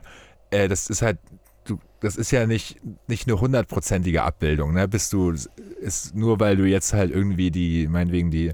äh, 0.50 0.68
das 0.68 0.88
ist 0.90 1.02
halt, 1.02 1.18
du, 1.64 1.78
das 2.00 2.16
ist 2.16 2.30
ja 2.30 2.46
nicht, 2.46 2.78
nicht 3.08 3.26
eine 3.26 3.40
hundertprozentige 3.40 4.22
Abbildung, 4.22 4.72
ne? 4.74 4.86
Bist 4.88 5.12
du, 5.12 5.32
ist 5.80 6.14
nur 6.14 6.40
weil 6.40 6.56
du 6.56 6.64
jetzt 6.64 6.92
halt 6.92 7.10
irgendwie 7.10 7.50
die, 7.50 7.86
meinetwegen 7.88 8.30
die, 8.30 8.52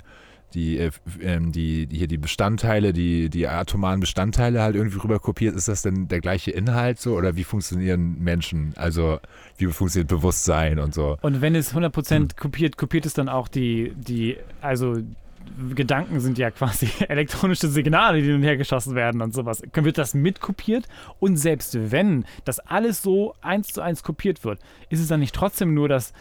die, 0.55 0.79
äh, 0.79 0.90
ähm, 1.20 1.50
die, 1.50 1.87
die, 1.87 1.98
hier 1.98 2.07
die 2.07 2.16
Bestandteile, 2.16 2.92
die, 2.92 3.29
die 3.29 3.48
atomaren 3.48 3.98
Bestandteile 3.98 4.62
halt 4.62 4.77
irgendwie 4.77 4.98
rüber 5.00 5.18
kopiert, 5.18 5.57
ist 5.57 5.66
das 5.66 5.83
denn 5.83 6.07
der 6.07 6.20
gleiche 6.20 6.53
Inhalt 6.53 7.00
so? 7.00 7.16
Oder 7.16 7.35
wie 7.35 7.42
funktionieren 7.42 8.20
Menschen? 8.22 8.72
Also, 8.77 9.18
wie 9.59 9.66
funktioniert 9.66 10.09
Bewusstsein 10.09 10.79
und 10.79 10.94
so? 10.94 11.16
Und 11.22 11.40
wenn 11.40 11.57
es 11.57 11.74
100% 11.74 12.37
kopiert, 12.37 12.77
kopiert 12.77 13.05
es 13.05 13.14
dann 13.14 13.29
auch 13.29 13.48
die, 13.48 13.94
die, 13.96 14.37
also 14.61 14.96
Gedanken 15.74 16.20
sind 16.20 16.38
ja 16.38 16.50
quasi 16.50 16.88
elektronische 17.09 17.68
Signale, 17.68 18.20
die 18.20 18.26
hin 18.26 18.37
und 18.37 18.42
her 18.42 18.57
geschossen 18.57 18.94
werden 18.94 19.22
und 19.22 19.35
sowas. 19.35 19.62
Wird 19.72 19.98
das 19.98 20.14
mitkopiert? 20.14 20.87
Und 21.20 21.37
selbst 21.37 21.90
wenn 21.90 22.24
das 22.44 22.61
alles 22.61 23.02
so 23.02 23.35
eins 23.40 23.68
zu 23.68 23.80
eins 23.80 24.02
kopiert 24.02 24.44
wird, 24.44 24.61
ist 24.88 25.00
es 25.00 25.09
dann 25.09 25.20
nicht 25.20 25.35
trotzdem 25.35 25.74
nur, 25.74 25.88
dass 25.88 26.12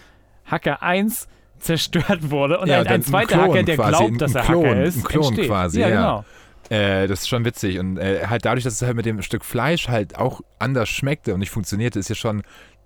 Hacker 0.45 0.81
1 0.83 1.27
zerstört 1.59 2.29
wurde 2.29 2.59
und 2.59 2.67
Ja, 2.67 2.81
ein, 2.81 2.87
ein 2.87 3.01
zweiter 3.01 3.37
Klon 3.37 3.49
Hacker, 3.49 3.63
der 3.63 3.75
quasi, 3.75 3.89
glaubt, 3.89 4.21
dass 4.21 4.35
er 4.35 4.43
Klon, 4.43 4.65
Hacker 4.65 4.83
ist, 4.83 4.97
ein 4.97 5.03
Klon 5.03 5.25
entsteht. 5.25 5.47
quasi, 5.47 5.79
ja, 5.79 5.89
ja. 5.89 5.95
genau. 5.95 6.25
Äh, 6.69 7.07
das 7.07 7.21
ist 7.21 7.27
schon 7.29 7.45
witzig. 7.45 7.79
Und 7.79 7.97
äh, 7.97 8.27
halt 8.27 8.45
dadurch, 8.45 8.63
dass 8.63 8.73
es 8.73 8.81
halt 8.81 8.95
mit 8.95 9.05
dem 9.05 9.21
Stück 9.21 9.43
Fleisch 9.43 9.89
halt 9.89 10.17
auch 10.17 10.41
anders 10.59 10.89
schmeckte 10.89 11.33
und 11.33 11.39
nicht 11.39 11.51
funktionierte, 11.51 11.99
ist 11.99 12.09
ja 12.09 12.15
schon 12.15 12.43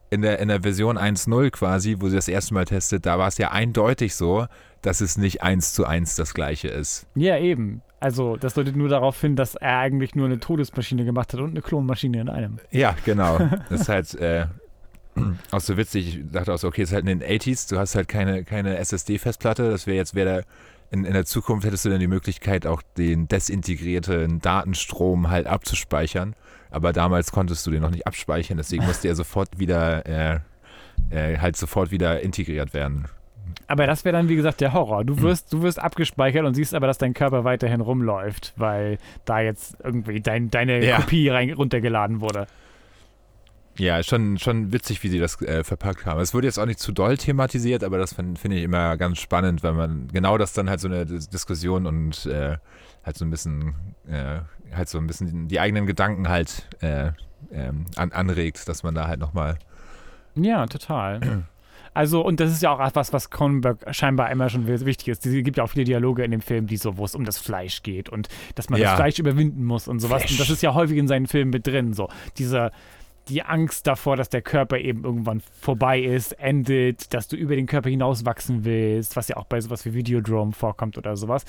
in 0.10 0.22
der, 0.22 0.40
in 0.40 0.48
der 0.48 0.62
Version 0.62 0.98
1.0 0.98 1.52
quasi, 1.52 1.98
wo 2.00 2.08
sie 2.08 2.16
das 2.16 2.28
erste 2.28 2.54
Mal 2.54 2.66
testet, 2.66 3.06
da 3.06 3.20
war 3.20 3.28
es 3.28 3.38
ja 3.38 3.52
eindeutig 3.52 4.16
so, 4.16 4.48
dass 4.82 5.02
es 5.02 5.18
nicht 5.18 5.42
eins 5.42 5.74
zu 5.74 5.86
eins 5.86 6.16
das 6.16 6.34
gleiche 6.34 6.68
ist. 6.68 7.08
Ja, 7.16 7.38
eben. 7.38 7.82
Also, 8.00 8.38
das 8.38 8.54
deutet 8.54 8.76
nur 8.76 8.90
darauf 8.90 9.20
hin, 9.20 9.36
dass 9.36 9.56
er 9.56 9.80
eigentlich 9.80 10.16
nur 10.16 10.28
eine 10.28 10.40
Todesmaschine 10.40 11.04
gemacht 11.04 11.34
hat 11.34 11.40
und 11.40 11.50
eine 11.50 11.62
Klonmaschine 11.62 12.22
in 12.22 12.30
einem. 12.30 12.60
Ja, 12.72 12.96
genau. 13.06 13.40
Das 13.70 13.82
ist 13.82 13.90
halt 13.90 14.16
äh, 14.16 14.46
auch 15.52 15.60
so 15.60 15.78
witzig. 15.78 16.20
Ich 16.20 16.32
dachte 16.32 16.54
auch 16.54 16.58
so, 16.58 16.68
okay, 16.68 16.84
es 16.84 16.90
ist 16.90 16.96
halt 16.96 17.08
in 17.08 17.20
den 17.20 17.28
80s, 17.28 17.70
du 17.70 17.78
hast 17.78 17.96
halt 17.96 18.08
keine, 18.08 18.44
keine 18.44 18.78
SSD-Festplatte. 18.78 19.70
Das 19.70 19.88
wäre 19.88 19.98
jetzt, 19.98 20.16
wäre 20.16 20.28
der 20.28 20.44
in, 20.90 21.04
in 21.04 21.14
der 21.14 21.26
Zukunft 21.26 21.66
hättest 21.66 21.86
du 21.86 21.90
dann 21.90 22.00
die 22.00 22.08
Möglichkeit, 22.08 22.66
auch 22.66 22.82
den 22.98 23.28
desintegrierten 23.28 24.40
Datenstrom 24.40 25.30
halt 25.30 25.48
abzuspeichern. 25.48 26.36
Aber 26.78 26.94
damals 26.94 27.32
konntest 27.32 27.66
du 27.68 27.72
den 27.72 27.82
noch 27.82 27.90
nicht 27.92 28.08
abspeichern, 28.08 28.58
deswegen 28.58 28.86
musste 28.88 29.08
er 29.08 29.16
sofort 29.16 29.60
wieder, 29.60 30.06
äh, 30.06 30.40
äh, 31.10 31.38
halt 31.38 31.58
sofort 31.58 31.92
wieder 31.92 32.22
integriert 32.22 32.74
werden. 32.74 33.06
Aber 33.68 33.86
das 33.88 34.06
wäre 34.06 34.16
dann, 34.16 34.30
wie 34.30 34.36
gesagt, 34.36 34.62
der 34.62 34.74
Horror. 34.74 35.04
Du 35.04 35.22
wirst, 35.22 35.52
du 35.54 35.62
wirst 35.62 35.80
abgespeichert 35.80 36.46
und 36.46 36.54
siehst 36.54 36.74
aber, 36.74 36.88
dass 36.88 36.98
dein 36.98 37.14
Körper 37.14 37.44
weiterhin 37.44 37.82
rumläuft, 37.82 38.54
weil 38.56 38.98
da 39.26 39.40
jetzt 39.42 39.78
irgendwie 39.84 40.22
dein, 40.22 40.50
deine 40.50 40.86
Ja. 40.86 40.98
Kopie 40.98 41.30
rein, 41.30 41.52
runtergeladen 41.52 42.22
wurde. 42.22 42.48
Ja, 43.78 44.02
schon, 44.04 44.38
schon 44.40 44.74
witzig, 44.74 45.04
wie 45.04 45.10
sie 45.10 45.20
das 45.20 45.40
äh, 45.42 45.64
verpackt 45.64 46.06
haben. 46.06 46.20
Es 46.20 46.34
wurde 46.34 46.48
jetzt 46.48 46.58
auch 46.58 46.66
nicht 46.66 46.80
zu 46.80 46.92
doll 46.92 47.16
thematisiert, 47.18 47.84
aber 47.84 47.98
das 48.00 48.14
fin- 48.14 48.36
finde 48.36 48.58
ich 48.58 48.64
immer 48.64 48.98
ganz 48.98 49.20
spannend, 49.20 49.62
weil 49.64 49.74
man 49.74 50.08
genau 50.12 50.38
das 50.40 50.54
dann 50.54 50.68
halt 50.70 50.80
so 50.80 50.88
eine 50.88 51.06
Dis 51.06 51.30
Diskussion 51.30 51.86
und 51.86 52.26
äh, 52.26 52.58
halt 53.06 53.18
so 53.18 53.24
ein 53.24 53.30
bisschen, 53.30 53.76
äh, 54.10 54.40
halt 54.76 54.90
so 54.90 54.98
ein 54.98 55.08
bisschen 55.08 55.48
die 55.48 55.60
eigenen 55.60 55.86
Gedanken 55.86 56.28
halt 56.30 56.68
äh, 56.82 57.12
ähm, 57.52 57.86
an, 57.96 58.12
anregt, 58.12 58.68
dass 58.68 58.84
man 58.84 58.96
da 58.96 59.08
halt 59.08 59.20
nochmal. 59.20 59.58
Ja, 60.36 60.66
total. 60.68 61.44
Also, 61.94 62.24
und 62.24 62.40
das 62.40 62.52
ist 62.52 62.62
ja 62.62 62.72
auch 62.72 62.96
was, 62.96 63.12
was 63.12 63.32
Cronenberg 63.32 63.80
scheinbar 63.96 64.30
immer 64.32 64.50
schon 64.50 64.68
wichtig 64.68 65.08
ist. 65.08 65.26
Es 65.26 65.44
gibt 65.44 65.58
ja 65.58 65.64
auch 65.64 65.70
viele 65.70 65.86
Dialoge 65.86 66.24
in 66.24 66.30
dem 66.30 66.42
Film, 66.42 66.68
die 66.68 66.78
so, 66.78 66.98
wo 66.98 67.06
es 67.06 67.16
um 67.16 67.26
das 67.26 67.40
Fleisch 67.40 67.82
geht 67.82 68.08
und 68.10 68.28
dass 68.54 68.70
man 68.70 68.80
Ja. 68.80 68.90
das 68.90 68.96
Fleisch 68.98 69.18
überwinden 69.18 69.64
muss 69.66 69.88
und 69.88 70.00
sowas. 70.00 70.22
Fleisch. 70.22 70.32
Und 70.34 70.40
das 70.42 70.50
ist 70.52 70.62
ja 70.62 70.76
häufig 70.76 70.98
in 70.98 71.08
seinen 71.08 71.26
Filmen 71.26 71.50
mit 71.50 71.66
drin. 71.66 71.94
So, 71.94 72.10
diese, 72.38 72.72
die 73.30 73.42
Angst 73.42 73.88
davor, 73.88 74.16
dass 74.16 74.30
der 74.30 74.44
Körper 74.44 74.78
eben 74.78 75.04
irgendwann 75.06 75.42
vorbei 75.60 76.00
ist, 76.02 76.34
endet, 76.40 77.16
dass 77.16 77.28
du 77.30 77.36
über 77.36 77.56
den 77.56 77.66
Körper 77.66 77.90
hinauswachsen 77.90 78.64
willst, 78.64 79.16
was 79.16 79.28
ja 79.28 79.38
auch 79.38 79.46
bei 79.46 79.60
sowas 79.60 79.84
wie 79.86 79.96
Videodrome 79.96 80.52
vorkommt 80.52 81.00
oder 81.00 81.18
sowas. 81.18 81.46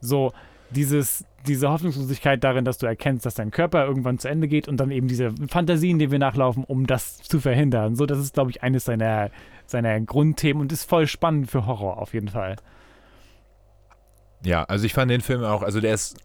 So, 0.00 0.32
dieses, 0.74 1.24
diese 1.46 1.70
Hoffnungslosigkeit 1.70 2.42
darin, 2.44 2.64
dass 2.64 2.78
du 2.78 2.86
erkennst, 2.86 3.24
dass 3.26 3.34
dein 3.34 3.50
Körper 3.50 3.86
irgendwann 3.86 4.18
zu 4.18 4.28
Ende 4.28 4.48
geht 4.48 4.68
und 4.68 4.78
dann 4.78 4.90
eben 4.90 5.08
diese 5.08 5.32
Fantasien, 5.48 5.98
die 5.98 6.10
wir 6.10 6.18
nachlaufen, 6.18 6.64
um 6.64 6.86
das 6.86 7.18
zu 7.18 7.40
verhindern. 7.40 7.96
So, 7.96 8.06
das 8.06 8.18
ist, 8.18 8.34
glaube 8.34 8.50
ich, 8.50 8.62
eines 8.62 8.84
seiner, 8.84 9.30
seiner 9.66 10.00
Grundthemen 10.00 10.60
und 10.60 10.72
ist 10.72 10.88
voll 10.88 11.06
spannend 11.06 11.50
für 11.50 11.66
Horror 11.66 11.98
auf 11.98 12.14
jeden 12.14 12.28
Fall. 12.28 12.56
Ja, 14.44 14.64
also 14.64 14.84
ich 14.84 14.92
fand 14.92 15.10
den 15.10 15.20
Film 15.22 15.42
auch, 15.44 15.62
also 15.62 15.80
der 15.80 15.94
ist 15.94 16.18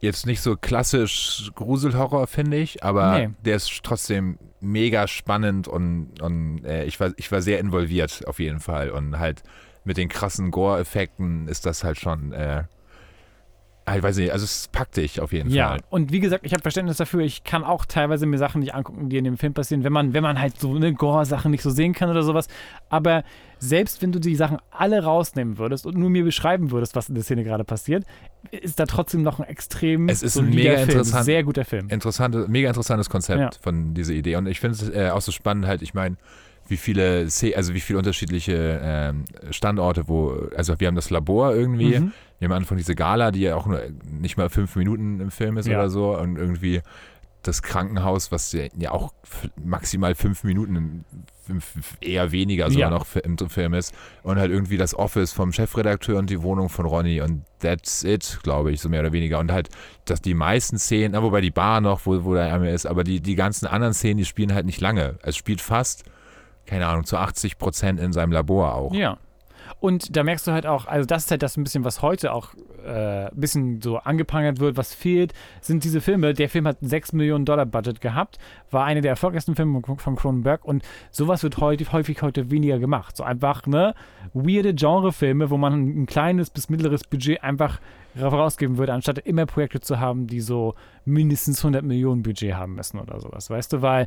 jetzt 0.00 0.26
nicht 0.26 0.40
so 0.40 0.56
klassisch 0.56 1.50
Gruselhorror, 1.54 2.26
finde 2.26 2.58
ich, 2.58 2.84
aber 2.84 3.18
Nee. 3.18 3.30
der 3.44 3.56
ist 3.56 3.82
trotzdem 3.82 4.38
mega 4.60 5.08
spannend 5.08 5.68
und, 5.68 6.20
und 6.20 6.64
äh, 6.64 6.84
ich, 6.84 7.00
war, 7.00 7.12
ich 7.16 7.32
war 7.32 7.42
sehr 7.42 7.58
involviert 7.58 8.22
auf 8.26 8.38
jeden 8.38 8.60
Fall 8.60 8.90
und 8.90 9.18
halt 9.18 9.42
mit 9.84 9.96
den 9.96 10.08
krassen 10.08 10.50
Gore-Effekten 10.50 11.48
ist 11.48 11.66
das 11.66 11.82
halt 11.84 11.98
schon, 11.98 12.32
äh, 12.32 12.64
weiß 13.86 14.16
ich 14.18 14.24
nicht, 14.24 14.32
also 14.32 14.44
es 14.44 14.68
packt 14.72 14.96
dich 14.96 15.20
auf 15.20 15.32
jeden 15.32 15.50
Ja, 15.50 15.68
Fall. 15.68 15.80
und 15.90 16.10
wie 16.12 16.18
gesagt, 16.20 16.44
ich 16.44 16.52
habe 16.52 16.62
Verständnis 16.62 16.96
dafür. 16.96 17.20
Ich 17.20 17.44
kann 17.44 17.62
auch 17.62 17.84
teilweise 17.86 18.26
mir 18.26 18.36
Sachen 18.38 18.60
nicht 18.60 18.74
angucken, 18.74 19.08
die 19.08 19.16
in 19.16 19.24
dem 19.24 19.38
Film 19.38 19.54
passieren, 19.54 19.84
wenn 19.84 19.92
man, 19.92 20.12
wenn 20.12 20.22
man 20.24 20.40
halt 20.40 20.58
so 20.58 20.74
eine 20.74 20.92
Gore-Sachen 20.92 21.50
nicht 21.52 21.62
so 21.62 21.70
sehen 21.70 21.92
kann 21.92 22.10
oder 22.10 22.22
sowas. 22.24 22.48
Aber 22.88 23.22
selbst 23.60 24.02
wenn 24.02 24.10
du 24.12 24.18
die 24.18 24.34
Sachen 24.34 24.58
alle 24.72 25.04
rausnehmen 25.04 25.56
würdest 25.58 25.86
und 25.86 25.96
nur 25.96 26.10
mir 26.10 26.24
beschreiben 26.24 26.72
würdest, 26.72 26.96
was 26.96 27.08
in 27.08 27.14
der 27.14 27.22
Szene 27.24 27.44
gerade 27.44 27.62
passiert, 27.64 28.04
ist 28.50 28.78
da 28.80 28.86
trotzdem 28.86 29.22
noch 29.22 29.38
ein 29.40 29.46
extrem 29.48 30.08
Es 30.08 30.22
ist 30.22 30.36
ein 30.36 30.50
mega 30.50 30.76
Film. 30.78 30.88
interessant- 30.90 31.24
Sehr 31.24 31.44
guter 31.44 31.64
Film. 31.64 31.88
Interessante, 31.88 32.46
mega 32.48 32.68
interessantes 32.68 33.08
Konzept 33.08 33.40
Ja. 33.40 33.50
von 33.62 33.94
dieser 33.94 34.14
Idee. 34.14 34.36
Und 34.36 34.46
ich 34.46 34.58
finde 34.60 34.74
es 34.76 34.88
äh, 34.90 35.10
auch 35.10 35.20
so 35.22 35.30
spannend, 35.32 35.66
halt, 35.66 35.82
ich 35.82 35.94
meine, 35.94 36.16
wie 36.68 36.76
viele, 36.76 37.28
also 37.54 37.74
wie 37.74 37.80
viele 37.80 37.98
unterschiedliche 38.00 38.80
ähm, 38.82 39.24
Standorte, 39.50 40.08
wo, 40.08 40.48
also 40.56 40.74
wir 40.80 40.88
haben 40.88 40.96
das 40.96 41.10
Labor 41.10 41.54
irgendwie, 41.54 42.00
Mhm. 42.00 42.12
Wir 42.38 42.46
haben 42.46 42.52
am 42.52 42.58
Anfang 42.58 42.76
diese 42.78 42.94
Gala, 42.94 43.30
die 43.30 43.40
ja 43.40 43.56
auch 43.56 43.66
nur 43.66 43.80
nicht 44.10 44.36
mal 44.36 44.48
fünf 44.50 44.76
Minuten 44.76 45.20
im 45.20 45.30
Film 45.30 45.56
ist 45.56 45.66
Ja. 45.66 45.78
oder 45.78 45.88
so, 45.90 46.16
und 46.18 46.36
irgendwie 46.36 46.80
das 47.42 47.62
Krankenhaus, 47.62 48.32
was 48.32 48.50
ja, 48.52 48.90
auch 48.90 49.12
maximal 49.62 50.16
fünf 50.16 50.42
Minuten, 50.42 51.04
eher 52.00 52.32
weniger 52.32 52.70
sogar 52.70 52.90
Ja. 52.90 52.98
noch 52.98 53.06
im 53.14 53.38
Film 53.38 53.72
ist, 53.74 53.94
und 54.24 54.36
halt 54.38 54.50
irgendwie 54.50 54.76
das 54.76 54.94
Office 54.98 55.32
vom 55.32 55.52
Chefredakteur 55.52 56.18
und 56.18 56.28
die 56.28 56.42
Wohnung 56.42 56.68
von 56.68 56.86
Ronny 56.86 57.20
und 57.20 57.44
that's 57.60 58.02
it, 58.02 58.40
glaube 58.42 58.72
ich, 58.72 58.80
so 58.80 58.88
mehr 58.88 59.00
oder 59.00 59.12
weniger. 59.12 59.38
Und 59.38 59.52
halt, 59.52 59.68
dass 60.06 60.20
die 60.20 60.34
meisten 60.34 60.76
Szenen, 60.78 61.22
wobei 61.22 61.40
die 61.40 61.52
Bar 61.52 61.80
noch, 61.80 62.04
wo, 62.04 62.24
wo 62.24 62.34
der 62.34 62.52
einmal 62.52 62.70
ist, 62.70 62.84
aber 62.86 63.04
die, 63.04 63.20
die 63.20 63.36
ganzen 63.36 63.66
anderen 63.66 63.94
Szenen, 63.94 64.18
die 64.18 64.24
spielen 64.24 64.52
halt 64.52 64.66
nicht 64.66 64.80
lange. 64.80 65.16
Es 65.22 65.36
spielt 65.36 65.60
fast, 65.60 66.02
keine 66.66 66.88
Ahnung, 66.88 67.04
zu 67.04 67.16
80 67.16 67.58
Prozent 67.58 68.00
in 68.00 68.12
seinem 68.12 68.32
Labor 68.32 68.74
auch. 68.74 68.92
Ja. 68.92 69.18
Und 69.80 70.16
da 70.16 70.22
merkst 70.22 70.46
du 70.46 70.52
halt 70.52 70.66
auch, 70.66 70.86
also 70.86 71.06
das 71.06 71.24
ist 71.24 71.30
halt 71.30 71.42
das 71.42 71.56
ein 71.56 71.64
bisschen, 71.64 71.84
was 71.84 72.02
heute 72.02 72.32
auch 72.32 72.54
äh, 72.84 73.26
ein 73.26 73.40
bisschen 73.40 73.82
so 73.82 73.98
angeprangert 73.98 74.60
wird, 74.60 74.76
was 74.76 74.94
fehlt, 74.94 75.32
sind 75.60 75.84
diese 75.84 76.00
Filme. 76.00 76.34
Der 76.34 76.48
Film 76.48 76.66
hat 76.66 76.82
ein 76.82 76.88
6 76.88 77.12
Millionen 77.12 77.44
Dollar 77.44 77.66
Budget 77.66 78.00
gehabt, 78.00 78.38
war 78.70 78.84
einer 78.84 79.00
der 79.00 79.10
erfolgreichsten 79.10 79.56
Filme 79.56 79.80
von 79.82 79.98
von 79.98 80.16
Cronenberg 80.16 80.64
und 80.64 80.82
sowas 81.10 81.42
wird 81.42 81.58
heute, 81.58 81.90
häufig 81.92 82.22
heute 82.22 82.50
weniger 82.50 82.78
gemacht. 82.78 83.16
So 83.16 83.24
einfach, 83.24 83.66
ne, 83.66 83.94
weirde 84.34 84.74
Genrefilme, 84.74 85.50
wo 85.50 85.56
man 85.56 86.02
ein 86.02 86.06
kleines 86.06 86.50
bis 86.50 86.68
mittleres 86.68 87.04
Budget 87.04 87.42
einfach 87.42 87.80
rausgeben 88.20 88.78
würde, 88.78 88.92
anstatt 88.92 89.18
immer 89.18 89.46
Projekte 89.46 89.80
zu 89.80 90.00
haben, 90.00 90.26
die 90.26 90.40
so 90.40 90.74
mindestens 91.04 91.58
100 91.58 91.84
Millionen 91.84 92.22
Budget 92.22 92.54
haben 92.54 92.74
müssen 92.74 92.98
oder 92.98 93.20
sowas, 93.20 93.50
weißt 93.50 93.74
du, 93.74 93.82
weil 93.82 94.06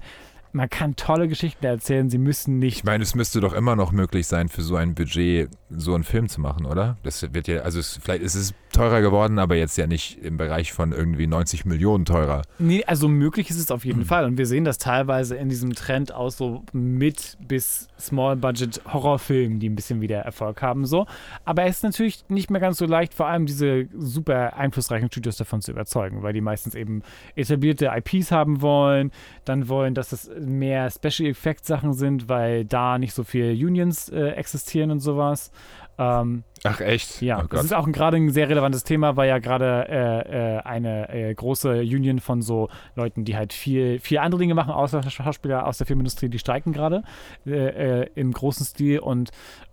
man 0.51 0.69
kann 0.69 0.95
tolle 0.95 1.27
Geschichten 1.27 1.65
erzählen, 1.65 2.09
sie 2.09 2.17
müssen 2.17 2.59
nicht 2.59 2.77
Ich 2.77 2.83
meine, 2.83 3.03
es 3.03 3.15
müsste 3.15 3.39
doch 3.39 3.53
immer 3.53 3.75
noch 3.75 3.91
möglich 3.91 4.27
sein, 4.27 4.49
für 4.49 4.61
so 4.61 4.75
ein 4.75 4.95
Budget 4.95 5.49
so 5.69 5.93
einen 5.93 6.03
Film 6.03 6.27
zu 6.29 6.41
machen, 6.41 6.65
oder? 6.65 6.97
Das 7.03 7.21
wird 7.33 7.47
ja, 7.47 7.61
also 7.61 7.79
es, 7.79 7.99
vielleicht 8.01 8.23
ist 8.23 8.35
es 8.35 8.53
teurer 8.71 9.01
geworden, 9.01 9.39
aber 9.39 9.55
jetzt 9.55 9.77
ja 9.77 9.87
nicht 9.87 10.19
im 10.23 10.37
Bereich 10.37 10.73
von 10.73 10.91
irgendwie 10.91 11.27
90 11.27 11.65
Millionen 11.65 12.05
teurer. 12.05 12.41
Nee, 12.57 12.83
also 12.85 13.07
möglich 13.07 13.49
ist 13.49 13.59
es 13.59 13.71
auf 13.71 13.85
jeden 13.85 14.05
Fall. 14.05 14.25
Und 14.25 14.37
wir 14.37 14.45
sehen 14.45 14.63
das 14.63 14.77
teilweise 14.77 15.35
in 15.35 15.49
diesem 15.49 15.73
Trend 15.73 16.11
aus 16.11 16.37
so 16.37 16.63
Mid- 16.73 17.37
bis 17.47 17.87
Small-Budget-Horrorfilmen, 17.99 19.59
die 19.59 19.69
ein 19.69 19.75
bisschen 19.75 20.01
wieder 20.01 20.19
Erfolg 20.19 20.61
haben. 20.61 20.85
so. 20.85 21.05
Aber 21.45 21.63
es 21.65 21.77
ist 21.77 21.83
natürlich 21.83 22.23
nicht 22.29 22.49
mehr 22.49 22.61
ganz 22.61 22.77
so 22.77 22.85
leicht, 22.85 23.13
vor 23.13 23.27
allem 23.27 23.45
diese 23.45 23.87
super 23.97 24.55
einflussreichen 24.57 25.09
Studios 25.09 25.37
davon 25.37 25.61
zu 25.61 25.71
überzeugen, 25.71 26.23
weil 26.23 26.33
die 26.33 26.41
meistens 26.41 26.75
eben 26.75 27.01
etablierte 27.35 27.91
IPs 27.95 28.31
haben 28.31 28.61
wollen, 28.61 29.11
dann 29.45 29.67
wollen, 29.67 29.93
dass 29.93 30.11
es 30.11 30.29
mehr 30.39 30.89
Special 30.89 31.29
Effects 31.29 31.67
Sachen 31.67 31.93
sind, 31.93 32.29
weil 32.29 32.65
da 32.65 32.97
nicht 32.97 33.13
so 33.13 33.23
viele 33.23 33.51
Unions 33.51 34.09
äh, 34.09 34.29
existieren 34.29 34.91
und 34.91 34.99
sowas. 34.99 35.51
Ähm, 35.97 36.43
Ach 36.63 36.79
echt? 36.79 37.21
ja, 37.21 37.41
oh 37.43 37.47
das 37.47 37.65
ist 37.65 37.73
auch 37.73 37.85
gerade 37.91 38.17
ein 38.17 38.29
sehr 38.29 38.47
relevantes 38.47 38.85
Thema, 38.85 39.17
weil 39.17 39.27
ja 39.27 39.39
gerade 39.39 39.85
äh, 39.89 40.55
äh, 40.55 40.59
eine 40.59 41.09
äh, 41.09 41.33
große 41.33 41.81
Union 41.81 42.19
von 42.19 42.41
so 42.41 42.69
Leuten, 42.95 43.25
die 43.25 43.35
halt 43.35 43.51
viel, 43.51 43.99
viel 43.99 44.19
andere 44.19 44.39
Dinge 44.39 44.55
machen, 44.55 44.71
außer 44.71 45.03
Schauspieler 45.09 45.67
aus 45.67 45.77
der 45.77 45.87
Filmindustrie, 45.87 46.29
die 46.29 46.39
streiken 46.39 46.71
gerade 46.71 47.03
äh, 47.45 48.01
äh, 48.01 48.07
im 48.15 48.31
großen 48.31 48.65
Stil 48.65 48.99
und 48.99 49.31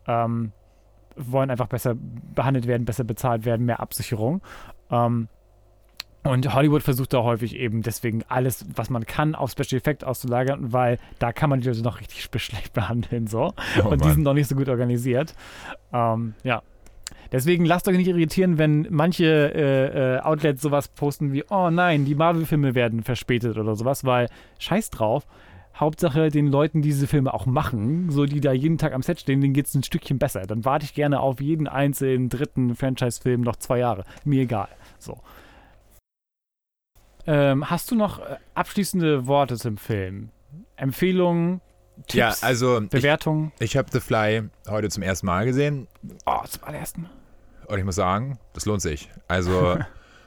ähm, 0.08 0.52
wollen 1.16 1.50
einfach 1.50 1.68
besser 1.68 1.94
behandelt 2.34 2.66
werden, 2.66 2.84
besser 2.84 3.04
bezahlt 3.04 3.44
werden, 3.44 3.64
mehr 3.64 3.80
Absicherung. 3.80 4.42
Ähm, 4.90 5.28
und 6.26 6.54
Hollywood 6.54 6.82
versucht 6.82 7.12
da 7.12 7.22
häufig 7.22 7.56
eben 7.56 7.82
deswegen 7.82 8.22
alles, 8.28 8.66
was 8.74 8.90
man 8.90 9.06
kann, 9.06 9.34
auf 9.34 9.50
Special 9.50 9.78
Effect 9.78 10.04
auszulagern, 10.04 10.72
weil 10.72 10.98
da 11.18 11.32
kann 11.32 11.50
man 11.50 11.60
die 11.60 11.68
Leute 11.68 11.82
noch 11.82 12.00
richtig 12.00 12.28
schlecht 12.42 12.72
behandeln. 12.72 13.26
So. 13.26 13.52
Oh 13.82 13.88
und 13.88 14.04
die 14.04 14.10
sind 14.10 14.22
noch 14.22 14.34
nicht 14.34 14.48
so 14.48 14.54
gut 14.54 14.68
organisiert. 14.68 15.34
Ähm, 15.92 16.34
ja. 16.42 16.62
Deswegen 17.32 17.64
lasst 17.64 17.88
euch 17.88 17.96
nicht 17.96 18.08
irritieren, 18.08 18.58
wenn 18.58 18.86
manche 18.90 19.24
äh, 19.24 20.16
äh, 20.16 20.20
Outlets 20.20 20.62
sowas 20.62 20.88
posten 20.88 21.32
wie, 21.32 21.44
oh 21.50 21.70
nein, 21.70 22.04
die 22.04 22.14
Marvel-Filme 22.14 22.74
werden 22.74 23.02
verspätet 23.02 23.58
oder 23.58 23.74
sowas, 23.74 24.04
weil 24.04 24.28
scheiß 24.58 24.90
drauf. 24.90 25.26
Hauptsache 25.78 26.30
den 26.30 26.46
Leuten, 26.46 26.80
die 26.80 26.88
diese 26.88 27.06
Filme 27.06 27.34
auch 27.34 27.44
machen, 27.44 28.10
so 28.10 28.24
die 28.24 28.40
da 28.40 28.52
jeden 28.52 28.78
Tag 28.78 28.94
am 28.94 29.02
Set 29.02 29.20
stehen, 29.20 29.42
denen 29.42 29.52
geht 29.52 29.66
es 29.66 29.74
ein 29.74 29.82
Stückchen 29.82 30.18
besser. 30.18 30.42
Dann 30.46 30.64
warte 30.64 30.86
ich 30.86 30.94
gerne 30.94 31.20
auf 31.20 31.40
jeden 31.40 31.68
einzelnen 31.68 32.30
dritten 32.30 32.74
Franchise-Film 32.74 33.42
noch 33.42 33.56
zwei 33.56 33.80
Jahre. 33.80 34.04
Mir 34.24 34.42
egal. 34.42 34.68
So. 34.98 35.18
Ähm, 37.26 37.68
hast 37.70 37.90
du 37.90 37.94
noch 37.96 38.18
äh, 38.20 38.36
abschließende 38.54 39.26
Worte 39.26 39.56
zum 39.56 39.76
Film? 39.76 40.30
Empfehlungen, 40.76 41.60
Tipps, 42.06 42.14
Ja, 42.14 42.34
also 42.42 42.80
ich, 42.80 42.88
Bewertungen? 42.90 43.52
ich 43.58 43.76
habe 43.76 43.88
The 43.90 44.00
Fly 44.00 44.42
heute 44.68 44.88
zum 44.90 45.02
ersten 45.02 45.26
Mal 45.26 45.44
gesehen 45.46 45.88
Oh, 46.26 46.42
zum 46.46 46.64
allerersten 46.64 47.02
Mal. 47.02 47.10
und 47.68 47.78
ich 47.78 47.84
muss 47.84 47.94
sagen, 47.96 48.38
das 48.52 48.66
lohnt 48.66 48.82
sich. 48.82 49.08
Also 49.28 49.78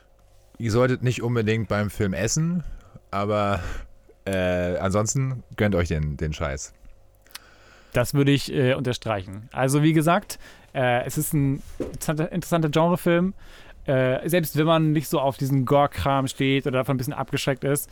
ihr 0.57 0.71
solltet 0.71 1.03
nicht 1.03 1.21
unbedingt 1.21 1.67
beim 1.69 1.89
Film 1.89 2.13
essen, 2.13 2.63
aber 3.11 3.59
äh, 4.25 4.77
ansonsten 4.77 5.43
gönnt 5.55 5.75
euch 5.75 5.87
den, 5.87 6.17
den 6.17 6.33
Scheiß. 6.33 6.73
Das 7.93 8.13
würde 8.13 8.31
ich 8.31 8.51
äh, 8.53 8.73
unterstreichen. 8.73 9.49
Also 9.51 9.81
wie 9.83 9.93
gesagt, 9.93 10.37
äh, 10.73 11.03
es 11.05 11.17
ist 11.17 11.33
ein 11.33 11.61
interessanter, 11.79 12.31
interessanter 12.31 12.69
Genrefilm. 12.69 13.33
Äh, 13.89 14.29
selbst 14.29 14.55
wenn 14.55 14.67
man 14.67 14.91
nicht 14.91 15.07
so 15.07 15.19
auf 15.19 15.37
diesen 15.37 15.65
Gore-Kram 15.65 16.27
steht 16.27 16.67
oder 16.67 16.77
davon 16.77 16.93
ein 16.93 16.97
bisschen 16.99 17.13
abgeschreckt 17.13 17.63
ist. 17.63 17.89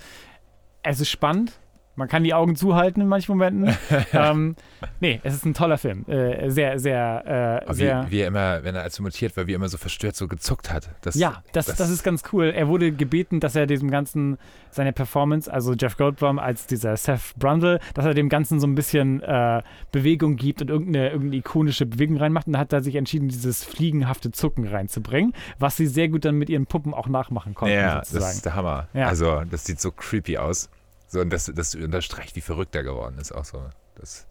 Es 0.83 0.99
ist 0.99 1.09
spannend. 1.09 1.53
Man 1.97 2.07
kann 2.07 2.23
die 2.23 2.35
Augen 2.35 2.55
zuhalten 2.55 3.01
in 3.01 3.07
manchen 3.07 3.31
Momenten. 3.31 3.75
ähm, 4.13 4.55
nee, 4.99 5.19
es 5.23 5.33
ist 5.33 5.45
ein 5.45 5.55
toller 5.55 5.79
Film. 5.79 6.05
Äh, 6.07 6.51
sehr, 6.51 6.77
sehr, 6.77 7.65
äh, 7.67 7.73
sehr. 7.73 8.05
wie, 8.05 8.11
wie 8.11 8.19
er 8.19 8.27
immer, 8.27 8.63
wenn 8.63 8.75
er 8.75 8.83
als 8.83 8.99
er 8.99 9.01
mutiert 9.01 9.35
war, 9.35 9.47
wie 9.47 9.53
er 9.53 9.55
immer 9.55 9.67
so 9.67 9.79
verstört 9.79 10.15
so 10.15 10.27
gezuckt 10.27 10.71
hat. 10.71 10.91
Das, 11.01 11.15
Ja, 11.15 11.41
das, 11.53 11.65
das, 11.65 11.89
ist 11.89 12.03
ganz 12.03 12.21
cool. 12.31 12.53
Er 12.55 12.67
wurde 12.67 12.91
gebeten, 12.91 13.39
dass 13.39 13.55
er 13.55 13.65
diesem 13.65 13.89
Ganzen 13.89 14.37
seine 14.69 14.93
Performance, 14.93 15.51
also 15.51 15.73
Jeff 15.73 15.97
Goldblum 15.97 16.37
als 16.37 16.67
dieser 16.67 16.95
Seth 16.97 17.33
Brundle, 17.35 17.79
dass 17.95 18.05
er 18.05 18.13
dem 18.13 18.29
Ganzen 18.29 18.59
so 18.59 18.67
ein 18.67 18.75
bisschen 18.75 19.23
äh, 19.23 19.63
Bewegung 19.91 20.35
gibt 20.35 20.61
und 20.61 20.69
irgendeine, 20.69 21.09
irgendeine 21.09 21.37
ikonische 21.37 21.87
Bewegung 21.87 22.17
reinmacht. 22.17 22.45
Und 22.45 22.53
da 22.53 22.59
hat 22.59 22.73
er 22.73 22.83
sich 22.83 22.95
entschieden, 22.95 23.27
dieses 23.27 23.63
fliegenhafte 23.63 24.31
Zucken 24.31 24.67
reinzubringen, 24.67 25.33
was 25.57 25.77
sie 25.77 25.87
sehr 25.87 26.09
gut 26.09 26.25
dann 26.25 26.35
mit 26.35 26.51
ihren 26.51 26.67
Puppen 26.67 26.93
auch 26.93 27.07
nachmachen 27.07 27.55
konnten. 27.55 27.73
Ja, 27.73 27.99
das 27.99 28.09
sozusagen. 28.09 28.35
ist 28.35 28.45
der 28.45 28.53
Hammer. 28.53 28.87
Ja. 28.93 29.07
Also, 29.07 29.41
das 29.49 29.65
sieht 29.65 29.81
so 29.81 29.89
creepy 29.89 30.37
aus. 30.37 30.69
So, 31.07 31.21
und 31.21 31.31
das, 31.31 31.51
das 31.53 31.73
unterstreicht, 31.75 32.35
wie 32.35 32.41
verrückt 32.41 32.75
er 32.75 32.83
geworden 32.83 33.17
ist. 33.19 33.31
Auch 33.31 33.45
so. 33.45 33.63
Das, 33.95 34.27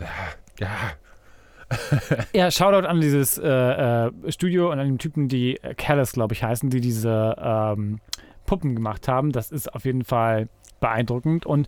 ja, 0.00 0.06
ja. 0.60 0.68
Ja, 2.34 2.50
Shoutout 2.50 2.86
an 2.86 3.00
dieses 3.00 3.38
äh, 3.38 3.46
äh, 3.48 4.10
Studio 4.30 4.70
und 4.70 4.78
an 4.78 4.86
den 4.86 4.98
Typen, 4.98 5.28
die 5.28 5.56
äh, 5.62 5.74
Callus, 5.74 6.12
glaube 6.12 6.34
ich, 6.34 6.42
heißen, 6.42 6.68
die 6.70 6.80
diese 6.80 7.34
ähm, 7.38 8.00
Puppen 8.46 8.74
gemacht 8.74 9.08
haben. 9.08 9.32
Das 9.32 9.50
ist 9.50 9.72
auf 9.74 9.84
jeden 9.84 10.04
Fall 10.04 10.48
beeindruckend 10.80 11.46
und 11.46 11.66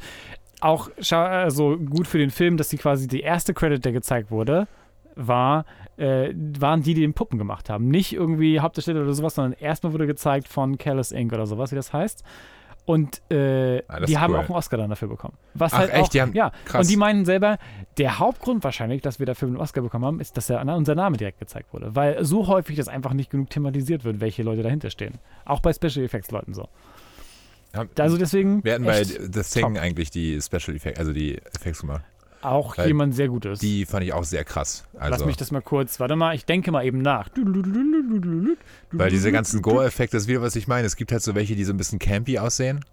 auch 0.61 0.91
schau- 1.01 1.25
also 1.25 1.77
gut 1.79 2.07
für 2.07 2.19
den 2.19 2.31
Film, 2.31 2.57
dass 2.57 2.69
die 2.69 2.77
quasi 2.79 3.09
die 3.09 3.21
erste 3.21 3.55
Credit, 3.55 3.85
der 3.85 3.93
gezeigt 3.93 4.31
wurde, 4.31 4.69
war, 5.15 5.65
äh, 5.97 6.33
waren 6.59 6.83
die, 6.83 6.93
die 6.95 7.01
den 7.01 7.15
Puppen 7.15 7.39
gemacht 7.39 7.71
haben. 7.71 7.89
Nicht 7.89 8.13
irgendwie 8.13 8.61
Hauptdarsteller 8.61 9.03
oder 9.03 9.15
sowas, 9.15 9.35
sondern 9.35 9.55
erstmal 9.59 9.93
wurde 9.95 10.07
gezeigt 10.07 10.49
von 10.49 10.77
Callus 10.77 11.11
Inc. 11.13 11.33
oder 11.33 11.47
sowas, 11.47 11.73
wie 11.73 11.77
das 11.77 11.93
heißt. 11.93 12.23
Und 12.87 13.21
äh, 13.33 13.83
Ah, 13.89 14.01
die 14.07 14.17
haben 14.17 14.33
cool. 14.33 14.39
auch 14.41 14.45
einen 14.45 14.55
Oscar 14.55 14.77
dann 14.79 14.89
dafür 14.91 15.09
bekommen. 15.09 15.37
Was 15.55 15.73
Ach, 15.75 15.79
halt 15.79 15.91
echt? 15.93 16.03
auch, 16.05 16.09
Die 16.09 16.23
haben- 16.23 16.33
ja. 16.35 16.53
krass. 16.65 16.87
Und 16.87 16.91
die 16.91 16.97
meinen 16.97 17.25
selber, 17.25 17.59
der 17.99 18.19
Hauptgrund 18.21 18.63
wahrscheinlich, 18.65 19.03
dass 19.03 19.19
wir 19.19 19.27
dafür 19.27 19.49
einen 19.49 19.57
Oscar 19.57 19.83
bekommen 19.83 20.05
haben, 20.05 20.21
ist, 20.21 20.37
dass 20.37 20.47
ja 20.49 20.63
unser 20.63 20.95
Name 20.95 21.17
direkt 21.17 21.41
gezeigt 21.41 21.73
wurde. 21.75 21.95
Weil 21.97 22.25
so 22.25 22.47
häufig 22.47 22.77
das 22.77 22.87
einfach 22.89 23.13
nicht 23.13 23.29
genug 23.31 23.51
thematisiert 23.51 24.05
wird, 24.05 24.21
welche 24.21 24.43
Leute 24.45 24.63
dahinter 24.63 24.91
stehen. 24.91 25.15
Auch 25.45 25.59
bei 25.61 25.73
Special 25.73 26.05
Effects 26.05 26.31
Leuten 26.31 26.55
so. 26.55 26.69
Also 27.99 28.17
deswegen 28.17 28.65
wir 28.65 28.73
hatten 28.75 28.85
bei 28.85 29.05
The 29.05 29.43
Thing 29.43 29.77
eigentlich 29.79 30.11
die 30.11 30.41
Special 30.41 30.75
Effects, 30.75 30.99
also 30.99 31.13
die 31.13 31.37
Effects 31.39 31.81
gemacht. 31.81 32.05
Auch 32.43 32.77
jemand 32.77 33.15
sehr 33.15 33.29
Gutes. 33.29 33.59
Die 33.61 33.85
fand 33.87 34.05
ich 34.05 34.13
auch 34.13 34.25
sehr 34.25 34.45
krass. 34.45 34.85
Also, 34.99 35.11
Lass 35.11 35.25
mich 35.27 35.37
das 35.37 35.51
mal 35.51 35.63
kurz, 35.63 35.99
warte 36.01 36.17
mal, 36.17 36.35
ich 36.35 36.45
denke 36.45 36.71
mal 36.71 36.85
eben 36.85 37.01
nach. 37.03 37.29
weil 38.93 39.11
diese 39.11 39.33
ganzen 39.33 39.63
Gore-Effekte, 39.63 40.17
das 40.17 40.25
ist 40.25 40.29
wieder, 40.29 40.43
was 40.43 40.57
ich 40.57 40.69
meine. 40.69 40.87
Es 40.87 40.97
gibt 40.97 41.13
halt 41.13 41.23
so 41.23 41.35
welche, 41.35 41.57
die 41.57 41.65
so 41.65 41.73
ein 41.73 41.77
bisschen 41.77 41.99
campy 41.99 42.39
aussehen. 42.39 42.85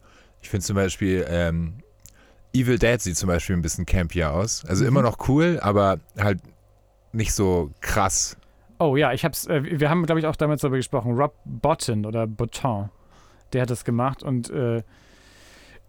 Ich 0.41 0.49
finde 0.49 0.65
zum 0.65 0.75
Beispiel, 0.75 1.25
ähm, 1.29 1.73
Evil 2.53 2.77
Dead 2.77 3.01
sieht 3.01 3.17
zum 3.17 3.27
Beispiel 3.27 3.55
ein 3.55 3.61
bisschen 3.61 3.85
campier 3.85 4.31
aus. 4.33 4.63
Also 4.65 4.83
Mhm. 4.83 4.89
immer 4.89 5.01
noch 5.01 5.27
cool, 5.27 5.59
aber 5.61 5.99
halt 6.19 6.39
nicht 7.11 7.33
so 7.33 7.71
krass. 7.81 8.37
Oh 8.79 8.95
ja, 8.97 9.13
ich 9.13 9.23
hab's, 9.23 9.47
äh, 9.47 9.79
wir 9.79 9.89
haben, 9.89 10.05
glaube 10.05 10.19
ich, 10.19 10.25
auch 10.27 10.35
damals 10.35 10.61
darüber 10.61 10.77
gesprochen. 10.77 11.13
Rob 11.15 11.33
Botton 11.45 12.05
oder 12.05 12.27
Botton, 12.27 12.89
der 13.53 13.61
hat 13.63 13.69
das 13.69 13.85
gemacht 13.85 14.23
und 14.23 14.49
äh, 14.49 14.83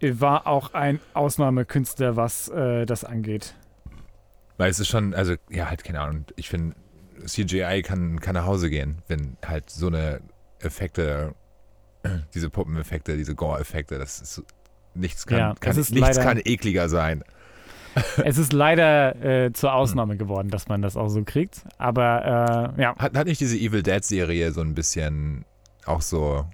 war 0.02 0.46
auch 0.46 0.74
ein 0.74 1.00
Ausnahmekünstler, 1.14 2.16
was 2.16 2.48
äh, 2.48 2.84
das 2.86 3.04
angeht. 3.04 3.54
Weil 4.56 4.70
es 4.70 4.78
ist 4.78 4.88
schon, 4.88 5.14
also, 5.14 5.34
ja, 5.50 5.68
halt, 5.68 5.82
keine 5.84 6.00
Ahnung. 6.00 6.24
Ich 6.36 6.48
finde, 6.48 6.76
CGI 7.24 7.82
kann, 7.82 8.20
kann 8.20 8.34
nach 8.34 8.46
Hause 8.46 8.70
gehen, 8.70 9.02
wenn 9.08 9.36
halt 9.46 9.70
so 9.70 9.86
eine 9.88 10.20
Effekte, 10.60 11.34
diese 12.34 12.50
Puppeneffekte, 12.50 13.16
diese 13.16 13.34
Gore-Effekte, 13.34 13.98
das 13.98 14.20
ist 14.20 14.42
nichts 14.94 15.26
kann, 15.26 15.38
Ja, 15.38 15.54
kann, 15.58 15.74
nichts 15.76 15.90
leider- 15.90 16.22
kann 16.22 16.40
ekliger 16.44 16.88
sein. 16.88 17.24
Es 18.24 18.38
ist 18.38 18.52
leider 18.52 19.14
äh, 19.24 19.52
zur 19.52 19.72
Ausnahme 19.72 20.16
geworden, 20.16 20.48
dass 20.50 20.66
man 20.66 20.82
das 20.82 20.96
auch 20.96 21.06
so 21.08 21.22
kriegt. 21.22 21.62
Aber 21.78 22.72
äh, 22.76 22.82
ja, 22.82 22.96
Hat, 22.96 23.16
hat 23.16 23.26
nicht 23.28 23.40
diese 23.40 23.56
Evil 23.56 23.84
Dead-Serie 23.84 24.50
so 24.50 24.62
ein 24.62 24.74
bisschen 24.74 25.44
auch 25.86 26.02
so. 26.02 26.44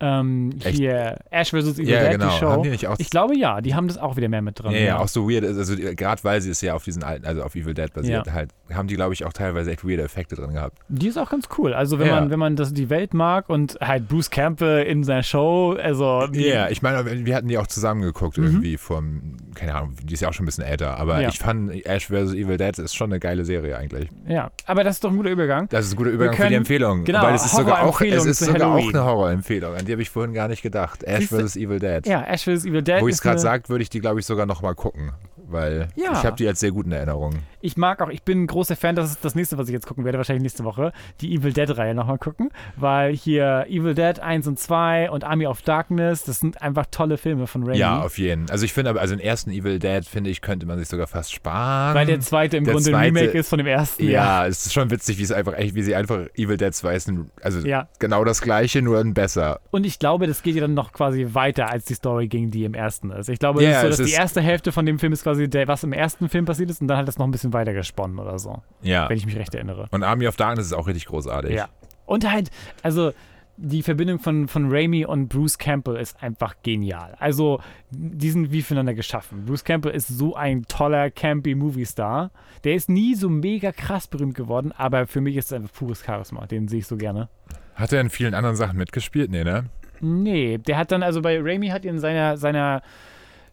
Äh, 0.00 0.06
ähm, 0.20 0.50
hier 0.64 1.18
Ash 1.30 1.50
vs. 1.50 1.78
Evil 1.78 1.88
ja, 1.88 2.00
Dead, 2.00 2.12
genau. 2.12 2.30
die 2.32 2.38
Show. 2.38 2.62
Die 2.62 3.02
ich 3.02 3.10
glaube 3.10 3.36
ja, 3.36 3.60
die 3.60 3.74
haben 3.74 3.86
das 3.86 3.98
auch 3.98 4.16
wieder 4.16 4.28
mehr 4.28 4.42
mit 4.42 4.58
drin. 4.58 4.72
ja, 4.72 4.78
ja, 4.78 4.98
auch 4.98 5.08
so 5.08 5.28
weird, 5.30 5.44
also 5.44 5.76
gerade 5.76 6.24
weil 6.24 6.40
sie 6.40 6.50
es 6.50 6.60
ja 6.62 6.74
auf 6.74 6.84
diesen 6.84 7.02
alten, 7.02 7.26
also 7.26 7.42
auf 7.42 7.54
Evil 7.54 7.74
Dead 7.74 7.92
basiert, 7.92 8.26
Ja. 8.26 8.32
halt, 8.32 8.50
haben 8.72 8.88
die, 8.88 8.94
glaube 8.96 9.12
ich, 9.14 9.24
auch 9.24 9.32
teilweise 9.32 9.70
echt 9.70 9.84
weirde 9.86 10.02
Effekte 10.02 10.36
drin 10.36 10.54
gehabt. 10.54 10.78
Die 10.88 11.08
ist 11.08 11.18
auch 11.18 11.30
ganz 11.30 11.48
cool. 11.58 11.74
Also 11.74 11.98
wenn 11.98 12.08
man, 12.08 12.30
wenn 12.30 12.38
man 12.38 12.56
das, 12.56 12.72
die 12.72 12.88
Welt 12.90 13.14
mag 13.14 13.48
und 13.48 13.76
halt 13.80 14.08
Bruce 14.08 14.30
Campbell 14.30 14.84
in 14.84 15.04
seiner 15.04 15.22
Show, 15.22 15.76
also 15.80 16.26
Ja, 16.32 16.68
ich 16.70 16.82
meine, 16.82 17.04
wir 17.26 17.34
hatten 17.36 17.48
die 17.48 17.58
auch 17.58 17.66
zusammen 17.66 18.02
geguckt 18.02 18.38
irgendwie 18.38 18.76
vom, 18.78 19.36
keine 19.54 19.74
Ahnung, 19.74 19.94
die 20.02 20.14
ist 20.14 20.20
ja 20.20 20.28
auch 20.28 20.32
schon 20.32 20.44
ein 20.44 20.46
bisschen 20.46 20.64
älter, 20.64 20.98
aber 20.98 21.18
Mhm. 21.20 21.28
Ich 21.28 21.38
fand 21.38 21.86
Ash 21.86 22.06
vs. 22.06 22.32
Evil 22.32 22.56
Dead 22.56 22.78
ist 22.78 22.94
schon 22.94 23.10
eine 23.10 23.20
geile 23.20 23.44
Serie 23.44 23.76
eigentlich. 23.76 24.08
ja, 24.26 24.50
aber 24.66 24.84
das 24.84 24.96
ist 24.96 25.04
doch 25.04 25.10
ein 25.10 25.16
guter 25.16 25.30
Übergang. 25.30 25.68
Das 25.68 25.84
ist 25.86 25.92
ein 25.92 25.96
guter 25.96 26.10
Übergang 26.10 26.34
für 26.34 26.42
die 26.42 26.46
können- 26.48 26.56
Empfehlung. 26.56 27.04
genau, 27.04 27.22
weil 27.22 27.34
es 27.34 27.44
ist 27.44 27.56
sogar 27.56 27.82
auch, 27.82 28.00
es 28.00 28.24
ist 28.24 28.38
sogar 28.40 28.74
auch 28.74 28.88
eine 28.88 29.04
Horrorempfehlung, 29.04 29.74
an 29.74 29.84
die 29.90 29.94
habe 29.94 30.02
ich 30.02 30.10
vorhin 30.10 30.32
gar 30.32 30.46
nicht 30.46 30.62
gedacht. 30.62 31.02
Ash 31.02 31.26
vs. 31.26 31.56
Evil 31.56 31.80
Dead. 31.80 32.06
Ja, 32.06 32.22
Ash 32.22 32.44
vs. 32.44 32.64
Evil 32.64 32.80
Dead 32.82 33.00
Wo 33.00 33.08
ich 33.08 33.14
es 33.14 33.20
gerade 33.20 33.32
eine- 33.34 33.40
sagt, 33.40 33.68
würde 33.68 33.82
ich 33.82 33.90
die, 33.90 33.98
glaube 34.00 34.20
ich, 34.20 34.26
sogar 34.26 34.46
nochmal 34.46 34.76
gucken, 34.76 35.10
weil 35.48 35.88
Ja. 35.96 36.12
ich 36.12 36.24
habe 36.24 36.36
die 36.36 36.46
als 36.46 36.60
sehr 36.60 36.70
gut 36.70 36.86
in 36.86 36.92
Erinnerung. 36.92 37.40
Ich 37.60 37.76
mag 37.76 38.00
auch, 38.02 38.08
ich 38.08 38.22
bin 38.22 38.42
ein 38.42 38.46
großer 38.46 38.76
Fan, 38.76 38.94
das 38.96 39.10
ist 39.10 39.24
das 39.24 39.34
nächste, 39.34 39.58
was 39.58 39.68
ich 39.68 39.72
jetzt 39.72 39.86
gucken 39.86 40.04
werde, 40.04 40.18
wahrscheinlich 40.18 40.42
nächste 40.42 40.64
Woche, 40.64 40.92
die 41.20 41.34
Evil 41.34 41.52
Dead-Reihe 41.52 41.94
nochmal 41.94 42.18
gucken, 42.18 42.50
weil 42.76 43.14
hier 43.14 43.66
Evil 43.68 43.94
Dead 43.94 44.18
1 44.20 44.46
und 44.46 44.58
2 44.58 45.10
und 45.10 45.24
Army 45.24 45.46
of 45.46 45.62
Darkness, 45.62 46.24
das 46.24 46.40
sind 46.40 46.62
einfach 46.62 46.86
tolle 46.90 47.18
Filme 47.18 47.46
von 47.46 47.62
Raimi. 47.64 47.78
Ja, 47.78 48.00
auf 48.02 48.18
jeden. 48.18 48.48
Also 48.50 48.64
ich 48.64 48.72
finde 48.72 48.90
aber, 48.90 49.00
also 49.00 49.14
den 49.14 49.24
ersten 49.24 49.50
Evil 49.50 49.78
Dead, 49.78 50.04
finde 50.06 50.30
ich, 50.30 50.40
könnte 50.40 50.66
man 50.66 50.78
sich 50.78 50.88
sogar 50.88 51.06
fast 51.06 51.32
sparen. 51.32 51.94
weil 51.94 52.06
der 52.06 52.20
zweite 52.20 52.56
im 52.56 52.64
Der 52.64 52.74
Grunde 52.74 52.90
ein 52.90 52.92
zweite- 52.94 53.06
Remake 53.20 53.38
ist 53.38 53.48
von 53.48 53.58
dem 53.58 53.66
ersten. 53.66 54.04
Ja, 54.08 54.46
es 54.46 54.66
ist 54.66 54.72
schon 54.72 54.90
witzig, 54.90 55.18
wie 55.18 55.22
es 55.22 55.32
einfach 55.32 55.54
echt, 55.54 55.74
wie 55.74 55.82
sie 55.82 55.94
einfach 55.94 56.26
Evil 56.36 56.56
Dead 56.56 56.74
2 56.74 56.94
ist, 56.94 57.08
ein- 57.08 57.30
also 57.42 57.66
Ja. 57.66 57.88
genau 57.98 58.24
das 58.24 58.40
gleiche, 58.40 58.80
nur 58.82 58.98
ein 58.98 59.14
besser. 59.14 59.60
Und 59.70 59.84
ich 59.86 59.98
glaube, 59.98 60.26
das 60.26 60.42
geht 60.42 60.54
ja 60.54 60.62
dann 60.62 60.74
noch 60.74 60.92
quasi 60.92 61.28
weiter 61.32 61.68
als 61.70 61.84
die 61.84 61.94
Story 61.94 62.28
ging, 62.28 62.50
die 62.50 62.64
im 62.64 62.74
ersten 62.74 63.10
ist. 63.10 63.28
Ich 63.28 63.38
glaube, 63.38 63.62
Ja, 63.62 63.82
ist 63.82 63.96
so, 63.96 64.02
dass 64.02 64.08
die 64.10 64.14
erste 64.14 64.40
Hälfte 64.40 64.72
von 64.72 64.86
dem 64.86 64.98
Film 64.98 65.12
ist 65.12 65.22
quasi 65.24 65.48
der, 65.48 65.68
was 65.68 65.84
im 65.84 65.92
ersten 65.92 66.28
Film 66.28 66.44
passiert 66.46 66.70
ist 66.70 66.80
und 66.80 66.88
dann 66.88 66.96
hat 66.96 67.06
das 67.08 67.18
noch 67.18 67.26
ein 67.26 67.30
bisschen 67.30 67.49
weiter 67.52 67.72
gesponnen 67.72 68.18
oder 68.18 68.38
so, 68.38 68.62
Ja. 68.82 69.08
wenn 69.08 69.16
ich 69.16 69.26
mich 69.26 69.36
recht 69.36 69.54
erinnere. 69.54 69.86
Und 69.90 70.02
Army 70.02 70.26
of 70.26 70.36
Darkness 70.36 70.66
ist 70.66 70.72
auch 70.72 70.86
richtig 70.86 71.06
großartig. 71.06 71.54
Ja. 71.54 71.68
Und 72.06 72.30
halt, 72.30 72.50
also 72.82 73.12
die 73.62 73.82
Verbindung 73.82 74.18
von, 74.18 74.48
von 74.48 74.72
Raimi 74.72 75.04
und 75.04 75.28
Bruce 75.28 75.58
Campbell 75.58 75.96
ist 75.96 76.22
einfach 76.22 76.54
genial. 76.62 77.14
Also, 77.18 77.60
die 77.90 78.30
sind 78.30 78.52
wie 78.52 78.62
füreinander 78.62 78.94
geschaffen. 78.94 79.44
Bruce 79.44 79.64
Campbell 79.64 79.92
ist 79.92 80.08
so 80.08 80.34
ein 80.34 80.64
toller, 80.66 81.10
campy 81.10 81.54
Movie-Star. 81.54 82.30
Der 82.64 82.74
ist 82.74 82.88
nie 82.88 83.14
so 83.14 83.28
mega 83.28 83.70
krass 83.70 84.06
berühmt 84.06 84.34
geworden, 84.34 84.72
aber 84.74 85.06
für 85.06 85.20
mich 85.20 85.36
ist 85.36 85.46
es 85.46 85.52
einfach 85.52 85.72
pures 85.74 86.02
Charisma. 86.02 86.46
Den 86.46 86.68
sehe 86.68 86.78
ich 86.78 86.86
so 86.86 86.96
gerne. 86.96 87.28
Hat 87.74 87.92
er 87.92 88.00
in 88.00 88.08
vielen 88.08 88.32
anderen 88.32 88.56
Sachen 88.56 88.78
mitgespielt? 88.78 89.30
Nee, 89.30 89.44
ne? 89.44 89.64
Nee, 90.00 90.56
der 90.56 90.78
hat 90.78 90.90
dann, 90.90 91.02
also 91.02 91.20
bei 91.20 91.38
Raimi 91.38 91.68
hat 91.68 91.84
ihn 91.84 91.90
in 91.90 91.98
seiner, 91.98 92.38
seiner 92.38 92.80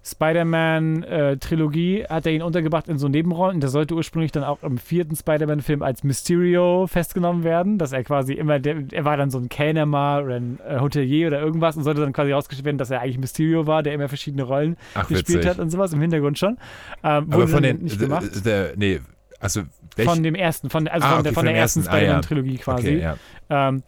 Spider-Man-Trilogie, 0.07 2.05
hat 2.09 2.25
er 2.25 2.31
ihn 2.31 2.41
untergebracht 2.41 2.87
in 2.87 2.97
so 2.97 3.07
Nebenrollen. 3.07 3.59
Der 3.59 3.69
sollte 3.69 3.93
ursprünglich 3.95 4.31
dann 4.31 4.43
auch 4.43 4.63
im 4.63 4.77
vierten 4.77 5.15
Spider-Man-Film 5.15 5.81
als 5.83 6.03
Mysterio 6.03 6.87
festgenommen 6.87 7.43
werden, 7.43 7.77
dass 7.77 7.91
er 7.91 8.03
quasi 8.03 8.33
immer, 8.33 8.59
der, 8.59 8.83
er 8.91 9.05
war 9.05 9.17
dann 9.17 9.29
so 9.29 9.37
ein 9.37 9.49
Kellner 9.49 9.85
mal 9.85 10.23
oder 10.23 10.35
ein 10.35 10.59
äh, 10.67 10.79
Hotelier 10.79 11.27
oder 11.27 11.39
irgendwas 11.41 11.77
und 11.77 11.83
sollte 11.83 12.01
dann 12.01 12.13
quasi 12.13 12.31
rausgestellt 12.31 12.65
werden, 12.65 12.77
dass 12.77 12.89
er 12.91 13.01
eigentlich 13.01 13.19
Mysterio 13.19 13.67
war, 13.67 13.83
der 13.83 13.93
immer 13.93 14.07
verschiedene 14.07 14.43
Rollen 14.43 14.77
Ach, 14.93 15.07
gespielt 15.07 15.39
witzig. 15.39 15.49
hat 15.49 15.59
und 15.59 15.69
sowas, 15.69 15.93
im 15.93 16.01
Hintergrund 16.01 16.39
schon. 16.39 16.57
Ähm, 17.03 17.27
Aber 17.29 17.47
von 17.47 17.63
den, 17.63 17.79
nicht 17.79 17.99
gemacht. 17.99 18.45
Der, 18.45 18.73
nee, 18.75 18.99
also 19.39 19.61
welch, 19.95 20.09
Von 20.09 20.23
dem 20.23 20.35
ersten, 20.35 20.69
von, 20.69 20.87
also 20.87 21.05
Ah, 21.05 21.15
von, 21.15 21.23
der, 21.23 21.31
okay, 21.31 21.35
von 21.35 21.43
von 21.43 21.45
der 21.45 21.55
ersten 21.55 21.79
ersten, 21.81 21.91
ah, 21.91 21.97
ja. 21.97 21.99
Spider-Man-Trilogie 22.01 22.57
quasi. 22.57 22.87
Okay, 22.87 23.01
ja. 23.01 23.17
Ähm, 23.49 23.83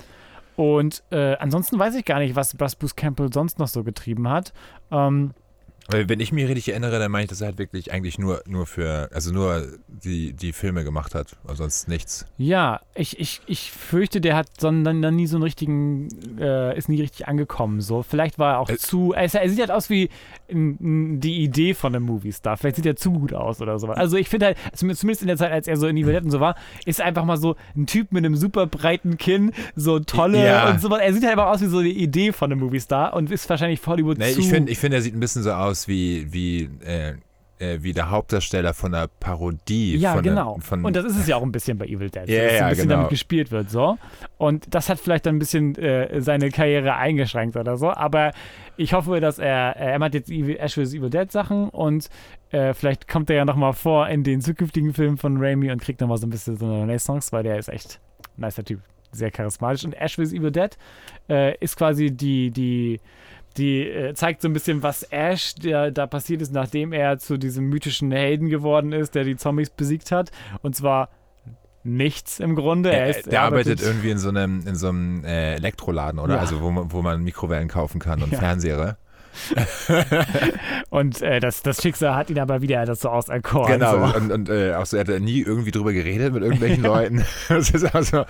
und 0.56 1.04
äh, 1.12 1.36
ansonsten 1.38 1.80
weiß 1.80 1.96
ich 1.96 2.04
gar 2.04 2.20
nicht, 2.20 2.36
was, 2.36 2.60
was 2.60 2.76
Bruce 2.76 2.96
Campbell 2.96 3.32
sonst 3.32 3.60
noch 3.60 3.68
so 3.68 3.84
getrieben 3.84 4.28
hat. 4.28 4.52
Ähm, 4.92 5.32
Weil 5.92 6.08
wenn 6.08 6.20
ich 6.20 6.32
mich 6.32 6.48
richtig 6.48 6.70
erinnere, 6.70 7.00
dann 7.00 7.12
meine 7.12 7.24
ich, 7.24 7.30
dass 7.30 7.42
er 7.42 7.48
halt 7.48 7.58
wirklich 7.58 7.92
eigentlich 7.92 8.18
nur, 8.20 8.42
nur 8.48 8.66
für, 8.66 9.10
also 9.14 9.32
nur 9.34 9.66
die, 9.88 10.34
die 10.34 10.54
Filme 10.54 10.84
gemacht 10.84 11.16
hat, 11.16 11.36
und 11.44 11.56
sonst 11.58 11.88
nichts. 11.88 12.26
ja, 12.38 12.80
ich, 12.96 13.20
ich, 13.20 13.42
ich 13.48 13.72
fürchte, 13.72 14.22
der 14.22 14.36
hat 14.36 14.48
sondern 14.60 15.02
dann 15.02 15.16
nie 15.16 15.26
so 15.28 15.38
einen 15.38 15.44
richtigen, 15.44 16.10
äh, 16.40 16.78
ist 16.78 16.90
nie 16.90 17.02
richtig 17.02 17.28
angekommen. 17.28 17.82
So, 17.82 18.04
vielleicht 18.04 18.38
war 18.40 18.54
er 18.54 18.60
auch 18.60 18.70
Äh, 18.70 18.78
zu, 18.78 19.14
er, 19.14 19.34
er 19.34 19.50
sieht 19.50 19.60
halt 19.60 19.72
aus 19.72 19.90
wie 19.90 20.10
die 20.52 21.44
Idee 21.44 21.74
von 21.74 21.96
einem 21.96 22.06
Movie-Star. 22.06 22.58
Vielleicht 22.58 22.78
sieht 22.78 22.86
er 22.86 22.96
zu 22.96 23.12
gut 23.12 23.34
aus 23.34 23.62
oder 23.62 23.78
sowas. 23.80 23.98
Also 23.98 24.18
ich 24.18 24.30
finde 24.30 24.48
halt, 24.48 24.58
zum- 24.74 24.94
zumindest 24.96 25.22
in 25.22 25.28
der 25.28 25.38
Zeit, 25.38 25.52
als 25.52 25.68
er 25.68 25.78
so 25.78 25.88
in 25.88 25.96
Evil 25.98 26.14
Dead 26.14 26.24
und 26.24 26.32
so 26.32 26.40
war, 26.40 26.56
ist 26.86 27.00
er 27.00 27.06
einfach 27.06 27.26
mal 27.26 27.38
so 27.38 27.56
ein 27.76 27.86
Typ 27.86 28.12
mit 28.12 28.26
einem 28.26 28.36
super 28.36 28.66
breiten 28.68 29.18
Kinn, 29.18 29.52
so 29.76 30.00
tolle 30.00 30.44
Ja. 30.46 30.70
und 30.72 30.82
sowas. 30.82 31.00
Er 31.02 31.14
sieht 31.14 31.24
halt 31.24 31.34
einfach 31.38 31.52
aus 31.52 31.62
wie 31.62 31.68
so 31.68 31.82
die 31.82 31.98
Idee 32.02 32.32
von 32.32 32.52
einem 32.52 32.62
Movie-Star 32.62 33.14
und 33.14 33.32
ist 33.32 33.50
wahrscheinlich 33.50 33.86
Hollywood 33.86 34.18
Nee, 34.18 34.34
zu. 34.34 34.40
ich 34.42 34.50
finde, 34.50 34.72
ich 34.72 34.78
find, 34.80 34.94
er 34.94 35.02
sieht 35.02 35.16
ein 35.16 35.20
bisschen 35.20 35.44
so 35.44 35.52
aus 35.52 35.79
wie, 35.88 36.32
wie 36.32 36.70
äh, 36.86 37.16
äh, 37.60 37.80
wie 37.82 37.94
der 37.94 38.10
Hauptdarsteller 38.10 38.74
von 38.74 38.94
einer 38.94 39.08
Parodie. 39.08 39.98
Ja, 39.98 40.14
von 40.14 40.24
genau. 40.24 40.54
Einer, 40.54 40.62
von, 40.62 40.86
und 40.86 40.96
das 40.96 41.06
ist 41.06 41.18
es 41.18 41.28
ja 41.28 41.36
auch 41.36 41.44
ein 41.44 41.52
bisschen 41.52 41.78
bei 41.78 41.86
Evil 41.86 42.10
Dead, 42.10 42.28
Ja, 42.28 42.44
dass 42.44 42.54
ja, 42.54 42.64
ein 42.64 42.70
bisschen 42.70 42.84
genau. 42.84 42.96
damit 42.96 43.10
gespielt 43.10 43.52
wird, 43.52 43.70
so. 43.70 43.98
Und 44.38 44.74
das 44.74 44.90
hat 44.90 45.00
vielleicht 45.00 45.26
dann 45.26 45.36
ein 45.36 45.40
bisschen 45.40 45.76
äh, 45.76 46.22
seine 46.22 46.50
Karriere 46.52 46.96
eingeschränkt 46.96 47.58
oder 47.58 47.78
so, 47.78 47.92
aber 47.92 48.32
ich 48.78 48.94
hoffe, 48.94 49.20
dass 49.20 49.40
er, 49.40 49.76
er 49.76 50.00
macht 50.00 50.14
jetzt 50.14 50.30
Evil, 50.30 50.56
Ash 50.58 50.76
vs. 50.76 50.94
Evil 50.94 51.10
Dead 51.10 51.30
Sachen 51.32 51.70
und 51.70 52.10
äh, 52.52 52.74
vielleicht 52.74 53.08
kommt 53.08 53.30
er 53.30 53.36
ja 53.36 53.46
nochmal 53.46 53.74
vor 53.74 54.08
in 54.08 54.24
den 54.24 54.42
zukünftigen 54.42 54.94
Filmen 54.94 55.18
von 55.18 55.38
Raimi 55.38 55.70
und 55.72 55.82
kriegt 55.82 56.00
nochmal 56.02 56.18
so 56.18 56.28
ein 56.28 56.30
bisschen 56.30 56.58
so 56.58 56.66
eine 56.66 56.82
Renaissance, 56.82 57.32
weil 57.32 57.44
der 57.44 57.60
ist 57.60 57.68
echt 57.68 58.00
ein 58.38 58.46
nicer 58.46 58.64
Typ, 58.64 58.80
sehr 59.12 59.32
charismatisch. 59.32 59.84
Und 59.84 59.94
Ash 59.96 60.16
vs. 60.16 60.32
Evil 60.32 60.52
Dead 60.52 60.78
äh, 61.30 61.58
ist 61.58 61.76
quasi 61.76 62.12
die, 62.12 62.52
die, 62.52 63.02
die 63.60 63.82
äh, 63.82 64.14
zeigt 64.14 64.42
so 64.42 64.48
ein 64.48 64.54
bisschen, 64.54 64.82
was 64.82 65.04
Ash 65.04 65.54
der 65.56 65.92
da 65.92 66.08
passiert 66.08 66.42
ist, 66.42 66.52
nachdem 66.52 66.94
er 66.94 67.20
zu 67.20 67.38
diesem 67.38 67.70
mythischen 67.70 68.12
Helden 68.12 68.50
geworden 68.50 68.94
ist, 68.94 69.16
der 69.16 69.24
die 69.24 69.36
Zombies 69.36 69.70
besiegt 69.70 70.12
hat. 70.12 70.32
Und 70.62 70.76
zwar 70.76 71.10
nichts 71.84 72.40
im 72.40 72.56
Grunde. 72.56 72.92
Er, 72.92 73.02
er, 73.02 73.10
ist, 73.10 73.26
der 73.28 73.40
er 73.40 73.46
arbeitet 73.46 73.82
irgendwie 73.82 74.10
in 74.10 74.18
so 74.18 74.30
einem, 74.30 74.66
in 74.66 74.76
so 74.76 74.90
einem 74.90 75.24
äh, 75.24 75.56
Elektroladen, 75.56 76.20
oder? 76.20 76.36
Ja. 76.36 76.40
Also 76.40 76.62
wo 76.62 76.72
man, 76.72 76.92
wo 76.92 77.02
man 77.02 77.22
Mikrowellen 77.22 77.68
kaufen 77.68 78.00
kann 78.00 78.24
und 78.24 78.32
Ja. 78.32 78.40
Fernseher. 78.40 78.98
Und 80.90 81.22
äh, 81.22 81.40
das, 81.40 81.62
das 81.62 81.82
Schicksal 81.82 82.16
hat 82.16 82.30
ihn 82.30 82.40
aber 82.40 82.62
wieder 82.62 82.86
dazu 82.86 83.10
auserkoren. 83.10 83.74
Genau, 83.80 84.08
So. 84.08 84.18
und, 84.18 84.32
und 84.32 84.50
äh, 84.50 84.74
auch 84.74 84.86
so, 84.86 84.98
er 84.98 85.06
hat 85.06 85.22
nie 85.22 85.42
irgendwie 85.42 85.72
drüber 85.72 85.94
geredet 85.94 86.34
mit 86.34 86.44
irgendwelchen 86.44 86.84
Leuten. 86.90 87.24
Ist 87.50 87.96
also, 87.96 88.26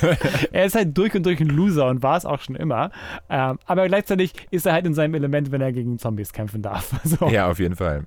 Er 0.52 0.64
ist 0.64 0.74
halt 0.74 0.96
durch 0.96 1.14
und 1.14 1.24
durch 1.26 1.40
ein 1.40 1.48
Loser 1.48 1.88
und 1.88 2.02
war 2.02 2.16
es 2.16 2.24
auch 2.24 2.40
schon 2.40 2.56
immer. 2.56 2.90
Ähm, 3.30 3.58
aber 3.66 3.86
gleichzeitig 3.88 4.32
ist 4.50 4.66
er 4.66 4.72
halt 4.74 4.86
in 4.86 4.94
seinem 4.94 5.14
Element, 5.14 5.52
wenn 5.52 5.60
er 5.60 5.72
gegen 5.72 5.98
Zombies 5.98 6.32
kämpfen 6.32 6.62
darf. 6.62 6.90
So. 7.04 7.28
ja, 7.28 7.50
auf 7.50 7.58
jeden 7.58 7.76
Fall. 7.76 8.04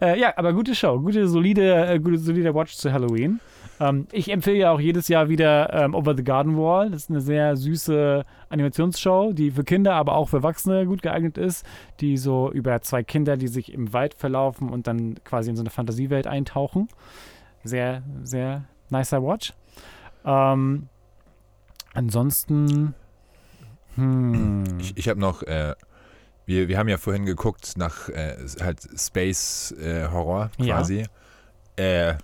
Äh, 0.00 0.18
ja, 0.18 0.32
aber 0.36 0.52
gute 0.52 0.74
Show, 0.74 1.00
gute, 1.00 1.28
solide, 1.28 1.86
äh, 1.86 1.98
gute, 1.98 2.18
solide 2.18 2.54
Watch 2.54 2.74
zu 2.76 2.92
Halloween. 2.92 3.40
Ähm, 3.80 4.06
ich 4.12 4.30
empfehle 4.30 4.56
ja 4.58 4.70
auch 4.70 4.80
jedes 4.80 5.08
Jahr 5.08 5.28
wieder 5.28 5.72
ähm, 5.72 5.94
Over 5.94 6.16
the 6.16 6.24
Garden 6.24 6.56
Wall. 6.56 6.90
Das 6.90 7.02
ist 7.04 7.10
eine 7.10 7.20
sehr 7.20 7.56
süße 7.56 8.24
Animationsshow, 8.48 9.32
die 9.32 9.50
für 9.50 9.64
Kinder, 9.64 9.94
aber 9.94 10.14
auch 10.14 10.28
für 10.28 10.36
Erwachsene 10.38 10.86
gut 10.86 11.02
geeignet 11.02 11.38
ist. 11.38 11.66
Die 12.00 12.16
so 12.16 12.50
über 12.52 12.80
zwei 12.82 13.02
Kinder, 13.02 13.36
die 13.36 13.48
sich 13.48 13.72
im 13.72 13.92
Wald 13.92 14.14
verlaufen 14.14 14.68
und 14.70 14.86
dann 14.86 15.16
quasi 15.24 15.50
in 15.50 15.56
so 15.56 15.62
eine 15.62 15.70
Fantasiewelt 15.70 16.26
eintauchen. 16.26 16.88
Sehr, 17.64 18.02
sehr 18.22 18.64
nicer 18.90 19.22
Watch. 19.22 19.52
Ähm, 20.24 20.88
ansonsten. 21.94 22.94
Hm. 23.96 24.64
Ich, 24.80 24.96
ich 24.96 25.08
habe 25.08 25.20
noch, 25.20 25.42
äh, 25.42 25.74
wir, 26.46 26.68
wir 26.68 26.78
haben 26.78 26.88
ja 26.88 26.98
vorhin 26.98 27.26
geguckt 27.26 27.74
nach 27.76 28.08
äh, 28.08 28.36
halt 28.60 28.80
Space 28.96 29.72
äh, 29.72 30.08
Horror 30.08 30.50
Ja. 30.58 30.76
quasi. 30.76 31.04
Äh, 31.76 32.14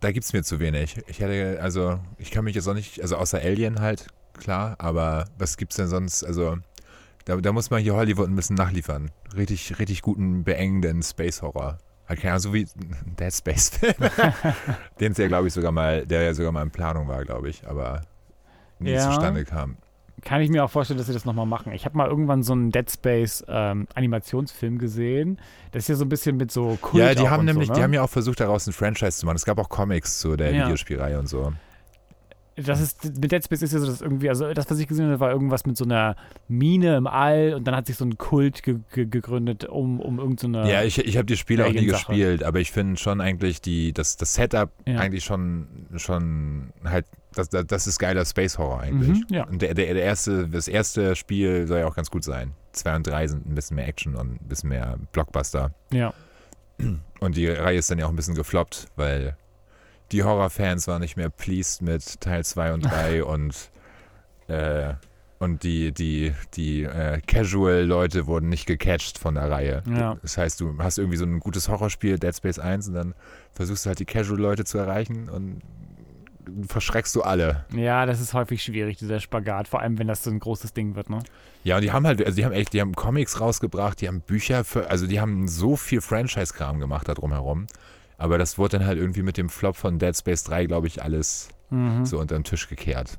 da 0.00 0.12
gibt's 0.12 0.32
mir 0.32 0.42
zu 0.42 0.60
wenig. 0.60 0.96
Ich 1.06 1.20
hätte, 1.20 1.60
also, 1.62 1.98
ich 2.18 2.30
kann 2.30 2.44
mich 2.44 2.54
jetzt 2.54 2.68
auch 2.68 2.74
nicht, 2.74 3.00
also 3.02 3.16
außer 3.16 3.38
Alien 3.38 3.80
halt, 3.80 4.06
klar, 4.38 4.76
aber 4.78 5.26
was 5.38 5.56
gibt's 5.56 5.76
denn 5.76 5.88
sonst? 5.88 6.24
Also, 6.24 6.56
da, 7.24 7.36
da 7.36 7.52
muss 7.52 7.70
man 7.70 7.82
hier 7.82 7.94
Hollywood 7.94 8.28
ein 8.28 8.36
bisschen 8.36 8.56
nachliefern. 8.56 9.10
Richtig, 9.36 9.78
richtig 9.78 10.02
guten, 10.02 10.44
beengenden 10.44 11.02
Space 11.02 11.42
Horror. 11.42 11.78
Halt 12.08 12.20
keine 12.20 12.32
Ahnung, 12.32 12.42
so 12.42 12.54
wie 12.54 12.66
Dead 13.18 13.32
Space 13.34 13.68
Film. 13.70 13.94
Den 15.00 15.12
es 15.12 15.18
ja, 15.18 15.26
glaube 15.28 15.48
ich, 15.48 15.54
sogar 15.54 15.72
mal, 15.72 16.06
der 16.06 16.22
ja 16.22 16.32
sogar 16.34 16.52
mal 16.52 16.62
in 16.62 16.70
Planung 16.70 17.06
war, 17.08 17.24
glaube 17.24 17.50
ich, 17.50 17.66
aber 17.66 18.02
nie 18.78 18.92
Ja. 18.92 19.10
zustande 19.10 19.44
kam. 19.44 19.76
Kann 20.24 20.40
ich 20.40 20.50
mir 20.50 20.64
auch 20.64 20.70
vorstellen, 20.70 20.98
dass 20.98 21.06
sie 21.06 21.12
das 21.12 21.24
nochmal 21.24 21.46
machen. 21.46 21.72
Ich 21.72 21.84
habe 21.84 21.96
mal 21.96 22.08
irgendwann 22.08 22.42
so 22.42 22.52
einen 22.52 22.70
Dead 22.70 22.90
Space 22.90 23.44
ähm, 23.48 23.86
Animationsfilm 23.94 24.78
gesehen. 24.78 25.38
Das 25.72 25.84
ist 25.84 25.88
ja 25.88 25.94
so 25.94 26.04
ein 26.04 26.08
bisschen 26.08 26.36
mit 26.36 26.50
so 26.50 26.76
Kult 26.80 27.02
Ja, 27.02 27.14
die 27.14 27.28
haben 27.28 27.40
und 27.40 27.46
nämlich, 27.46 27.68
so, 27.68 27.74
die 27.74 27.80
ne? 27.80 27.84
haben 27.84 27.92
ja 27.92 28.02
auch 28.02 28.10
versucht, 28.10 28.40
daraus 28.40 28.66
ein 28.66 28.72
Franchise 28.72 29.18
zu 29.18 29.26
machen. 29.26 29.36
Es 29.36 29.44
gab 29.44 29.58
auch 29.58 29.68
Comics 29.68 30.18
zu 30.18 30.36
der 30.36 30.52
Ja. 30.52 30.64
Videospielreihe 30.64 31.18
und 31.18 31.28
so. 31.28 31.52
Das 32.66 32.80
ist, 32.80 33.04
mit 33.20 33.30
Dead 33.30 33.44
Space 33.44 33.62
ist 33.62 33.72
ja 33.72 33.78
so, 33.78 33.86
dass 33.86 34.00
irgendwie, 34.00 34.28
also 34.28 34.52
das, 34.52 34.70
was 34.70 34.78
ich 34.78 34.86
gesehen 34.86 35.06
habe, 35.06 35.20
war 35.20 35.30
irgendwas 35.30 35.64
mit 35.66 35.76
so 35.76 35.84
einer 35.84 36.16
Mine 36.48 36.96
im 36.96 37.06
All 37.06 37.54
und 37.54 37.64
dann 37.66 37.76
hat 37.76 37.86
sich 37.86 37.96
so 37.96 38.04
ein 38.04 38.18
Kult 38.18 38.62
ge 38.62 38.78
ge 38.92 39.06
gegründet 39.06 39.64
um, 39.64 40.00
um 40.00 40.18
irgendeine. 40.18 40.70
Ja, 40.70 40.82
ich, 40.82 40.98
ich 40.98 41.16
habe 41.16 41.26
die 41.26 41.36
Spiele 41.36 41.66
auch 41.66 41.72
nie 41.72 41.86
gespielt, 41.86 42.42
aber 42.42 42.58
ich 42.60 42.72
finde 42.72 42.96
schon 42.98 43.20
eigentlich 43.20 43.60
die, 43.60 43.92
das, 43.92 44.16
das 44.16 44.34
Setup 44.34 44.70
Ja. 44.86 44.98
eigentlich 44.98 45.24
schon, 45.24 45.66
schon 45.96 46.72
halt, 46.84 47.06
das, 47.34 47.48
das, 47.48 47.66
das 47.66 47.86
ist 47.86 47.98
geiler 47.98 48.24
Space 48.24 48.58
Horror 48.58 48.80
eigentlich. 48.80 49.08
Mhm, 49.20 49.26
ja. 49.30 49.44
Und 49.46 49.62
der, 49.62 49.74
der, 49.74 49.94
der 49.94 50.02
erste, 50.02 50.48
das 50.48 50.66
erste 50.68 51.14
Spiel 51.16 51.66
soll 51.66 51.80
ja 51.80 51.86
auch 51.86 51.94
ganz 51.94 52.10
gut 52.10 52.24
sein. 52.24 52.52
Zwei 52.72 52.96
und 52.96 53.06
drei 53.06 53.26
sind 53.26 53.46
ein 53.46 53.54
bisschen 53.54 53.76
mehr 53.76 53.86
Action 53.88 54.14
und 54.16 54.42
ein 54.42 54.48
bisschen 54.48 54.70
mehr 54.70 54.98
Blockbuster. 55.12 55.72
ja. 55.92 56.12
Und 57.20 57.36
die 57.36 57.48
Reihe 57.48 57.78
ist 57.78 57.90
dann 57.90 57.98
ja 57.98 58.06
auch 58.06 58.10
ein 58.10 58.16
bisschen 58.16 58.36
gefloppt, 58.36 58.86
weil 58.94 59.36
die 60.12 60.22
Horrorfans 60.22 60.86
waren 60.88 61.00
nicht 61.00 61.16
mehr 61.16 61.30
pleased 61.30 61.82
mit 61.82 62.20
Teil 62.20 62.44
2 62.44 62.74
und 62.74 62.80
3 62.82 63.24
und, 63.24 63.70
äh, 64.48 64.94
und 65.38 65.62
die, 65.62 65.92
die, 65.92 66.34
die 66.54 66.84
äh, 66.84 67.20
Casual-Leute 67.26 68.26
wurden 68.26 68.48
nicht 68.48 68.66
gecatcht 68.66 69.18
von 69.18 69.34
der 69.34 69.50
Reihe. 69.50 69.82
Ja. 69.86 70.16
Das 70.22 70.36
heißt, 70.38 70.60
du 70.60 70.76
hast 70.78 70.98
irgendwie 70.98 71.18
so 71.18 71.24
ein 71.24 71.40
gutes 71.40 71.68
Horrorspiel, 71.68 72.18
Dead 72.18 72.34
Space 72.34 72.58
1, 72.58 72.88
und 72.88 72.94
dann 72.94 73.14
versuchst 73.52 73.84
du 73.84 73.88
halt 73.88 73.98
die 73.98 74.04
Casual-Leute 74.04 74.64
zu 74.64 74.78
erreichen 74.78 75.28
und 75.28 75.60
verschreckst 76.66 77.14
du 77.14 77.22
alle. 77.22 77.64
ja, 77.74 78.06
das 78.06 78.20
ist 78.20 78.34
häufig 78.34 78.62
schwierig, 78.62 78.96
dieser 78.96 79.20
Spagat, 79.20 79.68
vor 79.68 79.80
allem 79.80 79.98
wenn 79.98 80.08
das 80.08 80.24
so 80.24 80.30
ein 80.30 80.40
großes 80.40 80.72
Ding 80.72 80.94
wird, 80.94 81.10
ne? 81.10 81.18
Ja, 81.62 81.76
und 81.76 81.82
die 81.82 81.92
haben 81.92 82.06
halt, 82.06 82.24
also 82.24 82.36
die 82.36 82.44
haben 82.44 82.52
echt, 82.52 82.72
die 82.72 82.80
haben 82.80 82.94
Comics 82.94 83.40
rausgebracht, 83.40 84.00
die 84.00 84.08
haben 84.08 84.22
Bücher 84.22 84.64
für, 84.64 84.90
also 84.90 85.06
die 85.06 85.20
haben 85.20 85.48
so 85.48 85.76
viel 85.76 86.00
Franchise-Kram 86.00 86.80
gemacht 86.80 87.08
da 87.08 87.14
drumherum. 87.14 87.66
Aber 88.18 88.36
das 88.36 88.58
wurde 88.58 88.78
dann 88.78 88.86
halt 88.86 88.98
irgendwie 88.98 89.22
mit 89.22 89.36
dem 89.38 89.48
Flop 89.48 89.76
von 89.76 89.98
Dead 89.98 90.14
Space 90.16 90.44
3, 90.44 90.66
glaube 90.66 90.86
ich, 90.88 91.02
alles 91.02 91.48
Mhm. 91.70 92.04
so 92.04 92.18
unter 92.18 92.34
den 92.34 92.44
Tisch 92.44 92.68
gekehrt. 92.68 93.18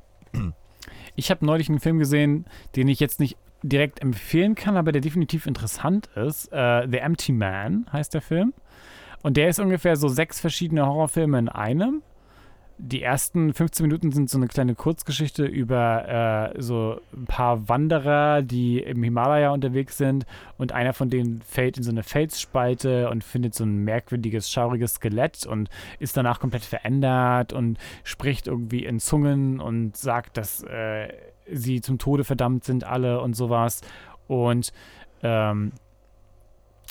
Ich 1.16 1.30
habe 1.32 1.46
neulich 1.46 1.70
einen 1.70 1.80
Film 1.80 2.00
gesehen, 2.00 2.46
den 2.76 2.88
ich 2.88 3.00
jetzt 3.00 3.20
nicht 3.20 3.38
direkt 3.64 4.02
empfehlen 4.02 4.56
kann, 4.56 4.78
aber 4.78 4.92
der 4.92 5.02
definitiv 5.02 5.46
interessant 5.46 6.08
ist. 6.16 6.52
Äh, 6.52 6.88
The 6.90 6.98
Empty 7.00 7.32
Man 7.34 7.86
heißt 7.92 8.14
der 8.14 8.22
Film. 8.22 8.54
Und 9.22 9.36
der 9.38 9.50
ist 9.50 9.60
ungefähr 9.60 9.96
so 9.98 10.08
sechs 10.08 10.40
verschiedene 10.40 10.86
Horrorfilme 10.86 11.38
in 11.40 11.50
einem. 11.50 12.02
Die 12.82 13.04
ersten 13.04 13.54
15 13.54 13.86
Minuten 13.86 14.14
sind 14.14 14.30
so 14.30 14.38
eine 14.38 14.48
kleine 14.48 14.74
Kurzgeschichte 14.74 15.44
über 15.46 16.54
äh, 16.56 16.62
so 16.62 17.02
ein 17.14 17.26
paar 17.26 17.68
Wanderer, 17.68 18.42
die 18.42 18.80
im 18.80 19.04
Himalaya 19.04 19.52
unterwegs 19.52 19.98
sind 19.98 20.26
und 20.58 20.72
einer 20.72 20.94
von 20.94 21.10
denen 21.10 21.42
fällt 21.42 21.76
in 21.76 21.84
so 21.84 21.92
eine 21.92 22.04
Felsspalte 22.04 23.10
und 23.10 23.26
findet 23.26 23.54
so 23.54 23.66
ein 23.66 23.84
merkwürdiges, 23.84 24.50
schauriges 24.50 24.94
Skelett 24.94 25.46
und 25.46 25.70
ist 26.00 26.16
danach 26.16 26.40
komplett 26.40 26.64
verändert 26.64 27.52
und 27.52 27.78
spricht 28.06 28.48
irgendwie 28.48 28.86
in 28.86 29.02
Zungen 29.02 29.60
und 29.60 29.98
sagt, 29.98 30.38
dass 30.38 30.64
äh, 30.64 31.10
sie 31.52 31.82
zum 31.82 31.98
Tode 31.98 32.24
verdammt 32.24 32.64
sind 32.64 32.86
alle 32.86 33.20
und 33.20 33.36
sowas. 33.36 33.82
Und 34.28 34.72
ähm, 35.22 35.74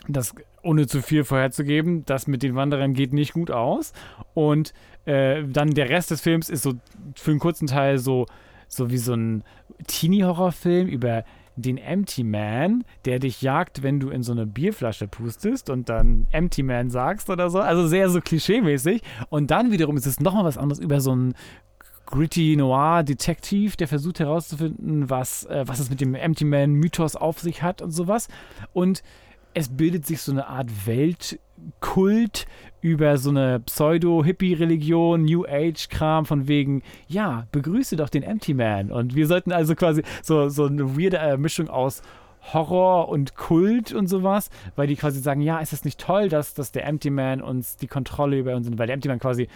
das, 0.08 0.34
ohne 0.62 0.86
zu 0.86 1.02
viel 1.02 1.24
vorherzugeben, 1.24 2.04
das 2.06 2.26
mit 2.26 2.42
den 2.42 2.54
Wanderern 2.54 2.94
geht 2.94 3.12
nicht 3.12 3.32
gut 3.32 3.50
aus. 3.50 3.92
Und 4.34 4.72
äh, 5.04 5.44
dann 5.46 5.74
der 5.74 5.88
Rest 5.88 6.10
des 6.10 6.20
Films 6.20 6.48
ist 6.48 6.62
so 6.62 6.74
für 7.14 7.30
einen 7.30 7.40
kurzen 7.40 7.66
Teil 7.66 7.98
so, 7.98 8.26
so 8.68 8.90
wie 8.90 8.98
so 8.98 9.14
ein 9.14 9.44
Teenie-Horrorfilm 9.86 10.88
über 10.88 11.24
den 11.56 11.76
Empty 11.76 12.24
Man, 12.24 12.84
der 13.04 13.18
dich 13.18 13.42
jagt, 13.42 13.82
wenn 13.82 14.00
du 14.00 14.10
in 14.10 14.22
so 14.22 14.32
eine 14.32 14.46
Bierflasche 14.46 15.08
pustest 15.08 15.70
und 15.70 15.88
dann 15.88 16.26
Empty 16.30 16.62
Man 16.62 16.90
sagst 16.90 17.30
oder 17.30 17.50
so. 17.50 17.58
Also 17.58 17.86
sehr 17.86 18.08
so 18.10 18.20
klischeemäßig. 18.20 19.02
Und 19.28 19.50
dann 19.50 19.72
wiederum 19.72 19.96
ist 19.96 20.06
es 20.06 20.20
nochmal 20.20 20.44
was 20.44 20.58
anderes 20.58 20.78
über 20.78 21.00
so 21.00 21.12
einen 21.12 21.34
gritty 22.06 22.56
Noir 22.56 23.02
Detektiv, 23.02 23.76
der 23.76 23.88
versucht 23.88 24.20
herauszufinden, 24.20 25.10
was, 25.10 25.44
äh, 25.44 25.64
was 25.66 25.78
es 25.78 25.90
mit 25.90 26.00
dem 26.00 26.14
Empty 26.14 26.44
Man 26.44 26.72
Mythos 26.72 27.16
auf 27.16 27.40
sich 27.40 27.62
hat 27.62 27.82
und 27.82 27.90
sowas. 27.90 28.28
Und 28.72 29.02
es 29.58 29.68
bildet 29.68 30.06
sich 30.06 30.22
so 30.22 30.30
eine 30.30 30.46
Art 30.46 30.86
Weltkult 30.86 32.46
über 32.80 33.18
so 33.18 33.30
eine 33.30 33.58
Pseudo-Hippie-Religion, 33.58 35.24
New 35.24 35.44
Age-Kram 35.44 36.26
von 36.26 36.46
wegen, 36.46 36.82
ja, 37.08 37.48
begrüße 37.50 37.96
doch 37.96 38.08
den 38.08 38.22
Empty 38.22 38.54
Man. 38.54 38.92
Und 38.92 39.16
wir 39.16 39.26
sollten 39.26 39.50
also 39.50 39.74
quasi 39.74 40.02
so, 40.22 40.48
so 40.48 40.66
eine 40.66 40.96
weirde 40.96 41.18
äh, 41.18 41.36
Mischung 41.36 41.68
aus 41.68 42.02
Horror 42.52 43.08
und 43.08 43.34
Kult 43.34 43.92
und 43.92 44.06
sowas, 44.06 44.48
weil 44.76 44.86
die 44.86 44.94
quasi 44.94 45.18
sagen, 45.20 45.40
ja, 45.40 45.58
ist 45.58 45.72
es 45.72 45.84
nicht 45.84 45.98
toll, 45.98 46.28
dass, 46.28 46.54
dass 46.54 46.70
der 46.70 46.86
Empty 46.86 47.10
Man 47.10 47.42
uns 47.42 47.76
die 47.76 47.88
Kontrolle 47.88 48.38
über 48.38 48.54
uns, 48.54 48.68
weil 48.70 48.86
der 48.86 48.94
Empty 48.94 49.08
Man 49.08 49.18
quasi 49.18 49.48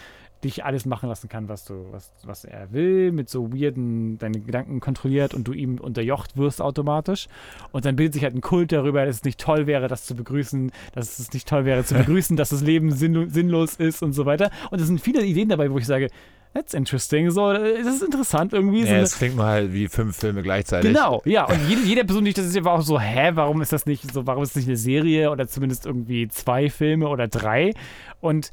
dich 0.45 0.65
alles 0.65 0.87
machen 0.87 1.09
lassen 1.09 1.29
kann, 1.29 1.49
was 1.49 1.65
du, 1.65 1.87
was, 1.91 2.13
was 2.25 2.45
er 2.45 2.73
will, 2.73 3.13
mit 3.13 3.29
so 3.29 3.53
weirden, 3.53 4.19
deine 4.19 4.41
Gedanken 4.41 4.81
kontrolliert 4.81 5.35
und 5.35 5.47
du 5.47 5.53
ihm 5.53 5.79
unterjocht 5.79 6.37
wirst 6.37 6.61
automatisch. 6.61 7.29
Und 7.71 7.85
dann 7.85 7.97
bildet 7.97 8.15
sich 8.15 8.25
halt 8.25 8.35
ein 8.35 8.41
Kult 8.41 8.73
darüber, 8.73 9.05
dass 9.07 9.17
es 9.17 9.25
nicht 9.25 9.41
toll 9.41 9.67
wäre, 9.67 9.89
das 9.89 10.05
zu 10.05 10.15
begrüßen, 10.15 10.73
dass 10.95 11.19
es 11.19 11.33
nicht 11.33 11.49
toll 11.49 11.65
wäre 11.65 11.85
zu 11.85 11.95
begrüßen, 11.99 12.37
dass 12.37 12.51
das 12.51 12.63
Leben 12.63 12.91
sinnlo 12.93 13.27
sinnlos 13.29 13.77
ist 13.77 14.03
und 14.03 14.13
so 14.13 14.27
weiter. 14.27 14.51
Und 14.71 14.81
es 14.81 14.87
sind 14.87 15.01
viele 15.01 15.25
Ideen 15.25 15.49
dabei, 15.49 15.71
wo 15.71 15.79
ich 15.79 15.87
sage, 15.87 16.09
that's 16.55 16.75
interesting. 16.75 17.31
So, 17.31 17.51
äh, 17.51 17.83
das 17.83 17.97
ist 17.97 18.03
interessant 18.03 18.53
irgendwie. 18.53 18.83
So 18.83 18.93
Ja, 18.93 19.01
es 19.01 19.17
klingt 19.17 19.37
nur 19.37 19.47
halt 19.47 19.73
wie 19.73 19.89
fünf 19.89 20.17
Filme 20.17 20.43
gleichzeitig. 20.43 20.93
Genau, 20.93 21.23
ja. 21.25 21.45
Und 21.45 21.59
jede, 21.69 21.83
jede 21.83 22.05
Person, 22.05 22.25
die 22.25 22.31
ich 22.31 22.35
das 22.35 22.47
ist, 22.47 22.65
war 22.65 22.75
auch 22.75 22.83
so, 22.83 23.01
hä, 23.01 23.31
warum 23.35 23.63
ist 23.63 23.73
das 23.73 23.87
nicht 23.87 24.13
so, 24.13 24.27
warum 24.27 24.43
ist 24.43 24.51
das 24.51 24.63
nicht 24.63 24.69
eine 24.69 24.77
Serie 24.77 25.31
oder 25.31 25.47
zumindest 25.47 25.87
irgendwie 25.87 26.29
zwei 26.29 26.69
Filme 26.69 27.09
oder 27.09 27.29
drei? 27.29 27.73
Und 28.21 28.53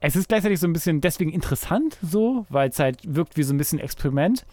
es 0.00 0.16
ist 0.16 0.28
gleichzeitig 0.28 0.58
so 0.58 0.66
ein 0.66 0.72
bisschen 0.72 1.00
deswegen 1.00 1.30
interessant 1.30 1.98
so, 2.02 2.46
weil 2.48 2.70
es 2.70 2.78
halt 2.78 2.98
wirkt 3.06 3.36
wie 3.36 3.42
so 3.42 3.54
ein 3.54 3.58
bisschen 3.58 3.78
Experiment. 3.78 4.44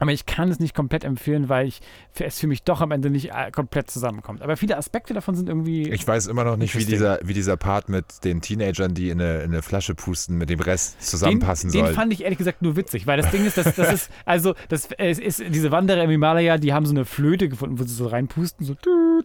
Aber 0.00 0.12
ich 0.12 0.26
kann 0.26 0.48
es 0.48 0.60
nicht 0.60 0.74
komplett 0.74 1.02
empfehlen, 1.02 1.48
weil 1.48 1.66
ich, 1.66 1.80
es 2.18 2.38
für 2.38 2.46
mich 2.46 2.62
doch 2.62 2.80
am 2.80 2.92
Ende 2.92 3.10
nicht 3.10 3.30
äh, 3.30 3.50
komplett 3.50 3.90
zusammenkommt. 3.90 4.42
Aber 4.42 4.56
viele 4.56 4.76
Aspekte 4.76 5.12
davon 5.12 5.34
sind 5.34 5.48
irgendwie. 5.48 5.90
Ich 5.90 6.06
weiß 6.06 6.28
immer 6.28 6.44
noch 6.44 6.56
nicht, 6.56 6.76
wie 6.76 6.84
dieser, 6.84 7.18
wie 7.24 7.34
dieser 7.34 7.56
Part 7.56 7.88
mit 7.88 8.24
den 8.24 8.40
Teenagern, 8.40 8.94
die 8.94 9.10
in 9.10 9.20
eine, 9.20 9.40
in 9.40 9.50
eine 9.50 9.62
Flasche 9.62 9.96
pusten, 9.96 10.38
mit 10.38 10.50
dem 10.50 10.60
Rest 10.60 10.94
den, 10.94 11.00
zusammenpassen 11.00 11.72
den 11.72 11.86
soll. 11.86 11.94
fand 11.94 12.12
ich 12.12 12.22
ehrlich 12.22 12.38
gesagt 12.38 12.62
nur 12.62 12.76
witzig, 12.76 13.08
weil 13.08 13.20
das 13.20 13.30
Ding 13.32 13.44
ist, 13.44 13.58
das, 13.58 13.74
das 13.74 13.92
ist, 13.92 14.10
also, 14.24 14.54
das 14.68 14.88
es 14.98 15.18
ist, 15.18 15.42
diese 15.48 15.72
Wanderer 15.72 16.04
im 16.04 16.10
Himalaya, 16.10 16.58
die 16.58 16.72
haben 16.72 16.86
so 16.86 16.92
eine 16.92 17.04
Flöte 17.04 17.48
gefunden, 17.48 17.80
wo 17.80 17.82
sie 17.82 17.94
so 17.94 18.06
reinpusten, 18.06 18.64
so 18.64 18.76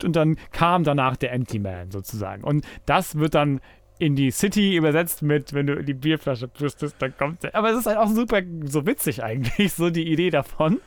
und 0.04 0.16
dann 0.16 0.38
kam 0.51 0.84
danach 0.84 1.18
der 1.18 1.34
Empty 1.34 1.60
Man 1.60 1.91
sozusagen. 1.91 2.43
Und 2.43 2.66
das 2.88 3.16
wird 3.16 3.36
dann 3.36 3.62
in 4.04 4.18
die 4.18 4.32
City 4.32 4.76
übersetzt 4.76 5.22
mit, 5.22 5.54
wenn 5.54 5.68
du 5.68 5.76
in 5.76 5.86
die 5.86 5.93
Bierflasche 5.93 6.49
pustest, 6.49 6.95
dann 6.99 7.16
kommt 7.16 7.43
der. 7.43 7.56
Aber 7.56 7.72
es 7.72 7.80
ist 7.80 7.86
halt 7.86 7.97
auch 7.97 8.10
super 8.10 8.41
so 8.66 8.86
witzig 8.86 9.24
eigentlich, 9.24 9.74
so 9.74 9.89
die 9.89 10.12
Idee 10.12 10.30
davon. 10.30 10.82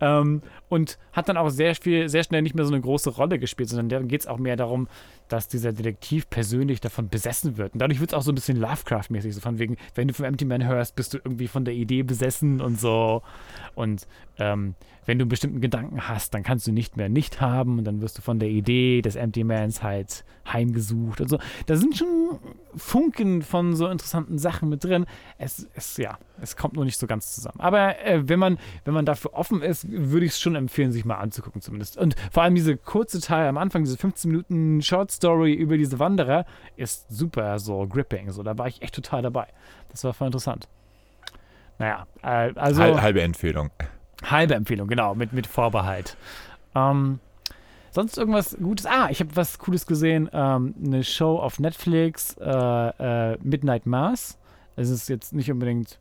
Ähm, 0.00 0.42
und 0.68 0.98
hat 1.12 1.28
dann 1.28 1.36
auch 1.36 1.48
sehr 1.48 1.74
viel, 1.74 2.08
sehr 2.08 2.24
schnell 2.24 2.42
nicht 2.42 2.54
mehr 2.54 2.64
so 2.64 2.72
eine 2.72 2.82
große 2.82 3.10
Rolle 3.10 3.38
gespielt, 3.38 3.70
sondern 3.70 3.88
dann 3.88 4.08
geht 4.08 4.22
es 4.22 4.26
auch 4.26 4.38
mehr 4.38 4.56
darum, 4.56 4.88
dass 5.28 5.48
dieser 5.48 5.72
Detektiv 5.72 6.28
persönlich 6.28 6.80
davon 6.80 7.08
besessen 7.08 7.56
wird. 7.56 7.72
Und 7.72 7.78
dadurch 7.80 8.00
wird 8.00 8.10
es 8.10 8.14
auch 8.14 8.22
so 8.22 8.32
ein 8.32 8.34
bisschen 8.34 8.58
Lovecraft-mäßig, 8.58 9.32
so 9.32 9.40
von 9.40 9.58
wegen, 9.58 9.76
wenn 9.94 10.08
du 10.08 10.14
vom 10.14 10.26
Empty 10.26 10.44
Man 10.44 10.66
hörst, 10.66 10.96
bist 10.96 11.14
du 11.14 11.18
irgendwie 11.18 11.48
von 11.48 11.64
der 11.64 11.74
Idee 11.74 12.02
besessen 12.02 12.60
und 12.60 12.78
so. 12.78 13.22
Und 13.74 14.06
ähm, 14.38 14.74
wenn 15.06 15.18
du 15.18 15.24
einen 15.24 15.28
bestimmten 15.28 15.60
Gedanken 15.60 16.08
hast, 16.08 16.34
dann 16.34 16.42
kannst 16.42 16.66
du 16.66 16.72
nicht 16.72 16.96
mehr 16.96 17.08
nicht 17.08 17.40
haben 17.40 17.78
und 17.78 17.84
dann 17.84 18.00
wirst 18.00 18.18
du 18.18 18.22
von 18.22 18.38
der 18.38 18.48
Idee 18.48 19.02
des 19.02 19.16
Empty 19.16 19.44
Mans 19.44 19.82
halt 19.82 20.24
heimgesucht 20.52 21.20
und 21.20 21.28
so. 21.28 21.38
Da 21.66 21.76
sind 21.76 21.96
schon 21.96 22.38
Funken 22.76 23.42
von 23.42 23.74
so 23.76 23.86
interessanten 23.88 24.38
Sachen 24.38 24.68
mit 24.68 24.84
drin. 24.84 25.06
Es, 25.38 25.68
es 25.74 25.96
ja, 25.96 26.18
es 26.40 26.56
kommt 26.56 26.74
nur 26.74 26.84
nicht 26.84 26.98
so 26.98 27.06
ganz 27.06 27.34
zusammen. 27.34 27.60
Aber 27.60 27.98
äh, 28.04 28.28
wenn 28.28 28.38
man, 28.38 28.58
wenn 28.84 28.94
man 28.94 29.06
dafür 29.06 29.34
offen 29.34 29.62
ist, 29.62 29.86
würde 29.90 30.26
ich 30.26 30.32
es 30.32 30.40
schon 30.40 30.54
empfehlen, 30.54 30.92
sich 30.92 31.04
mal 31.04 31.16
anzugucken 31.16 31.60
zumindest. 31.60 31.96
Und 31.96 32.16
vor 32.32 32.42
allem 32.42 32.54
diese 32.54 32.76
kurze 32.76 33.20
Teil 33.20 33.48
am 33.48 33.58
Anfang, 33.58 33.84
diese 33.84 33.96
15 33.96 34.30
Minuten 34.30 34.82
Short 34.82 35.10
Story 35.10 35.54
über 35.54 35.76
diese 35.76 35.98
Wanderer, 35.98 36.44
ist 36.76 37.06
super 37.10 37.58
so 37.58 37.86
gripping. 37.86 38.30
So, 38.30 38.42
da 38.42 38.56
war 38.58 38.66
ich 38.68 38.82
echt 38.82 38.94
total 38.94 39.22
dabei. 39.22 39.46
Das 39.90 40.02
war 40.04 40.12
voll 40.14 40.26
interessant. 40.28 40.68
Naja, 41.78 42.06
äh, 42.22 42.52
also 42.54 42.82
Hal- 42.82 43.02
halbe 43.02 43.22
Empfehlung. 43.22 43.70
Halbe 44.22 44.54
Empfehlung, 44.54 44.88
genau, 44.88 45.14
mit, 45.14 45.32
mit 45.32 45.46
Vorbehalt. 45.46 46.16
Ähm, 46.74 47.20
sonst 47.90 48.18
irgendwas 48.18 48.56
Gutes? 48.60 48.86
Ah, 48.86 49.08
ich 49.10 49.20
habe 49.20 49.34
was 49.34 49.58
Cooles 49.58 49.86
gesehen. 49.86 50.28
Ähm, 50.32 50.74
eine 50.84 51.04
Show 51.04 51.38
auf 51.38 51.58
Netflix, 51.60 52.36
äh, 52.40 53.32
äh, 53.32 53.38
Midnight 53.42 53.86
Mass. 53.86 54.38
Es 54.76 54.90
ist 54.90 55.08
jetzt 55.08 55.32
nicht 55.32 55.50
unbedingt 55.50 55.98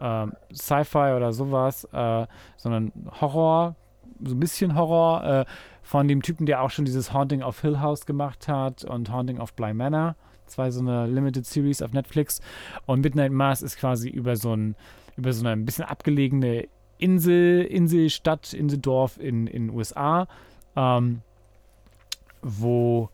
ähm, 0.00 0.32
Sci-Fi 0.52 1.14
oder 1.16 1.32
sowas, 1.32 1.84
äh, 1.92 2.26
sondern 2.56 2.92
Horror, 3.20 3.76
so 4.22 4.34
ein 4.34 4.40
bisschen 4.40 4.74
Horror 4.74 5.24
äh, 5.24 5.44
von 5.82 6.08
dem 6.08 6.22
Typen, 6.22 6.46
der 6.46 6.62
auch 6.62 6.70
schon 6.70 6.84
dieses 6.84 7.12
Haunting 7.12 7.42
of 7.42 7.60
Hill 7.60 7.80
House 7.80 8.06
gemacht 8.06 8.48
hat 8.48 8.84
und 8.84 9.10
Haunting 9.10 9.38
of 9.38 9.52
Bly 9.54 9.74
Manor. 9.74 10.16
War 10.54 10.70
so 10.70 10.80
eine 10.80 11.06
Limited 11.06 11.44
Series 11.44 11.82
auf 11.82 11.92
Netflix. 11.92 12.40
Und 12.86 13.00
Midnight 13.02 13.32
Mass 13.32 13.62
ist 13.62 13.78
quasi 13.78 14.08
über 14.08 14.36
so 14.36 14.54
ein, 14.54 14.76
über 15.16 15.32
so 15.32 15.40
eine 15.40 15.50
ein 15.50 15.64
bisschen 15.64 15.84
abgelegene 15.84 16.68
Insel, 16.98 17.62
Inselstadt, 17.62 18.52
Inseldorf 18.52 19.18
in 19.18 19.46
den 19.46 19.70
USA, 19.70 20.28
ähm, 20.76 21.22
wo, 22.42 23.08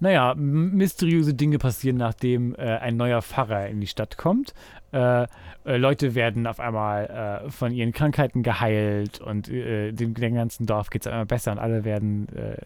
naja, 0.00 0.34
mysteriöse 0.36 1.34
Dinge 1.34 1.58
passieren, 1.58 1.96
nachdem 1.96 2.54
äh, 2.54 2.78
ein 2.78 2.96
neuer 2.96 3.22
Pfarrer 3.22 3.68
in 3.68 3.80
die 3.80 3.86
Stadt 3.86 4.18
kommt. 4.18 4.54
Äh, 4.92 5.26
äh, 5.66 5.76
Leute 5.78 6.14
werden 6.14 6.46
auf 6.46 6.60
einmal 6.60 7.42
äh, 7.46 7.50
von 7.50 7.72
ihren 7.72 7.92
Krankheiten 7.92 8.42
geheilt 8.42 9.20
und 9.20 9.48
äh, 9.48 9.92
dem, 9.92 10.14
dem 10.14 10.34
ganzen 10.34 10.64
Dorf 10.64 10.90
geht 10.90 11.02
es 11.02 11.08
einmal 11.08 11.26
besser 11.26 11.52
und 11.52 11.58
alle 11.58 11.84
werden 11.84 12.28
äh, 12.34 12.56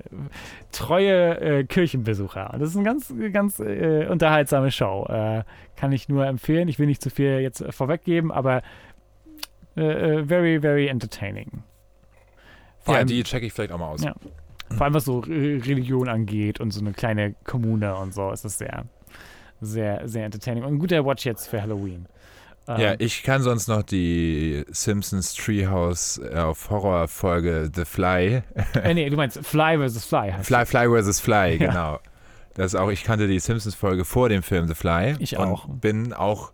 treue 0.70 1.64
Kirchenbesucher. 1.64 2.52
Und 2.52 2.60
das 2.60 2.70
ist 2.70 2.76
eine 2.76 2.84
ganz, 2.84 3.12
ganz 3.32 3.58
unterhaltsame 3.58 4.70
Show. 4.70 5.06
Kann 5.76 5.92
ich 5.92 6.08
nur 6.08 6.26
empfehlen. 6.26 6.68
Ich 6.68 6.78
will 6.78 6.86
nicht 6.86 7.02
zu 7.02 7.10
viel 7.10 7.40
jetzt 7.40 7.64
vorweggeben, 7.70 8.30
aber 8.30 8.62
äh, 9.76 9.80
äh, 10.18 10.24
very, 10.24 10.60
very 10.60 10.88
entertaining. 10.88 11.62
Vor 12.80 12.94
Ja, 12.94 12.98
allem- 13.00 13.08
die 13.08 13.22
checke 13.22 13.46
ich 13.46 13.52
vielleicht 13.52 13.72
auch 13.72 13.78
mal 13.78 13.88
aus. 13.88 14.02
Ja. 14.02 14.14
Vor 14.76 14.82
allem 14.84 14.94
was 14.94 15.04
so 15.04 15.18
Re- 15.20 15.60
Religion 15.66 16.08
angeht 16.08 16.60
und 16.60 16.70
so 16.70 16.80
eine 16.80 16.92
kleine 16.92 17.34
Kommune 17.44 17.94
und 17.96 18.14
so, 18.14 18.30
ist 18.30 18.44
das 18.44 18.58
sehr, 18.58 18.84
sehr, 19.60 20.06
sehr 20.08 20.24
entertaining. 20.24 20.64
Und 20.64 20.74
ein 20.74 20.78
guter 20.78 21.04
Watch 21.04 21.26
jetzt 21.26 21.48
für 21.48 21.60
Halloween. 21.60 22.06
Ähm, 22.68 22.80
Ja, 22.80 22.94
ich 22.98 23.22
kann 23.22 23.42
sonst 23.42 23.66
noch 23.68 23.82
die 23.82 24.64
Simpsons 24.70 25.34
Treehouse 25.34 26.18
äh, 26.18 26.36
auf 26.38 26.70
Horrorfolge 26.70 27.70
The 27.74 27.84
Fly. 27.84 28.42
äh, 28.82 28.94
nee, 28.94 29.10
du 29.10 29.16
meinst 29.16 29.44
Fly 29.44 29.76
vs. 29.78 30.04
Fly. 30.04 30.32
Fly, 30.42 30.64
Fly 30.66 30.88
vs. 31.02 31.20
Fly, 31.20 31.56
Ja. 31.60 31.66
genau. 31.66 32.00
Das 32.54 32.74
ist 32.74 32.74
auch, 32.80 32.90
ich 32.90 33.04
kannte 33.04 33.26
die 33.28 33.38
Simpsons-Folge 33.38 34.04
vor 34.04 34.28
dem 34.28 34.42
Film 34.42 34.66
The 34.68 34.74
Fly. 34.74 35.16
Ich 35.18 35.36
und 35.36 35.44
auch. 35.46 35.66
bin 35.68 36.12
auch 36.12 36.52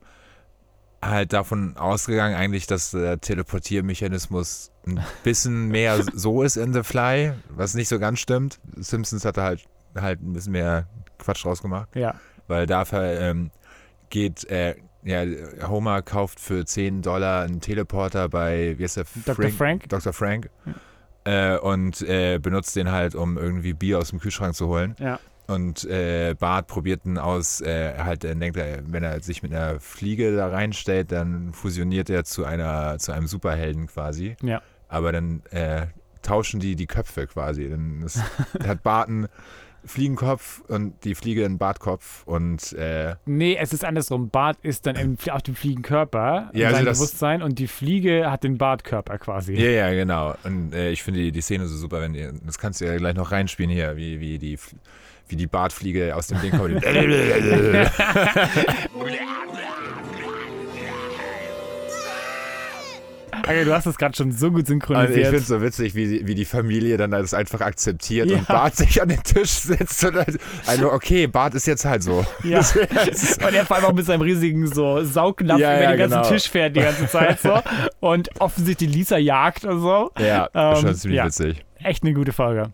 halt 1.03 1.33
davon 1.33 1.77
ausgegangen, 1.77 2.35
eigentlich, 2.35 2.67
dass 2.67 2.91
der 2.91 3.21
Teleportiermechanismus 3.21 4.73
ein 4.87 5.01
bisschen 5.25 5.69
mehr 5.71 6.03
so 6.15 6.43
ist 6.43 6.57
in 6.57 6.73
The 6.73 6.83
Fly, 6.83 7.35
was 7.51 7.75
nicht 7.75 7.89
so 7.89 7.99
ganz 7.99 8.21
stimmt. 8.21 8.59
Simpsons 8.77 9.25
hatte 9.25 9.43
halt, 9.43 9.65
halt 9.95 10.23
ein 10.23 10.33
bisschen 10.33 10.53
mehr 10.53 10.87
Quatsch 11.19 11.45
draus 11.45 11.63
gemacht. 11.63 11.89
Ja, 11.95 12.15
weil 12.49 12.67
dafür 12.67 13.21
ähm, 13.21 13.51
geht, 14.11 14.45
äh, 14.51 14.77
ja, 15.03 15.25
Homer 15.69 16.03
kauft 16.03 16.41
für 16.41 16.65
10 16.65 17.03
Dollar 17.03 17.45
einen 17.45 17.61
Teleporter 17.61 18.29
bei, 18.29 18.75
wie 18.79 18.83
heißt 18.83 18.97
der? 18.97 19.05
Dr. 19.25 19.51
Frank. 19.51 19.89
Dr. 19.89 20.13
Frank. 20.13 20.51
Äh, 21.25 21.59
und 21.59 22.03
äh, 22.03 22.39
benutzt 22.39 22.77
den 22.77 22.91
halt, 22.91 23.15
um 23.15 23.37
irgendwie 23.37 23.73
Bier 23.73 23.99
aus 23.99 24.11
dem 24.11 24.21
Kühlschrank 24.21 24.55
zu 24.55 24.69
holen. 24.69 24.95
ja, 24.99 25.19
Und 25.47 25.85
äh, 25.85 26.35
Bart 26.39 26.67
probiert 26.67 27.05
ihn 27.07 27.19
aus, 27.19 27.61
äh, 27.61 27.95
halt, 27.99 28.25
er 28.25 28.35
denkt, 28.35 28.57
er, 28.57 28.81
wenn 28.87 29.03
er 29.05 29.21
sich 29.23 29.43
mit 29.43 29.53
einer 29.55 29.79
Fliege 29.81 30.35
da 30.35 30.49
reinstellt, 30.49 31.13
dann 31.13 31.53
fusioniert 31.53 32.11
er 32.11 32.25
zu 32.25 32.45
einer, 32.45 32.99
zu 32.99 33.13
einem 33.13 33.27
Superhelden 33.29 33.87
quasi. 33.87 34.37
ja. 34.43 34.61
Aber 34.89 35.11
dann 35.11 35.43
äh, 35.51 35.87
tauschen 36.23 36.61
die 36.61 36.77
die 36.77 36.87
Köpfe 36.87 37.27
quasi. 37.27 37.69
Dann 37.69 38.03
ist, 38.03 38.21
hat 38.67 38.83
Bart 38.85 39.09
einen 39.09 39.27
Fliegenkopf 39.85 40.63
und 40.69 41.05
die 41.05 41.15
Fliege 41.15 41.45
einen 41.45 41.59
Bartkopf 41.59 42.25
und 42.27 42.73
äh, 42.73 43.15
Nee, 43.25 43.57
es 43.57 43.73
ist 43.73 43.85
andersrum. 43.85 44.31
Bart 44.31 44.59
ist 44.63 44.87
dann 44.87 44.97
im, 44.97 45.17
auf 45.31 45.43
dem 45.43 45.55
Fliegenkörper, 45.55 46.51
Ja, 46.55 46.67
also 46.69 46.77
seinem 46.79 46.87
das- 46.87 46.99
Bewusstsein 46.99 47.43
und 47.43 47.59
die 47.61 47.69
Fliege 47.69 48.31
hat 48.31 48.43
den 48.45 48.59
Bartkörper 48.59 49.19
quasi. 49.19 49.55
ja, 49.55 49.71
ja, 49.71 49.91
genau. 49.93 50.35
Und 50.45 50.75
äh, 50.75 50.91
ich 50.91 51.03
finde 51.05 51.21
die, 51.21 51.31
die 51.33 51.41
Szene 51.41 51.67
so 51.67 51.77
super, 51.77 52.01
wenn 52.01 52.15
ihr, 52.15 52.33
das 52.45 52.59
kannst 52.59 52.81
du 52.81 52.85
ja 52.87 52.97
gleich 52.97 53.15
noch 53.15 53.31
reinspielen 53.31 53.71
hier, 53.71 53.97
wie, 53.97 54.19
wie 54.21 54.39
die 54.39 54.59
wie 55.29 55.37
die 55.37 55.47
Bartfliege 55.47 56.15
aus 56.15 56.27
dem 56.29 56.41
Ding 56.41 56.53
kommt. 56.53 56.83
Okay, 63.43 63.65
du 63.65 63.73
hast 63.75 63.87
das 63.87 63.97
gerade 63.99 64.17
schon 64.17 64.33
so 64.33 64.47
gut 64.49 64.55
Und 64.57 64.61
ich 64.63 64.67
synchronisiert. 64.69 65.25
finde 65.27 65.37
es 65.37 65.47
so 65.47 65.61
witzig, 65.63 65.95
wie, 65.95 66.07
die- 66.09 66.27
wie 66.27 66.35
die 66.35 66.45
Familie 66.47 66.97
dann 66.97 67.11
das 67.13 67.33
einfach 67.35 67.61
akzeptiert 67.61 68.29
Ja. 68.31 68.39
und 68.39 68.49
Bart 68.49 68.75
sich 68.77 69.01
an 69.01 69.09
den 69.09 69.23
Tisch 69.23 69.51
setzt 69.51 70.03
und 70.05 70.17
halt, 70.17 70.39
also 70.67 70.91
okay, 70.93 71.27
Bart 71.27 71.55
ist 71.55 71.67
jetzt 71.67 71.85
halt 71.85 72.03
so. 72.03 72.25
Ja. 72.43 72.59
Und 73.47 73.55
er 73.55 73.65
vor 73.67 73.77
allem 73.77 73.85
auch 73.87 73.93
mit 73.93 74.07
seinem 74.07 74.23
riesigen 74.23 74.67
so 74.73 75.05
Saugnapf 75.05 75.61
Ja, 75.61 75.75
über 75.75 75.83
ja, 75.83 75.91
den 75.91 75.99
ganzen 75.99 76.17
genau. 76.23 76.29
Tisch 76.29 76.49
fährt 76.51 76.75
die 76.77 76.81
ganze 76.81 77.07
Zeit 77.09 77.41
so. 77.41 77.61
Und 78.01 78.31
offensichtlich 78.41 78.93
Lisa 78.93 79.17
jagt 79.19 79.65
und 79.65 79.81
so. 79.81 80.11
Ja, 80.19 80.49
Ähm, 80.55 80.77
schon 80.81 80.95
ziemlich 80.95 81.19
ja. 81.19 81.27
witzig. 81.27 81.65
Echt 81.83 82.03
eine 82.03 82.15
gute 82.15 82.33
Folge. 82.33 82.71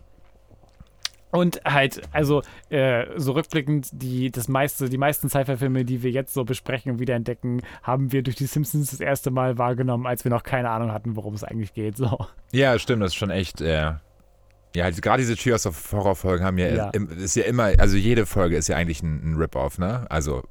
Und 1.33 1.61
halt, 1.65 1.99
also 2.11 2.43
äh, 2.69 3.05
so 3.15 3.31
rückblickend, 3.31 3.89
die, 3.91 4.29
das 4.29 4.47
meiste, 4.47 4.87
die 4.87 4.99
meisten 4.99 5.29
Sci-Fi-Filme, 5.29 5.83
die 5.83 6.03
wir 6.03 6.11
jetzt 6.11 6.31
so 6.35 6.43
besprechen 6.43 6.91
und 6.91 6.99
wiederentdecken, 6.99 7.63
haben 7.81 8.11
wir 8.11 8.21
durch 8.21 8.35
die 8.35 8.45
Simpsons 8.45 8.91
das 8.91 8.99
erste 8.99 9.31
Mal 9.31 9.57
wahrgenommen, 9.57 10.05
als 10.05 10.23
wir 10.23 10.29
noch 10.29 10.43
keine 10.43 10.69
Ahnung 10.69 10.91
hatten, 10.91 11.15
worum 11.15 11.33
es 11.33 11.43
eigentlich 11.43 11.73
geht. 11.73 11.97
So. 11.97 12.19
Ja, 12.51 12.77
stimmt, 12.77 13.01
das 13.01 13.13
ist 13.13 13.15
schon 13.15 13.31
echt. 13.31 13.61
Äh, 13.61 13.93
ja, 14.75 14.83
halt, 14.83 15.01
gerade 15.01 15.21
diese 15.23 15.35
Trios 15.35 15.65
of 15.65 15.91
Horror-Folgen 15.91 16.45
haben 16.45 16.59
ja, 16.59 16.67
Ja. 16.67 16.89
im- 16.91 17.09
ist 17.09 17.35
ja 17.35 17.45
immer, 17.45 17.71
also 17.79 17.97
jede 17.97 18.27
Folge 18.27 18.55
ist 18.55 18.67
ja 18.67 18.75
eigentlich 18.77 19.01
ein, 19.01 19.31
ein 19.31 19.35
Rip-Off, 19.35 19.79
ne? 19.79 20.05
Also, 20.09 20.43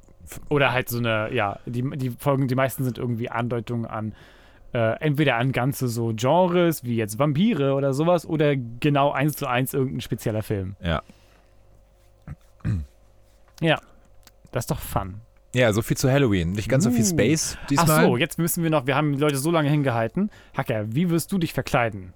Oder 0.49 0.73
halt 0.73 0.89
so 0.89 0.97
eine, 0.97 1.33
ja, 1.33 1.59
die, 1.65 1.81
die 1.95 2.09
Folgen, 2.09 2.49
die 2.49 2.55
meisten 2.55 2.83
sind 2.83 2.97
irgendwie 2.97 3.29
Andeutungen 3.29 3.85
an 3.85 4.15
äh, 4.73 4.99
entweder 4.99 5.35
an 5.37 5.51
ganze 5.51 5.87
so 5.87 6.11
Genres, 6.15 6.83
wie 6.83 6.95
jetzt 6.95 7.19
Vampire 7.19 7.73
oder 7.73 7.93
sowas, 7.93 8.25
oder 8.25 8.55
genau 8.55 9.11
eins 9.11 9.35
zu 9.37 9.47
eins 9.47 9.73
irgendein 9.73 10.01
spezieller 10.01 10.43
Film. 10.43 10.75
ja. 10.81 11.01
Ja, 13.61 13.79
das 14.51 14.63
ist 14.63 14.71
doch 14.71 14.79
fun. 14.79 15.21
Ja, 15.55 15.71
so 15.71 15.81
viel 15.83 15.95
zu 15.95 16.11
Halloween. 16.11 16.51
Nicht 16.53 16.67
ganz 16.67 16.83
so 16.83 16.89
viel 16.91 17.03
Uh. 17.03 17.07
Space 17.07 17.57
Ach 17.61 17.67
diesmal. 17.67 18.05
so, 18.05 18.17
jetzt 18.17 18.39
müssen 18.39 18.63
wir 18.63 18.69
noch, 18.71 18.87
wir 18.87 18.95
haben 18.95 19.13
die 19.13 19.19
Leute 19.19 19.37
so 19.37 19.51
lange 19.51 19.69
hingehalten. 19.69 20.31
Hacker, 20.57 20.85
wie 20.93 21.09
wirst 21.09 21.31
du 21.31 21.37
dich 21.37 21.53
verkleiden? 21.53 22.13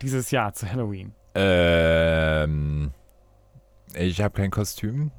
Dieses 0.00 0.30
Jahr 0.32 0.54
zu 0.54 0.68
Halloween. 0.70 1.12
Ähm, 1.34 2.90
ich 3.94 4.20
habe 4.22 4.34
kein 4.34 4.50
Kostüm. 4.50 5.10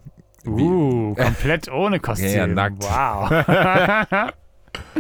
Wie- 0.44 0.64
Uh, 0.64 1.14
komplett 1.16 1.72
ohne 1.72 2.00
Kostüm. 2.02 2.28
Ja, 2.36 2.48
nackt. 2.48 2.84
Wow. 2.84 4.34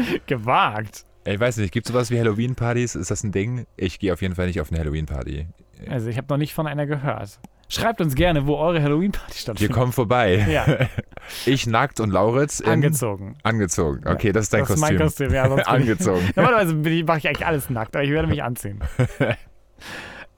Gewagt. 0.27 1.05
Ich 1.25 1.39
weiß 1.39 1.57
nicht, 1.57 1.71
gibt 1.71 1.85
es 1.87 1.91
sowas 1.93 2.11
wie 2.11 2.19
Halloween-Partys? 2.19 2.95
Ist 2.95 3.09
das 3.11 3.23
ein 3.23 3.31
Ding? 3.31 3.65
Ich 3.77 3.99
gehe 3.99 4.11
auf 4.13 4.21
jeden 4.21 4.35
Fall 4.35 4.47
nicht 4.47 4.59
auf 4.59 4.71
eine 4.71 4.79
Halloween-Party. 4.79 5.47
Also 5.89 6.09
ich 6.09 6.17
habe 6.17 6.27
noch 6.29 6.37
nicht 6.37 6.53
von 6.53 6.67
einer 6.67 6.85
gehört. 6.85 7.39
Schreibt 7.69 8.01
uns 8.01 8.13
gerne, 8.15 8.45
wo 8.45 8.57
eure 8.57 8.81
Halloween-Party 8.83 9.31
Wir 9.33 9.39
stattfindet. 9.39 9.73
kommen 9.75 9.91
vorbei. 9.93 10.45
Ja, 10.49 10.65
Ich 11.45 11.65
nackt 11.65 11.99
und 12.01 12.11
Lauritz 12.11 12.59
angezogen. 12.61 13.35
Angezogen. 13.43 14.01
Okay, 14.05 14.31
das 14.33 14.43
ist 14.45 14.53
dein 14.53 14.59
das 14.61 14.67
Kostüm. 14.69 14.83
ist 14.83 14.89
mein 14.91 14.97
Kostüm, 14.99 15.33
ja. 15.33 15.47
Sonst 15.47 15.55
bin 15.63 15.63
ich- 15.63 15.67
Angezogen. 15.81 16.29
Normalerweise 16.35 16.75
mache 17.05 17.17
ich 17.19 17.27
eigentlich 17.27 17.45
alles 17.45 17.69
nackt, 17.69 17.95
aber 17.95 18.03
ich 18.03 18.11
werde 18.11 18.27
mich 18.27 18.43
anziehen. 18.43 18.79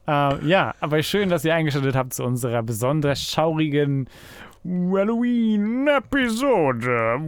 äh, 0.08 0.46
ja, 0.46 0.76
aber 0.80 1.02
schön, 1.04 1.30
dass 1.30 1.44
ihr 1.44 1.56
eingeschaltet 1.56 1.96
habt 1.96 2.14
zu 2.14 2.24
unserer 2.24 2.62
besonders 2.64 3.22
schaurigen 3.22 4.08
Halloween-Episode. 4.64 7.20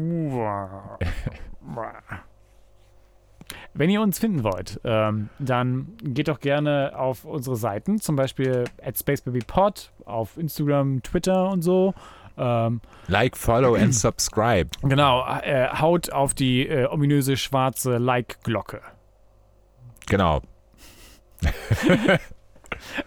Wenn 3.78 3.90
ihr 3.90 4.02
uns 4.02 4.18
finden 4.20 4.44
wollt, 4.44 4.80
ähm, 4.84 5.30
dann 5.40 5.94
geht 6.04 6.28
doch 6.28 6.40
gerne 6.40 6.94
auf 6.96 7.26
unsere 7.26 7.56
Seiten, 7.56 8.00
zum 8.00 8.16
Beispiel 8.16 8.66
at 8.84 8.98
SpaceBabyPod 8.98 9.92
auf 10.06 10.38
Instagram, 10.38 11.04
Twitter 11.04 11.50
und 11.50 11.62
so. 11.62 11.94
Ähm, 12.38 12.82
Like, 13.08 13.38
follow 13.38 13.76
and 13.76 13.94
subscribe. 13.94 14.70
genau, 14.82 15.26
äh, 15.42 15.68
haut 15.80 16.12
auf 16.12 16.34
die 16.34 16.68
äh, 16.68 16.88
ominöse 16.88 17.38
schwarze 17.38 17.98
Like-Glocke. 17.98 18.82
Genau. 20.08 20.42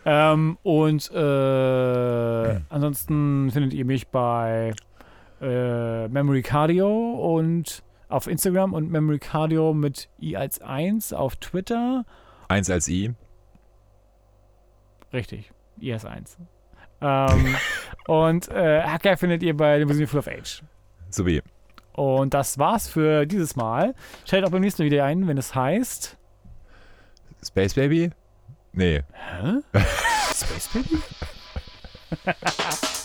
Ähm, 0.04 0.58
und 0.62 1.10
äh, 1.12 2.60
ansonsten 2.68 3.50
findet 3.50 3.74
ihr 3.74 3.84
mich 3.84 4.08
bei 4.08 4.72
äh, 5.40 6.08
Memory 6.08 6.42
Cardio 6.42 7.12
und 7.36 7.82
auf 8.10 8.26
Instagram 8.26 8.74
und 8.74 8.90
Memory 8.90 9.18
Cardio 9.18 9.72
mit 9.72 10.08
i 10.20 10.36
als 10.36 10.60
1 10.60 11.12
auf 11.12 11.36
Twitter. 11.36 12.04
Eins 12.48 12.68
als 12.70 12.88
I. 12.88 13.14
Richtig, 15.12 15.52
i 15.80 15.92
als 15.92 16.04
1. 16.04 16.38
Ähm, 17.00 17.56
und 18.06 18.48
äh, 18.48 18.82
Hacker 18.82 19.16
findet 19.16 19.42
ihr 19.42 19.56
bei 19.56 19.78
Limousine 19.78 20.06
Full 20.06 20.20
of 20.20 20.28
Age. 20.28 20.62
Sowie. 21.10 21.42
Und 21.92 22.34
das 22.34 22.58
war's 22.58 22.88
für 22.88 23.26
dieses 23.26 23.56
Mal. 23.56 23.94
Schaltet 24.24 24.48
auch 24.48 24.52
beim 24.52 24.62
nächsten 24.62 24.82
Mal 24.82 24.90
wieder 24.90 25.04
ein, 25.04 25.26
wenn 25.26 25.38
es 25.38 25.54
heißt. 25.54 26.16
Space 27.44 27.74
Baby? 27.74 28.10
Nee. 28.72 29.02
Hä? 29.12 29.60
Space 30.34 30.68
Baby? 30.72 31.02